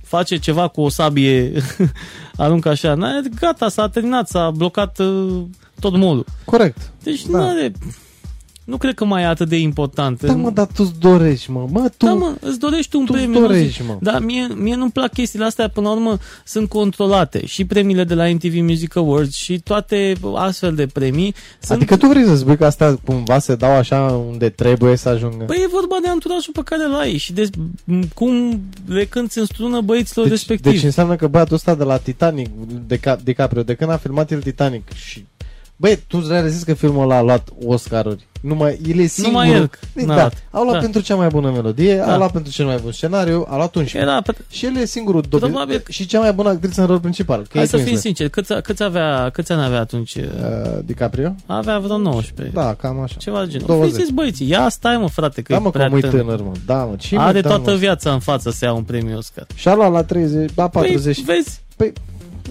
face 0.04 0.38
ceva 0.38 0.68
cu 0.68 0.82
o 0.82 0.90
sabie, 0.90 1.52
aruncă 2.36 2.70
așa, 2.70 2.94
n 2.94 3.04
gata, 3.40 3.70
s-a 3.70 3.90
terminat, 3.90 4.28
s-a 4.28 4.52
blocat 4.52 5.00
uh, 5.00 5.44
tot 5.80 5.96
molul. 5.96 6.26
Corect. 6.46 6.92
Deci 7.04 7.26
Da. 7.26 7.38
nu 7.38 7.48
are... 7.48 7.72
Nu 8.68 8.78
cred 8.78 8.94
că 8.94 9.06
mai 9.06 9.22
e 9.22 9.26
atât 9.26 9.50
de 9.50 9.58
important. 9.58 10.22
Da, 10.22 10.34
mă, 10.34 10.50
dar 10.50 10.66
tu-ți 10.66 11.00
dorești, 11.00 11.52
mă. 11.52 11.68
Mă, 11.72 11.92
tu, 11.98 12.06
da, 12.06 12.14
mă, 12.14 12.36
îți 12.40 12.60
dorești 12.60 12.96
un 12.96 13.06
tu-ți 13.06 13.18
premiu. 13.18 13.40
nu 13.40 13.48
dorești, 13.48 13.82
zic- 13.82 13.88
mă. 13.88 13.98
Da, 14.02 14.20
mie, 14.20 14.48
mie 14.56 14.76
nu-mi 14.76 14.92
plac 14.92 15.14
chestiile 15.14 15.46
astea, 15.46 15.70
până 15.70 15.88
la 15.88 15.94
urmă 15.94 16.18
sunt 16.46 16.70
controlate. 16.70 17.46
Și 17.46 17.66
premiile 17.66 18.04
de 18.04 18.14
la 18.14 18.30
MTV 18.30 18.56
Music 18.56 18.96
Awards 18.96 19.36
și 19.36 19.60
toate 19.60 20.14
astfel 20.36 20.76
de 20.76 20.88
premii 20.88 21.36
sunt... 21.60 21.78
Adică 21.78 21.98
tu 21.98 22.08
vrei 22.08 22.26
să 22.26 22.36
spui 22.36 22.58
că 22.58 22.66
astea 22.66 22.96
cumva 23.06 23.40
se 23.40 23.56
dau 23.56 23.72
așa 23.72 24.02
unde 24.30 24.50
trebuie 24.50 24.96
să 24.96 25.10
ajungă? 25.10 25.44
Păi 25.44 25.58
e 25.64 25.68
vorba 25.72 25.96
de 26.02 26.08
anturajul 26.08 26.54
pe 26.54 26.62
care 26.64 26.84
îl 26.84 26.96
ai 26.96 27.18
și 27.18 27.34
de 27.34 27.50
m, 27.84 28.02
cum 28.14 28.62
le 28.86 29.06
cânti 29.06 29.40
în 29.40 29.46
strună 29.46 29.82
băieților 29.82 30.28
deci, 30.28 30.38
respectivi. 30.38 30.76
deci 30.76 30.84
înseamnă 30.84 31.16
că 31.16 31.28
băiatul 31.28 31.56
ăsta 31.56 31.76
de 31.76 31.84
la 31.84 31.98
Titanic, 31.98 32.50
de 32.88 33.00
DiCaprio, 33.24 33.64
de 33.64 33.74
când 33.74 33.92
a 33.92 33.98
filmat 33.98 34.32
el 34.32 34.42
Titanic 34.42 34.94
și 34.94 35.26
Băi, 35.80 36.00
tu 36.08 36.18
îți 36.22 36.30
realizezi 36.32 36.66
că 36.66 36.74
filmul 36.74 37.04
ăla 37.04 37.16
a 37.18 37.22
luat 37.22 37.48
Oscaruri. 37.66 38.26
Numai 38.42 38.80
el 38.88 39.00
e 39.00 39.06
singurul. 39.08 39.42
Numai 39.46 39.52
el 39.58 39.70
n-a 39.94 40.06
Da, 40.06 40.14
luat. 40.14 40.44
a 40.52 40.62
luat 40.62 40.74
Da. 40.74 40.80
pentru 40.80 41.02
cea 41.02 41.16
mai 41.16 41.28
bună 41.28 41.52
melodie, 41.52 41.96
Da. 41.96 42.14
a 42.14 42.18
luat 42.18 42.32
pentru 42.32 42.52
cel 42.52 42.66
mai 42.66 42.78
bun 42.82 42.92
scenariu, 42.92 43.46
a 43.50 43.56
luat 43.56 43.76
11. 43.76 43.98
Era, 44.12 44.22
pe- 44.22 44.36
Și 44.50 44.66
el 44.66 44.76
e 44.78 44.86
singurul 44.86 45.22
dovedit 45.30 45.56
Probabil- 45.56 45.84
și 45.90 46.06
cea 46.06 46.20
mai 46.20 46.34
bună 46.34 46.50
actriță 46.50 46.82
în 46.82 46.88
rol 46.88 47.00
principal. 47.00 47.38
Kate 47.38 47.58
hai 47.58 47.68
să 47.68 47.76
fim 47.76 47.86
Winslet. 47.86 48.02
sinceri, 48.04 48.30
câți, 48.30 48.54
câți, 48.62 48.84
avea, 48.84 49.30
câți 49.34 49.52
ani 49.52 49.64
avea 49.64 49.80
atunci? 49.80 50.16
Uh, 50.16 50.24
DiCaprio? 50.86 51.36
Avea 51.46 51.80
vreo 51.80 51.98
19. 51.98 52.56
Da, 52.56 52.74
cam 52.74 53.00
așa. 53.00 53.16
Ceva 53.20 53.44
de 53.44 53.52
genul. 53.52 53.68
20. 53.68 54.00
Fiți 54.00 54.14
băieții, 54.14 54.50
ia 54.50 54.70
stai 54.70 54.98
mă 54.98 55.08
frate, 55.10 55.42
că 55.42 55.54
Da, 55.54 55.60
e 55.60 55.62
mă, 55.64 55.70
prea 55.72 55.88
că 55.88 55.94
mă 55.94 56.00
tânăr. 56.00 56.20
tânăr, 56.22 56.42
mă. 56.42 56.52
Da, 56.66 56.84
mă. 56.84 56.96
Ce 56.98 57.18
Are 57.18 57.34
mă, 57.34 57.42
da, 57.42 57.48
toată 57.50 57.70
mă. 57.72 57.76
viața 57.76 58.12
în 58.12 58.20
față 58.20 58.52
să 58.52 58.66
ia 58.66 58.74
un 58.74 58.84
premiu 58.84 59.18
Oscar. 59.18 59.46
Și-a 59.56 59.76
luat 59.76 59.92
la 59.92 60.04
30, 60.04 60.52
da, 60.56 60.68
40, 60.68 61.24
Păi, 61.24 61.36
vezi, 61.36 61.62
Păi, 61.76 61.94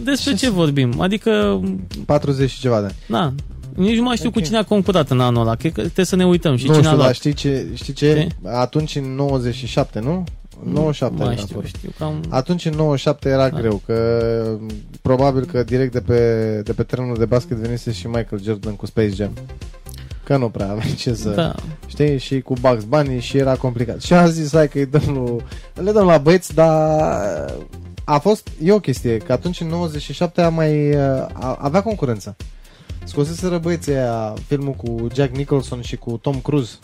despre 0.05 0.31
ce 0.31 0.37
ce 0.37 0.45
să- 0.47 0.51
vorbim? 0.53 1.01
Adică, 1.01 1.61
40 2.07 2.51
și 2.51 2.61
ceva 2.61 2.79
de 2.81 2.85
ani. 2.87 2.95
na, 3.07 3.33
nici 3.75 3.97
nu 3.97 4.03
mai 4.03 4.17
știu 4.17 4.29
Ok. 4.29 4.35
cu 4.35 4.41
cine 4.41 4.57
a 4.57 4.63
concurat 4.65 5.11
în 5.11 5.21
anul 5.21 5.41
ăla. 5.41 5.55
Cred 5.55 5.73
că 5.73 5.81
trebuie 5.81 6.05
să 6.07 6.17
ne 6.17 6.27
uităm 6.27 6.57
și 6.57 6.67
nu 6.67 6.73
cine 6.75 6.77
a 6.77 6.83
știu, 6.83 6.97
dar 6.97 7.05
luat. 7.05 7.15
știi 7.15 7.33
ce, 7.33 7.67
știi 7.75 7.93
ce? 7.93 8.27
Atunci 8.45 8.97
în 8.97 9.15
97, 9.15 10.01
nu? 10.01 10.25
97 10.73 11.17
mai 11.23 11.33
era 11.33 11.37
știu, 11.43 11.49
acolo. 11.57 11.67
știu 11.67 11.91
cam... 11.99 12.25
Atunci 12.29 12.65
în 12.65 12.73
97 12.77 13.29
era 13.29 13.49
Da. 13.49 13.59
greu, 13.59 13.83
că 13.87 13.95
m, 14.61 14.71
probabil 15.03 15.45
că 15.45 15.63
direct 15.63 15.93
de 15.93 16.01
pe, 16.01 16.61
de 16.65 16.73
pe 16.73 16.83
terenul 16.83 17.17
de 17.19 17.25
basket 17.25 17.57
venise 17.57 17.93
și 17.93 18.07
Michael 18.07 18.43
Jordan 18.43 18.77
cu 18.77 18.87
Space 18.87 19.09
Jam. 19.15 19.31
Că 20.25 20.37
nu 20.37 20.49
prea 20.49 20.71
avea 20.71 20.85
ce 20.97 21.15
să... 21.15 21.29
Da. 21.31 21.55
Știi? 21.87 22.19
Și 22.19 22.41
cu 22.41 22.55
Bugs 22.61 22.85
Bunny 22.85 23.21
și 23.21 23.37
era 23.37 23.55
complicat. 23.55 24.03
Și 24.03 24.13
a 24.13 24.29
zis, 24.29 24.53
hai 24.53 24.69
că 24.69 24.79
îi 24.79 24.87
dăm 24.87 25.03
lui... 25.15 25.45
Le 25.85 25.93
dăm 25.93 26.07
la 26.07 26.19
băieți, 26.19 26.55
dar 26.55 27.55
a 28.09 28.19
fost... 28.19 28.49
E 28.63 28.73
o 28.73 28.81
chestie, 28.81 29.17
că 29.17 29.33
atunci 29.33 29.61
în 29.61 29.69
97 29.69 30.41
a 30.41 30.49
mai... 30.49 30.91
A, 30.93 31.57
avea 31.59 31.83
concurență. 31.83 32.37
Scoseseră 33.05 33.59
băieții 33.59 33.93
aia 33.93 34.35
filmul 34.47 34.73
cu 34.73 35.07
Jack 35.15 35.37
Nicholson 35.37 35.81
și 35.81 35.97
cu 35.97 36.17
Tom 36.17 36.41
Cruise. 36.41 36.79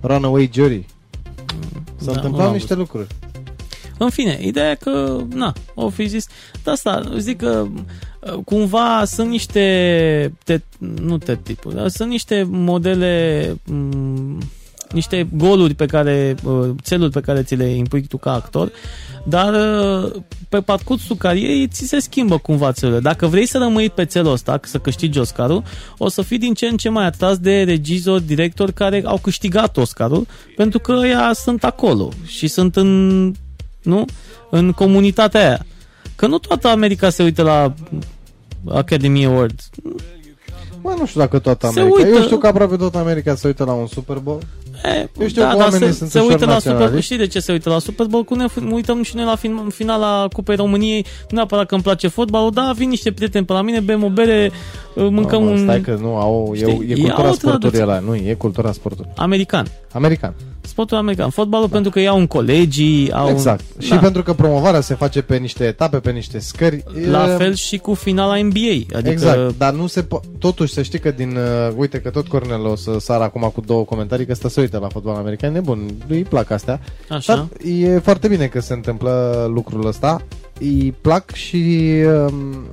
Runaway 0.00 0.50
Jury. 0.52 0.86
Se 1.96 2.04
Da, 2.04 2.10
nu 2.10 2.12
întâmplau 2.12 2.44
l-am 2.44 2.52
niște 2.52 2.74
lucruri. 2.74 3.06
În 3.98 4.10
fine, 4.10 4.38
ideea 4.42 4.70
e 4.70 4.74
că, 4.74 5.22
na, 5.34 5.52
o 5.74 5.88
fi 5.88 6.06
zis, 6.06 6.26
de 6.64 6.70
asta 6.70 7.12
zic 7.16 7.36
că 7.36 7.66
uh, 8.20 8.38
cumva 8.44 9.04
sunt 9.04 9.28
niște, 9.28 10.32
te, 10.44 10.60
nu 10.78 11.18
te 11.18 11.36
tipuri, 11.36 11.74
dar 11.74 11.88
sunt 11.88 12.08
niște 12.08 12.42
modele, 12.42 13.56
m, 13.64 14.38
niște 14.92 15.28
goluri 15.32 15.74
pe 15.74 15.86
care, 15.86 16.34
uh, 16.44 16.68
țeluri 16.82 17.10
pe 17.10 17.20
care 17.20 17.42
ți 17.42 17.54
le 17.54 17.64
impui 17.64 18.02
tu 18.02 18.16
ca 18.16 18.32
actor, 18.32 18.72
dar 19.24 19.54
uh, 19.54 20.12
pe 20.48 20.60
parcursul 20.60 21.16
carierei 21.16 21.68
ți 21.68 21.86
se 21.86 21.98
schimbă 21.98 22.38
cumva 22.38 22.72
țelurile. 22.72 23.02
Dacă 23.02 23.26
vrei 23.26 23.46
să 23.46 23.58
rămâi 23.58 23.90
pe 23.90 24.04
țelul 24.04 24.32
ăsta, 24.32 24.60
să 24.62 24.78
câștigi 24.78 25.18
Oscarul, 25.18 25.62
o 25.98 26.08
să 26.08 26.22
fii 26.22 26.38
din 26.38 26.54
ce 26.54 26.66
în 26.66 26.76
ce 26.76 26.88
mai 26.88 27.04
atras 27.04 27.38
de 27.38 27.62
regizori, 27.62 28.26
directori 28.26 28.72
care 28.72 29.02
au 29.04 29.18
câștigat 29.18 29.76
Oscarul, 29.76 30.26
pentru 30.56 30.78
că 30.78 30.92
ăia 30.92 31.30
sunt 31.34 31.64
acolo 31.64 32.08
și 32.26 32.46
sunt 32.46 32.76
în 32.76 33.32
nu? 33.82 34.04
În 34.50 34.72
comunitatea 34.72 35.40
aia. 35.40 35.66
Că 36.16 36.26
nu 36.26 36.38
toată 36.38 36.68
America 36.68 37.10
se 37.10 37.22
uită 37.22 37.42
la 37.42 37.74
Academy 38.68 39.24
Awards. 39.24 39.70
Mă, 40.82 40.94
nu 40.98 41.06
știu 41.06 41.20
dacă 41.20 41.38
toată 41.38 41.68
Se 41.72 41.80
America. 41.80 42.02
uită- 42.02 42.16
Eu 42.16 42.22
știu 42.22 42.36
că 42.36 42.46
aproape 42.46 42.76
toată 42.76 42.98
America 42.98 43.34
se 43.34 43.46
uită 43.46 43.64
la 43.64 43.72
un 43.72 43.86
Super 43.86 44.16
Bowl. 44.16 44.38
E, 44.84 45.08
Eu 45.20 45.28
știu 45.28 45.42
că 45.42 45.48
dar 45.48 45.56
oamenii 45.56 45.86
se, 45.86 45.92
sunt 45.92 46.10
se 46.10 46.18
ușor 46.18 46.30
uită 46.30 46.44
la 46.44 46.52
Super 46.58 46.72
naționaliști. 46.72 47.04
Știi 47.04 47.16
de 47.16 47.26
ce 47.26 47.40
se 47.40 47.52
uită 47.52 47.68
la 47.70 47.78
Super 47.78 48.06
Bowl? 48.06 48.24
Că 48.24 48.34
ne 48.34 48.46
uităm 48.72 49.02
și 49.02 49.16
noi 49.16 49.24
la 49.24 49.34
fin, 49.36 49.66
finala 49.74 50.28
Cupei 50.32 50.56
României, 50.56 51.00
nu 51.02 51.36
neapărat 51.36 51.66
că 51.66 51.74
îmi 51.74 51.82
place 51.82 52.08
fotbalul, 52.08 52.50
dar 52.50 52.72
vin 52.74 52.88
niște 52.88 53.12
prieteni 53.12 53.44
pe 53.44 53.52
la 53.52 53.62
mine, 53.62 53.80
bem 53.80 54.04
o 54.04 54.08
bere, 54.08 54.50
mâncăm 54.94 55.40
Nu, 55.42 55.44
mă, 55.48 55.50
un 55.50 55.58
Stai 55.62 55.80
că 55.80 55.98
nu, 56.00 56.16
au, 56.16 56.52
e, 56.54 56.56
Știi, 56.56 56.86
e 56.88 56.92
e 56.92 56.94
cultura 56.94 57.28
o 57.28 57.32
sportului 57.32 57.58
traducere. 57.58 57.82
ăla. 57.82 57.98
Nu, 57.98 58.14
e 58.14 58.34
cultura 58.34 58.72
sportului. 58.72 59.10
american. 59.16 59.66
American. 59.92 60.34
Sportul 60.70 60.96
american. 60.96 61.30
Fotbalul 61.30 61.68
pentru 61.68 61.90
că 61.90 62.00
iau 62.00 62.18
în 62.18 62.26
colegii, 62.26 63.12
au... 63.12 63.28
Exact. 63.28 63.64
Și 63.78 63.90
Da. 63.90 63.96
pentru 63.98 64.22
că 64.22 64.32
promovarea 64.32 64.80
se 64.80 64.94
face 64.94 65.22
pe 65.22 65.36
niște 65.36 65.64
etape, 65.64 65.98
pe 65.98 66.10
niște 66.10 66.38
scări. 66.38 66.82
La 67.10 67.32
e- 67.32 67.36
fel 67.36 67.54
și 67.54 67.78
cu 67.78 67.94
finala 67.94 68.36
NBA. 68.36 68.96
Adică 68.96 69.10
Exact, 69.10 69.58
dar 69.58 69.72
nu 69.72 69.86
se 69.86 70.02
po- 70.04 70.38
Totuși 70.38 70.72
să 70.72 70.82
știi 70.82 70.98
că 70.98 71.10
din 71.10 71.36
uh, 71.36 71.72
Uite 71.76 72.00
că 72.00 72.10
tot 72.10 72.28
Cornel 72.28 72.66
o 72.66 72.76
să 72.76 72.96
sară 72.98 73.22
acum 73.22 73.50
cu 73.54 73.60
două 73.60 73.84
comentarii 73.84 74.26
Că 74.26 74.32
ăsta 74.32 74.48
se 74.48 74.60
uită 74.60 74.78
la 74.78 74.88
fotbal 74.88 75.16
american 75.16 75.54
E 75.54 75.60
bun, 75.60 75.90
îi 76.08 76.22
plac 76.22 76.50
astea 76.50 76.80
Așa. 77.08 77.34
Dar 77.34 77.46
e 77.70 77.98
foarte 77.98 78.28
bine 78.28 78.46
că 78.46 78.60
se 78.60 78.72
întâmplă 78.72 79.46
lucrul 79.54 79.86
ăsta 79.86 80.22
Îi 80.60 80.94
plac 81.00 81.32
și 81.32 81.84
um, 82.28 82.66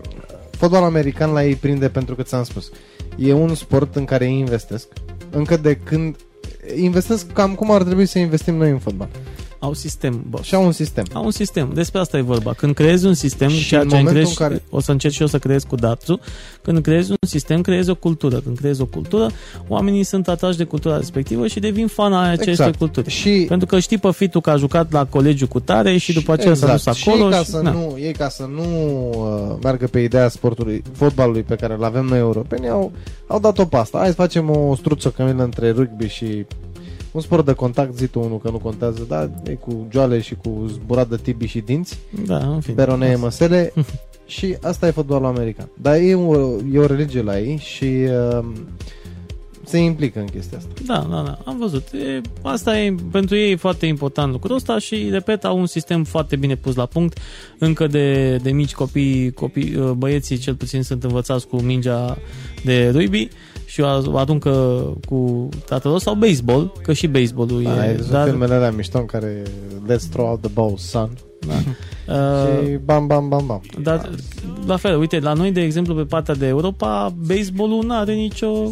Fotbalul 0.52 0.86
american 0.88 1.32
la 1.32 1.44
ei 1.46 1.56
prinde 1.56 1.90
pentru 1.90 2.16
că 2.16 2.22
ți-am 2.24 2.44
spus 2.44 2.70
E 3.18 3.34
un 3.34 3.56
sport 3.56 3.96
în 3.96 4.06
care 4.06 4.26
ei 4.26 4.38
investesc 4.40 4.88
Încă 5.32 5.58
de 5.58 5.76
când 5.84 6.16
Investesc 6.76 7.32
cam 7.32 7.56
cum 7.56 7.72
ar 7.72 7.84
trebui 7.84 8.06
să 8.06 8.20
investim 8.20 8.56
noi 8.56 8.70
în 8.70 8.80
fotbal 8.80 9.10
Au 9.60 9.74
sistem, 9.74 10.24
boss. 10.30 10.44
Și 10.44 10.56
au 10.56 10.66
un 10.66 10.72
sistem 10.72 11.06
Au 11.14 11.26
un 11.26 11.32
sistem, 11.32 11.72
despre 11.74 12.00
asta 12.00 12.18
e 12.18 12.22
vorba. 12.22 12.54
Când 12.54 12.74
creezi 12.74 13.06
un 13.06 13.14
sistem, 13.14 13.50
Și 13.50 13.68
ceea 13.68 13.82
în 13.82 13.88
ce 13.90 13.96
am 13.96 14.02
momentul 14.04 14.24
creezi, 14.24 14.42
în 14.42 14.48
care- 14.48 14.64
o 14.70 14.80
să 14.80 14.92
încerc 14.92 15.14
și 15.14 15.22
eu 15.22 15.28
să 15.28 15.40
creez 15.40 15.64
cu 15.64 15.76
Datsu, 15.76 16.20
când 16.62 16.82
creezi 16.82 17.10
un 17.12 17.18
sistem, 17.28 17.62
creezi 17.62 17.90
o 17.90 17.96
cultură. 17.96 18.40
Când 18.40 18.58
creezi 18.58 18.82
o 18.82 18.86
cultură, 18.86 19.28
oamenii 19.68 20.04
sunt 20.04 20.28
atrași 20.28 20.58
de 20.58 20.64
cultura 20.64 20.98
respectivă 20.98 21.48
și 21.48 21.60
devin 21.60 21.88
fan 21.88 22.14
a 22.14 22.22
acestei 22.22 22.52
Exact. 22.52 22.76
culturi. 22.76 23.10
Și 23.10 23.46
Pentru 23.48 23.68
că 23.68 23.80
știi 23.80 23.98
pe 23.98 24.12
fitul 24.12 24.42
că 24.42 24.50
a 24.50 24.56
jucat 24.56 24.92
la 24.92 25.06
colegiu 25.06 25.48
cu 25.48 25.60
tare 25.60 25.98
și 25.98 26.14
după 26.14 26.32
aceea 26.32 26.54
s-a 26.54 26.72
dus 26.72 26.86
exact. 26.88 27.08
acolo. 27.08 27.30
Și 27.30 27.36
ei 27.36 27.38
ca 27.40 27.44
și, 27.44 27.50
să 27.50 27.60
na. 27.62 27.72
nu, 27.72 27.96
ei 28.00 28.14
ca 28.14 28.30
să 28.30 28.50
nu 28.56 28.64
uh, 29.10 29.58
meargă 29.64 29.88
pe 29.88 30.00
ideea 30.00 30.28
sportului, 30.30 30.84
fotbalului 30.94 31.42
pe 31.42 31.56
care 31.56 31.74
îl 31.74 31.84
avem 31.84 32.06
noi 32.06 32.18
europeni, 32.20 32.70
au, 32.70 32.92
au 33.28 33.40
dat-o 33.40 33.66
pe 33.66 33.76
asta. 33.78 33.98
Hai 33.98 34.08
să 34.08 34.14
facem 34.14 34.50
o 34.50 34.76
struță 34.76 35.10
cămilă 35.10 35.44
între 35.44 35.72
rugby 35.72 36.08
și 36.08 36.46
un 37.18 37.24
sport 37.24 37.46
de 37.46 37.54
contact, 37.54 37.98
zi 37.98 38.08
tu 38.08 38.20
unul 38.20 38.40
că 38.40 38.50
nu 38.50 38.58
contează, 38.58 39.06
dar 39.08 39.30
e 39.44 39.54
cu 39.54 39.88
joale 39.92 40.20
și 40.22 40.36
cu 40.36 40.66
zburat 40.68 41.10
de 41.10 41.18
tibi 41.18 41.46
și 41.46 41.60
dinți, 41.60 42.00
Da, 42.26 42.38
în 42.38 42.60
fine. 42.60 42.76
beronee 42.76 43.16
măsele 43.16 43.74
și 44.26 44.58
asta 44.62 44.88
e 44.88 44.92
fotbalul 44.92 45.26
american. 45.26 45.70
Dar 45.82 45.96
e 45.96 46.16
o, 46.16 46.36
e 46.74 46.80
o 46.80 46.86
religie 46.86 47.22
la 47.22 47.40
ei 47.40 47.58
și 47.58 47.86
uh, 48.40 48.46
se 49.64 49.78
implică 49.78 50.20
în 50.20 50.26
chestia 50.26 50.58
asta. 50.58 50.70
Da, 50.86 51.08
da, 51.10 51.22
da, 51.22 51.38
am 51.46 51.58
văzut. 51.58 51.88
E, 51.94 52.22
asta 52.42 52.80
e 52.80 52.96
pentru 53.12 53.36
ei 53.36 53.56
foarte 53.56 53.86
important 53.86 54.32
lucrul 54.32 54.56
ăsta 54.56 54.80
și, 54.80 55.08
repet, 55.12 55.46
au 55.46 55.60
un 55.60 55.66
sistem 55.66 56.04
foarte 56.04 56.36
bine 56.36 56.56
pus 56.56 56.76
la 56.76 56.86
punct. 56.86 57.18
Încă 57.60 57.88
de, 57.88 58.36
de 58.36 58.52
mici 58.52 58.74
copii, 58.74 59.32
copii, 59.32 59.76
uh, 59.76 59.92
băieții 59.92 60.38
cel 60.38 60.56
puțin 60.56 60.84
sunt 60.84 61.04
învățați 61.04 61.48
cu 61.48 61.62
mingea 61.62 62.18
de 62.64 62.90
rugby 62.90 63.30
și 63.68 63.82
o 63.82 64.18
aruncă 64.18 64.50
cu 65.08 65.50
tatăl 65.66 65.92
lor 65.92 66.00
sau 66.00 66.14
baseball, 66.14 66.72
că 66.82 66.94
și 66.94 67.08
baseballul 67.08 67.64
Da, 67.64 67.90
e... 67.90 67.90
e 67.90 68.06
dar... 68.12 68.28
filmele 68.28 68.54
alea 68.54 68.72
mișto 68.72 68.98
în 68.98 69.06
care 69.06 69.42
let's 69.90 70.10
throw 70.12 70.28
out 70.28 70.42
the 70.42 70.52
ball, 70.54 70.74
son. 70.78 71.10
da. 71.48 71.54
Uh, 72.08 72.66
și 72.66 72.78
bam, 72.86 73.08
bam, 73.08 73.30
bam, 73.30 73.46
bam. 73.46 73.62
dar, 73.82 74.10
la 74.66 74.78
fel, 74.78 74.98
uite, 75.00 75.20
la 75.20 75.34
noi, 75.34 75.52
de 75.52 75.62
exemplu, 75.62 75.94
pe 75.96 76.04
partea 76.04 76.36
de 76.36 76.46
Europa, 76.46 77.14
baseballul 77.28 77.84
nu 77.84 77.94
are 77.94 78.14
nicio 78.14 78.72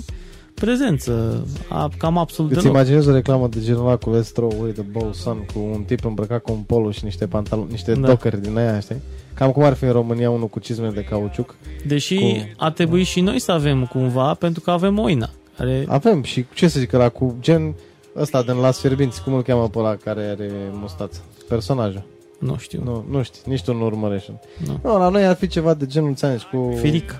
prezență. 0.56 1.45
A, 1.70 1.89
cam 1.97 2.18
absolut 2.18 2.51
Îți 2.51 2.60
deloc. 2.62 2.76
imaginezi 2.76 3.10
o 3.10 3.14
reclamă 3.14 3.47
de 3.47 3.60
genul 3.62 3.86
ăla 3.86 3.95
cu 3.95 4.10
Let's 4.20 4.32
throw 4.34 4.51
away 4.60 4.72
the 4.72 4.82
ball, 4.82 5.14
son, 5.14 5.45
cu 5.53 5.60
un 5.74 5.84
tip 5.84 6.06
îmbrăcat 6.06 6.41
cu 6.41 6.51
un 6.51 6.60
polo 6.60 6.91
și 6.91 7.03
niște 7.03 7.28
pantaloni, 7.28 7.72
niște 7.72 7.93
Da. 7.93 7.99
da. 7.99 8.08
dockeri 8.08 8.41
din 8.41 8.58
aia, 8.58 8.80
știi? 8.80 9.01
Cam 9.34 9.51
cum 9.51 9.64
ar 9.64 9.74
fi 9.74 9.84
în 9.84 9.91
România 9.91 10.30
unul 10.30 10.47
cu 10.47 10.60
cizme 10.60 10.89
de 10.89 11.01
cauciuc. 11.03 11.56
Deși 11.88 12.16
Cu- 12.18 12.49
ar 12.58 12.72
trebui 12.72 13.03
și 13.03 13.22
noi 13.22 13.39
să 13.39 13.51
avem 13.51 13.86
cumva, 13.86 14.34
pentru 14.34 14.62
că 14.62 14.72
avem 14.72 14.99
oina. 14.99 15.30
Care, 15.58 15.86
Avem 15.88 16.24
și 16.24 16.45
ce 16.53 16.68
să 16.68 16.80
zic 16.80 16.93
ăla 16.93 17.10
cu 17.10 17.36
gen 17.41 17.76
ăsta 18.18 18.43
din 18.43 18.56
Las 18.56 18.80
Fierbinți, 18.80 19.24
cum 19.24 19.34
îl 19.34 19.41
cheamă 19.41 19.70
pe 19.70 19.80
ăla 19.80 19.95
care 19.95 20.22
are 20.22 20.51
mustață? 20.72 21.20
Personajul. 21.47 22.03
nu 22.39 22.56
știu. 22.58 22.82
Nu. 22.84 22.91
Nu, 23.10 23.18
nu 23.18 23.24
știi, 23.24 23.41
nici 23.45 23.64
tu 23.64 23.74
nu 23.74 23.86
urmărești. 23.86 24.32
Nu. 24.66 24.80
Nu, 24.84 24.97
la 24.97 25.10
noi 25.10 25.26
ar 25.26 25.36
fi 25.36 25.47
ceva 25.47 25.74
de 25.74 25.86
genul 25.86 26.16
ți 26.16 26.26
cu 26.51 26.74
Firic. 26.82 27.16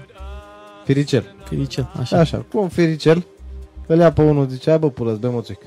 Firicel. 0.86 1.36
Firicel, 1.48 1.92
așa. 2.00 2.20
Așa, 2.20 2.46
cu 2.52 2.60
un 2.60 2.68
firicel. 2.68 3.26
Îl 3.88 3.98
ia 3.98 4.12
pe 4.12 4.22
unul, 4.22 4.48
zice, 4.48 4.70
hai 4.70 4.80
bă, 4.80 4.90
pulă, 4.90 5.12
bem 5.12 5.36
o 5.36 5.42
țuică. 5.42 5.66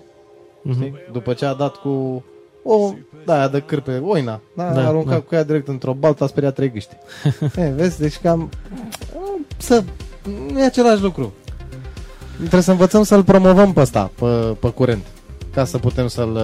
Mhm. 0.63 0.75
Știi? 0.75 0.95
După 1.13 1.33
ce 1.33 1.45
a 1.45 1.53
dat 1.55 1.77
cu 1.77 2.25
o, 2.63 2.93
da, 3.25 3.37
aia 3.39 3.49
de 3.49 3.61
cârpe, 3.61 3.99
oina, 3.99 4.41
da, 4.57 4.65
Da, 4.65 4.73
da 4.73 4.81
a 4.81 4.87
aruncat 4.87 5.13
da. 5.13 5.21
cu 5.21 5.35
ea 5.35 5.43
direct 5.43 5.69
într-o 5.69 5.93
baltă, 5.93 6.25
a 6.25 6.27
speriat 6.27 6.55
trei 6.55 6.71
gâște. 6.71 6.99
e, 7.57 7.73
vezi, 7.77 8.01
deci 8.01 8.19
cam, 8.19 8.49
să, 9.57 9.85
nu 10.53 10.61
e 10.61 10.65
același 10.65 11.03
lucru. 11.03 11.33
Trebuie 12.37 12.63
să 12.63 12.71
învățăm 12.71 13.03
să-l 13.03 13.25
promovăm 13.25 13.73
pe 13.73 13.81
ăsta, 13.81 14.11
pe, 14.19 14.27
pe 14.61 14.69
curent, 14.69 15.05
ca 15.55 15.65
să 15.65 15.79
putem 15.79 16.09
să-l, 16.09 16.39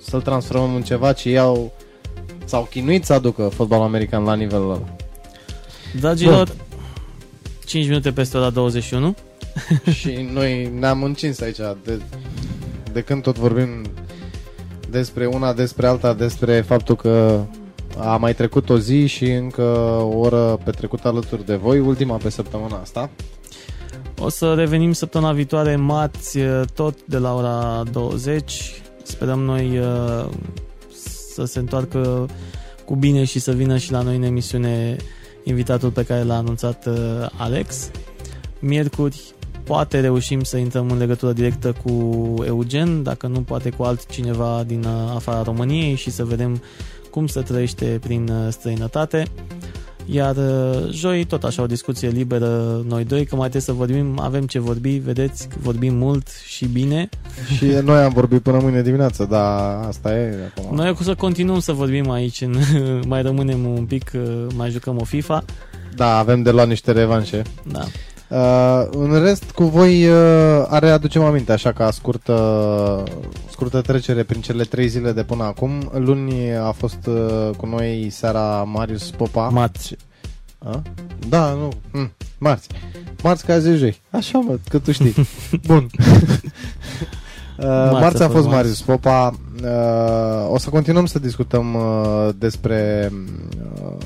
să-l 0.00 0.20
transformăm 0.20 0.74
în 0.74 0.82
ceva 0.82 1.12
ce 1.12 1.30
iau, 1.30 1.72
s-au 2.44 2.66
chinuit 2.70 3.04
să 3.04 3.12
aducă 3.12 3.42
fotbalul 3.42 3.84
american 3.84 4.24
la 4.24 4.34
nivelul 4.34 4.70
ăla. 4.70 4.84
Dragilor, 6.00 6.48
5 7.68 7.86
minute 7.86 8.12
peste 8.12 8.36
ora 8.36 8.50
21. 8.50 9.14
și 9.98 10.28
noi 10.32 10.70
ne-am 10.78 11.02
încins 11.02 11.40
aici 11.40 11.56
de, 11.84 12.00
de 12.92 13.00
când 13.00 13.22
tot 13.22 13.38
vorbim 13.38 13.82
despre 14.90 15.26
una, 15.26 15.52
despre 15.52 15.86
alta, 15.86 16.14
despre 16.14 16.60
faptul 16.60 16.96
că 16.96 17.44
a 17.98 18.16
mai 18.16 18.34
trecut 18.34 18.68
o 18.68 18.78
zi 18.78 19.06
și 19.06 19.30
încă 19.30 19.62
o 20.00 20.18
oră 20.18 20.60
petrecută 20.64 21.08
alături 21.08 21.46
de 21.46 21.54
voi, 21.54 21.78
ultima 21.78 22.16
pe 22.16 22.30
săptămâna 22.30 22.80
asta. 22.80 23.10
O 24.18 24.28
să 24.28 24.54
revenim 24.54 24.92
săptămâna 24.92 25.32
viitoare, 25.32 25.76
marți, 25.76 26.38
tot 26.74 27.04
de 27.04 27.18
la 27.18 27.34
ora 27.34 27.82
20. 27.92 28.82
Sperăm 29.02 29.40
noi 29.40 29.78
uh, 29.78 30.28
să 31.32 31.44
se 31.44 31.58
întoarcă 31.58 32.28
cu 32.84 32.96
bine 32.96 33.24
și 33.24 33.38
să 33.38 33.52
vină 33.52 33.76
și 33.76 33.92
la 33.92 34.02
noi 34.02 34.16
în 34.16 34.22
emisiune 34.22 34.96
invitatul 35.48 35.90
pe 35.90 36.04
care 36.04 36.22
l-a 36.22 36.36
anunțat 36.36 36.86
uh, 36.86 36.94
Alex. 37.36 37.90
Miercuri 38.58 39.20
poate 39.64 40.00
reușim 40.00 40.42
să 40.42 40.56
intrăm 40.56 40.90
în 40.90 40.98
legătură 40.98 41.32
directă 41.32 41.74
cu 41.84 41.92
Eugen, 42.46 43.02
dacă 43.02 43.26
nu 43.26 43.40
poate 43.40 43.70
cu 43.70 43.82
altcineva 43.82 44.64
din 44.66 44.84
uh, 44.84 45.12
afara 45.14 45.42
României 45.42 45.94
și 45.94 46.10
să 46.10 46.24
vedem 46.24 46.62
cum 47.10 47.26
se 47.26 47.40
trăiește 47.40 47.98
prin 48.02 48.28
uh, 48.28 48.52
străinătate. 48.52 49.26
Iar 50.10 50.36
uh, 50.36 50.88
joi 50.90 51.24
tot 51.24 51.44
așa 51.44 51.62
o 51.62 51.66
discuție 51.66 52.08
liberă 52.08 52.82
noi 52.86 53.04
doi, 53.04 53.24
că 53.24 53.36
mai 53.36 53.48
trebuie 53.48 53.62
să 53.62 53.72
vorbim, 53.72 54.20
avem 54.20 54.46
ce 54.46 54.58
vorbi, 54.58 54.96
vedeți, 54.96 55.48
că 55.48 55.56
vorbim 55.60 55.94
mult 55.94 56.28
și 56.46 56.66
bine. 56.66 57.08
Și 57.56 57.64
noi 57.64 58.02
am 58.02 58.12
vorbit 58.12 58.42
până 58.42 58.58
mâine 58.62 58.82
dimineață, 58.82 59.24
dar 59.24 59.84
asta 59.86 60.14
e 60.14 60.52
acum. 60.56 60.76
Noi 60.76 60.96
o 61.00 61.02
să 61.02 61.14
continuăm 61.14 61.60
să 61.60 61.72
vorbim 61.72 62.10
aici, 62.10 62.40
în, 62.40 62.54
mai 63.06 63.22
rămânem 63.22 63.66
un 63.66 63.84
pic, 63.84 64.10
uh, 64.14 64.46
mai 64.54 64.70
jucăm 64.70 64.98
o 65.00 65.04
FIFA. 65.04 65.44
Da, 65.94 66.18
avem 66.18 66.42
de 66.42 66.50
luat 66.50 66.68
niște 66.68 66.92
revanșe. 66.92 67.42
Da. 67.72 67.84
Uh, 68.28 68.86
în 68.90 69.22
rest, 69.22 69.50
cu 69.50 69.64
voi 69.64 70.08
uh, 70.08 70.66
are 70.68 70.90
aducem 70.90 71.22
aminte, 71.22 71.52
așa 71.52 71.72
ca 71.72 71.90
scurtă, 71.90 73.02
scurtă 73.50 73.80
trecere 73.80 74.22
prin 74.22 74.40
cele 74.40 74.64
trei 74.64 74.88
zile 74.88 75.12
de 75.12 75.22
până 75.22 75.44
acum. 75.44 75.90
Luni 75.94 76.56
a 76.56 76.70
fost 76.70 77.06
uh, 77.06 77.50
cu 77.56 77.66
noi 77.66 78.08
seara 78.10 78.62
Marius 78.62 79.10
Popa. 79.10 79.48
Marți. 79.48 79.96
A? 80.58 80.82
Da, 81.28 81.52
nu. 81.52 81.68
Hm. 81.92 82.12
Marți. 82.38 82.68
Marți 83.22 83.44
ca 83.44 83.58
zi 83.58 83.74
joi. 83.74 84.00
Așa 84.10 84.38
mă, 84.38 84.58
că 84.68 84.78
tu 84.78 84.92
știi. 84.92 85.14
Bun. 85.66 85.86
Uh, 87.58 87.64
marți 87.90 88.22
a 88.22 88.28
fost 88.28 88.46
Marius 88.46 88.80
Popa. 88.80 89.34
Uh, 89.62 90.50
o 90.50 90.58
să 90.58 90.70
continuăm 90.70 91.06
să 91.06 91.18
discutăm 91.18 91.74
uh, 91.74 92.28
despre 92.36 93.12
uh, 93.82 93.96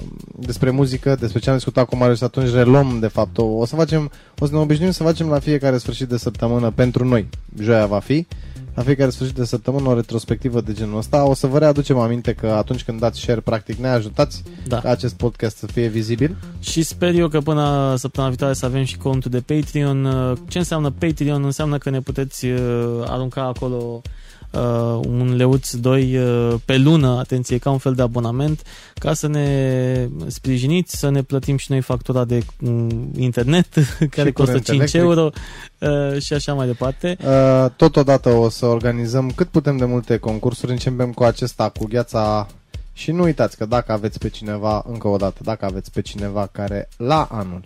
despre 0.47 0.71
muzică, 0.71 1.17
despre 1.21 1.41
ce 1.41 1.51
am 1.51 1.57
discutat 1.57 1.87
cu 1.87 1.97
Marius 1.97 2.21
atunci 2.21 2.53
reluăm 2.53 2.99
de 3.01 3.07
fapt. 3.07 3.39
O, 3.39 3.45
o 3.45 3.67
să 3.67 3.75
facem, 3.77 4.11
o 4.39 4.47
să 4.47 4.53
ne 4.53 4.59
obișnuim 4.59 4.91
să 4.91 5.03
facem 5.03 5.29
la 5.29 5.39
fiecare 5.39 5.79
sfârșit 5.79 6.09
de 6.09 6.17
săptămână 6.17 6.71
pentru 6.71 7.05
noi. 7.05 7.29
Joia 7.61 7.87
va 7.87 7.99
fi. 7.99 8.27
La 8.75 8.83
fiecare 8.83 9.11
sfârșit 9.11 9.37
de 9.37 9.45
săptămână 9.45 9.89
o 9.89 9.95
retrospectivă 9.95 10.61
de 10.61 10.73
genul 10.73 10.99
ăsta. 10.99 11.29
O 11.29 11.35
să 11.35 11.47
vă 11.47 11.59
readucem 11.59 11.99
aminte 11.99 12.33
că 12.33 12.47
atunci 12.47 12.85
când 12.85 13.01
dați 13.01 13.21
share, 13.21 13.41
practic 13.41 13.77
ne 13.79 13.89
ajutați 13.89 14.43
Da. 14.67 14.79
ca 14.79 14.91
acest 14.91 15.15
podcast 15.15 15.57
să 15.57 15.67
fie 15.67 15.87
vizibil. 15.87 16.37
Și 16.61 16.83
sper 16.83 17.15
eu 17.15 17.29
că 17.29 17.41
până 17.41 17.95
săptămâna 17.97 18.31
viitoare 18.33 18.55
să 18.55 18.67
avem 18.67 18.85
și 18.85 18.97
contul 18.97 19.31
de 19.31 19.41
Patreon. 19.41 20.05
Uh, 20.05 20.39
Ce 20.49 20.59
înseamnă 20.59 20.91
Patreon? 20.91 21.45
Înseamnă 21.45 21.79
că 21.79 21.91
ne 21.91 22.01
puteți 22.01 22.47
uh, 22.47 22.59
arunca 23.07 23.43
acolo 23.43 24.03
uh, 24.53 25.01
un 25.09 25.37
leuț 25.37 25.73
2 25.73 26.17
uh, 26.17 26.55
pe 26.65 26.77
lună, 26.77 27.09
atenție, 27.19 27.59
ca 27.59 27.71
un 27.71 27.79
fel 27.79 27.95
de 27.95 28.03
abonament, 28.03 28.63
ca 28.95 29.15
să 29.15 29.27
ne 29.27 30.09
sprijiniți, 30.27 30.99
să 30.99 31.11
ne 31.11 31.23
plătim 31.23 31.57
și 31.57 31.71
noi 31.71 31.81
factura 31.81 32.25
de 32.25 32.43
um, 32.61 33.11
internet, 33.17 33.67
care 34.17 34.29
Și 34.29 34.33
costă 34.33 34.59
curent 34.59 34.65
5 34.65 34.69
electric. 34.69 35.01
euro 35.01 35.31
uh, 35.79 36.23
și 36.23 36.33
așa 36.33 36.55
mai 36.55 36.67
departe. 36.67 37.17
Uh, 37.21 37.71
totodată 37.77 38.29
o 38.29 38.49
să 38.49 38.67
organizăm 38.67 39.31
cât 39.35 39.49
putem 39.49 39.77
de 39.77 39.85
multe 39.85 40.17
concursuri. 40.17 40.73
Începem 40.73 41.13
cu 41.13 41.23
acesta, 41.23 41.69
cu 41.69 41.85
gheața 41.85 42.47
și 42.93 43.11
nu 43.11 43.23
uitați 43.23 43.57
că 43.57 43.65
dacă 43.65 43.93
aveți 43.93 44.19
pe 44.19 44.29
cineva, 44.29 44.85
încă 44.89 45.09
o 45.09 45.17
dată, 45.17 45.41
dacă 45.43 45.65
aveți 45.65 45.91
pe 45.91 46.01
cineva 46.01 46.49
care 46.53 46.89
la 46.97 47.29
anul 47.31 47.63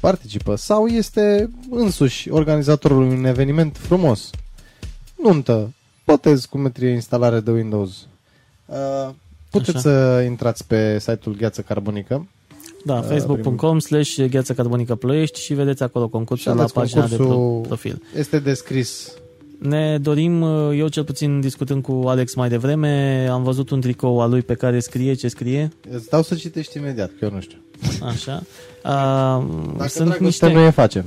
participă 0.00 0.54
sau 0.54 0.86
este 0.86 1.50
însuși 1.70 2.30
organizatorul 2.30 3.02
unui 3.02 3.28
eveniment 3.28 3.76
frumos, 3.76 4.30
nuntă, 5.22 5.72
botez 6.08 6.44
cu 6.44 6.58
metrie 6.58 6.90
instalare 6.90 7.40
de 7.40 7.50
Windows, 7.50 8.06
uh, 8.66 9.10
puteți 9.50 9.70
Așa. 9.76 9.78
să 9.80 10.22
intrați 10.26 10.66
pe 10.66 10.98
site-ul 10.98 11.36
Gheață 11.36 11.60
Carbonică 11.60 12.26
Da, 12.84 12.94
Uh, 12.98 13.04
facebook.com 13.08 13.78
slash 13.78 14.24
gheața 14.30 14.54
carbonică 14.54 14.94
ploiești 14.94 15.40
și 15.40 15.54
vedeți 15.54 15.82
acolo 15.82 16.04
și 16.04 16.10
concursul 16.10 16.50
la 16.52 16.56
aveți 16.58 16.72
pagina 16.72 17.06
de 17.06 17.16
concursul, 17.16 17.42
pro- 17.60 17.60
profil. 17.68 18.02
este 18.16 18.38
descris 18.38 19.12
Ne 19.58 19.98
dorim, 19.98 20.42
eu 20.72 20.88
cel 20.88 21.04
puțin 21.04 21.40
discutând 21.40 21.82
cu 21.82 22.02
Alex 22.06 22.34
mai 22.34 22.48
devreme, 22.48 23.26
am 23.30 23.42
văzut 23.42 23.70
un 23.70 23.80
tricou 23.80 24.20
al 24.20 24.30
lui 24.30 24.42
pe 24.42 24.54
care 24.54 24.80
scrie 24.80 25.14
ce 25.14 25.28
scrie, 25.28 25.68
Îți 25.90 26.08
dau 26.08 26.22
să 26.22 26.34
citești 26.34 26.78
imediat, 26.78 27.10
că 27.18 27.24
eu 27.24 27.30
nu 27.30 27.40
știu. 27.40 27.58
așa. 28.06 28.42
A, 28.82 29.46
Dacă 29.76 29.88
sunt 29.88 30.08
dragoste 30.08 30.24
niște... 30.46 30.52
nu 30.52 30.60
e 30.66 30.70
facem. 30.70 31.04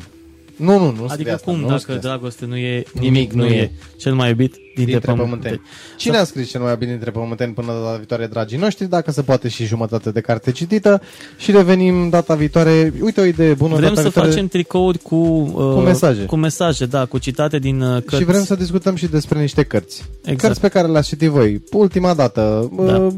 Nu, 0.61 0.77
nu, 0.77 0.85
nu 0.85 0.89
Adică 0.89 1.13
scrie 1.13 1.31
asta, 1.31 1.51
cum, 1.51 1.59
nu 1.59 1.67
dacă 1.67 1.79
scrie 1.79 1.95
asta. 1.95 2.07
dragoste 2.07 2.45
nu 2.45 2.57
e, 2.57 2.83
Nimic 2.93 3.31
nu 3.31 3.45
e. 3.45 3.71
Cel 3.97 4.13
mai 4.13 4.29
iubit 4.29 4.51
dintre, 4.75 4.91
dintre 4.91 4.99
pământeni. 4.99 5.29
pământeni. 5.29 5.61
Cine 5.97 6.17
a 6.17 6.23
scris 6.23 6.49
cel 6.49 6.61
mai 6.61 6.75
bine 6.77 6.91
dintre 6.91 7.11
pământeni 7.11 7.53
până 7.53 7.67
data 7.83 7.95
viitoare, 7.97 8.27
dragii 8.27 8.57
noștri? 8.57 8.89
Dacă 8.89 9.11
se 9.11 9.21
poate 9.21 9.47
și 9.47 9.65
jumătate 9.65 10.11
de 10.11 10.21
carte 10.21 10.51
citită. 10.51 11.01
Și 11.37 11.51
revenim 11.51 12.09
data 12.09 12.35
viitoare. 12.35 12.93
Uite 13.01 13.21
o 13.21 13.23
idee 13.25 13.53
bună. 13.53 13.75
Vrem 13.75 13.87
data 13.87 13.95
să 13.95 14.01
viitoare. 14.01 14.29
facem 14.29 14.47
tricouri 14.47 14.97
cu, 14.97 15.15
uh, 15.15 15.73
Cu 15.73 15.79
mesaje. 15.79 16.25
Cu 16.25 16.35
mesaje, 16.35 16.85
da, 16.85 17.05
cu 17.05 17.17
citate 17.17 17.59
din 17.59 17.81
uh, 17.81 18.01
cărți. 18.01 18.15
Și 18.15 18.23
vrem 18.23 18.43
să 18.43 18.55
discutăm 18.55 18.95
și 18.95 19.07
despre 19.07 19.39
niște 19.39 19.63
cărți. 19.63 20.03
Exact. 20.21 20.41
Cărți 20.41 20.59
pe 20.59 20.67
care 20.67 20.87
le-ați 20.87 21.07
citit 21.07 21.29
voi. 21.29 21.63
Ultima 21.71 22.13
dată. 22.13 22.71
Da. 22.77 22.97
Uh, 22.97 23.13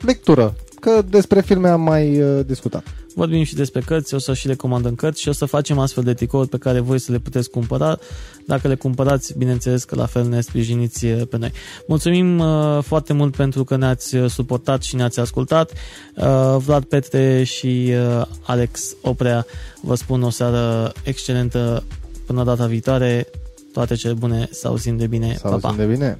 lectură. 0.00 0.54
Că 0.80 1.02
despre 1.10 1.40
filme 1.40 1.68
am 1.68 1.80
mai 1.80 2.22
uh, 2.22 2.40
discutat. 2.46 2.84
Vorbim 3.20 3.44
și 3.44 3.54
despre 3.54 3.80
cărți, 3.80 4.14
o 4.14 4.18
să 4.18 4.34
și 4.34 4.46
recomandăm 4.46 4.94
cărți 4.94 5.20
și 5.20 5.28
o 5.28 5.32
să 5.32 5.44
facem 5.44 5.78
astfel 5.78 6.04
de 6.04 6.14
tricouri 6.14 6.48
pe 6.48 6.58
care 6.58 6.80
voi 6.80 6.98
să 6.98 7.12
le 7.12 7.18
puteți 7.18 7.50
cumpăra. 7.50 7.98
Dacă 8.46 8.68
le 8.68 8.74
cumpărați, 8.74 9.38
bineînțeles 9.38 9.84
că 9.84 9.94
la 9.94 10.06
fel 10.06 10.28
ne 10.28 10.40
sprijiniți 10.40 11.04
uh, 11.04 11.22
pe 11.30 11.36
noi. 11.36 11.52
Mulțumim 11.86 12.38
uh, 12.38 12.78
foarte 12.82 13.12
mult 13.12 13.36
pentru 13.36 13.64
că 13.64 13.76
ne-ați 13.76 14.16
uh, 14.16 14.30
suportat 14.30 14.82
și 14.82 14.96
ne-ați 14.96 15.20
ascultat. 15.20 15.72
Uh, 16.16 16.56
Vlad 16.58 16.84
Petre 16.84 17.42
și 17.44 17.92
uh, 18.18 18.26
Alex 18.42 18.94
Oprea 19.02 19.46
vă 19.80 19.94
spun 19.94 20.22
o 20.22 20.30
seară 20.30 20.92
excelentă 21.02 21.84
până 22.26 22.44
data 22.44 22.66
viitoare. 22.66 23.26
Toate 23.72 23.94
cele 23.94 24.12
bune, 24.12 24.48
să 24.50 24.68
auzim 24.68 24.96
de 24.96 25.06
bine. 25.06 25.34
Să 25.34 25.48
Pa, 25.48 25.56
pa. 25.56 25.68
auzim 25.68 25.86
de 25.86 25.92
bine. 25.92 26.16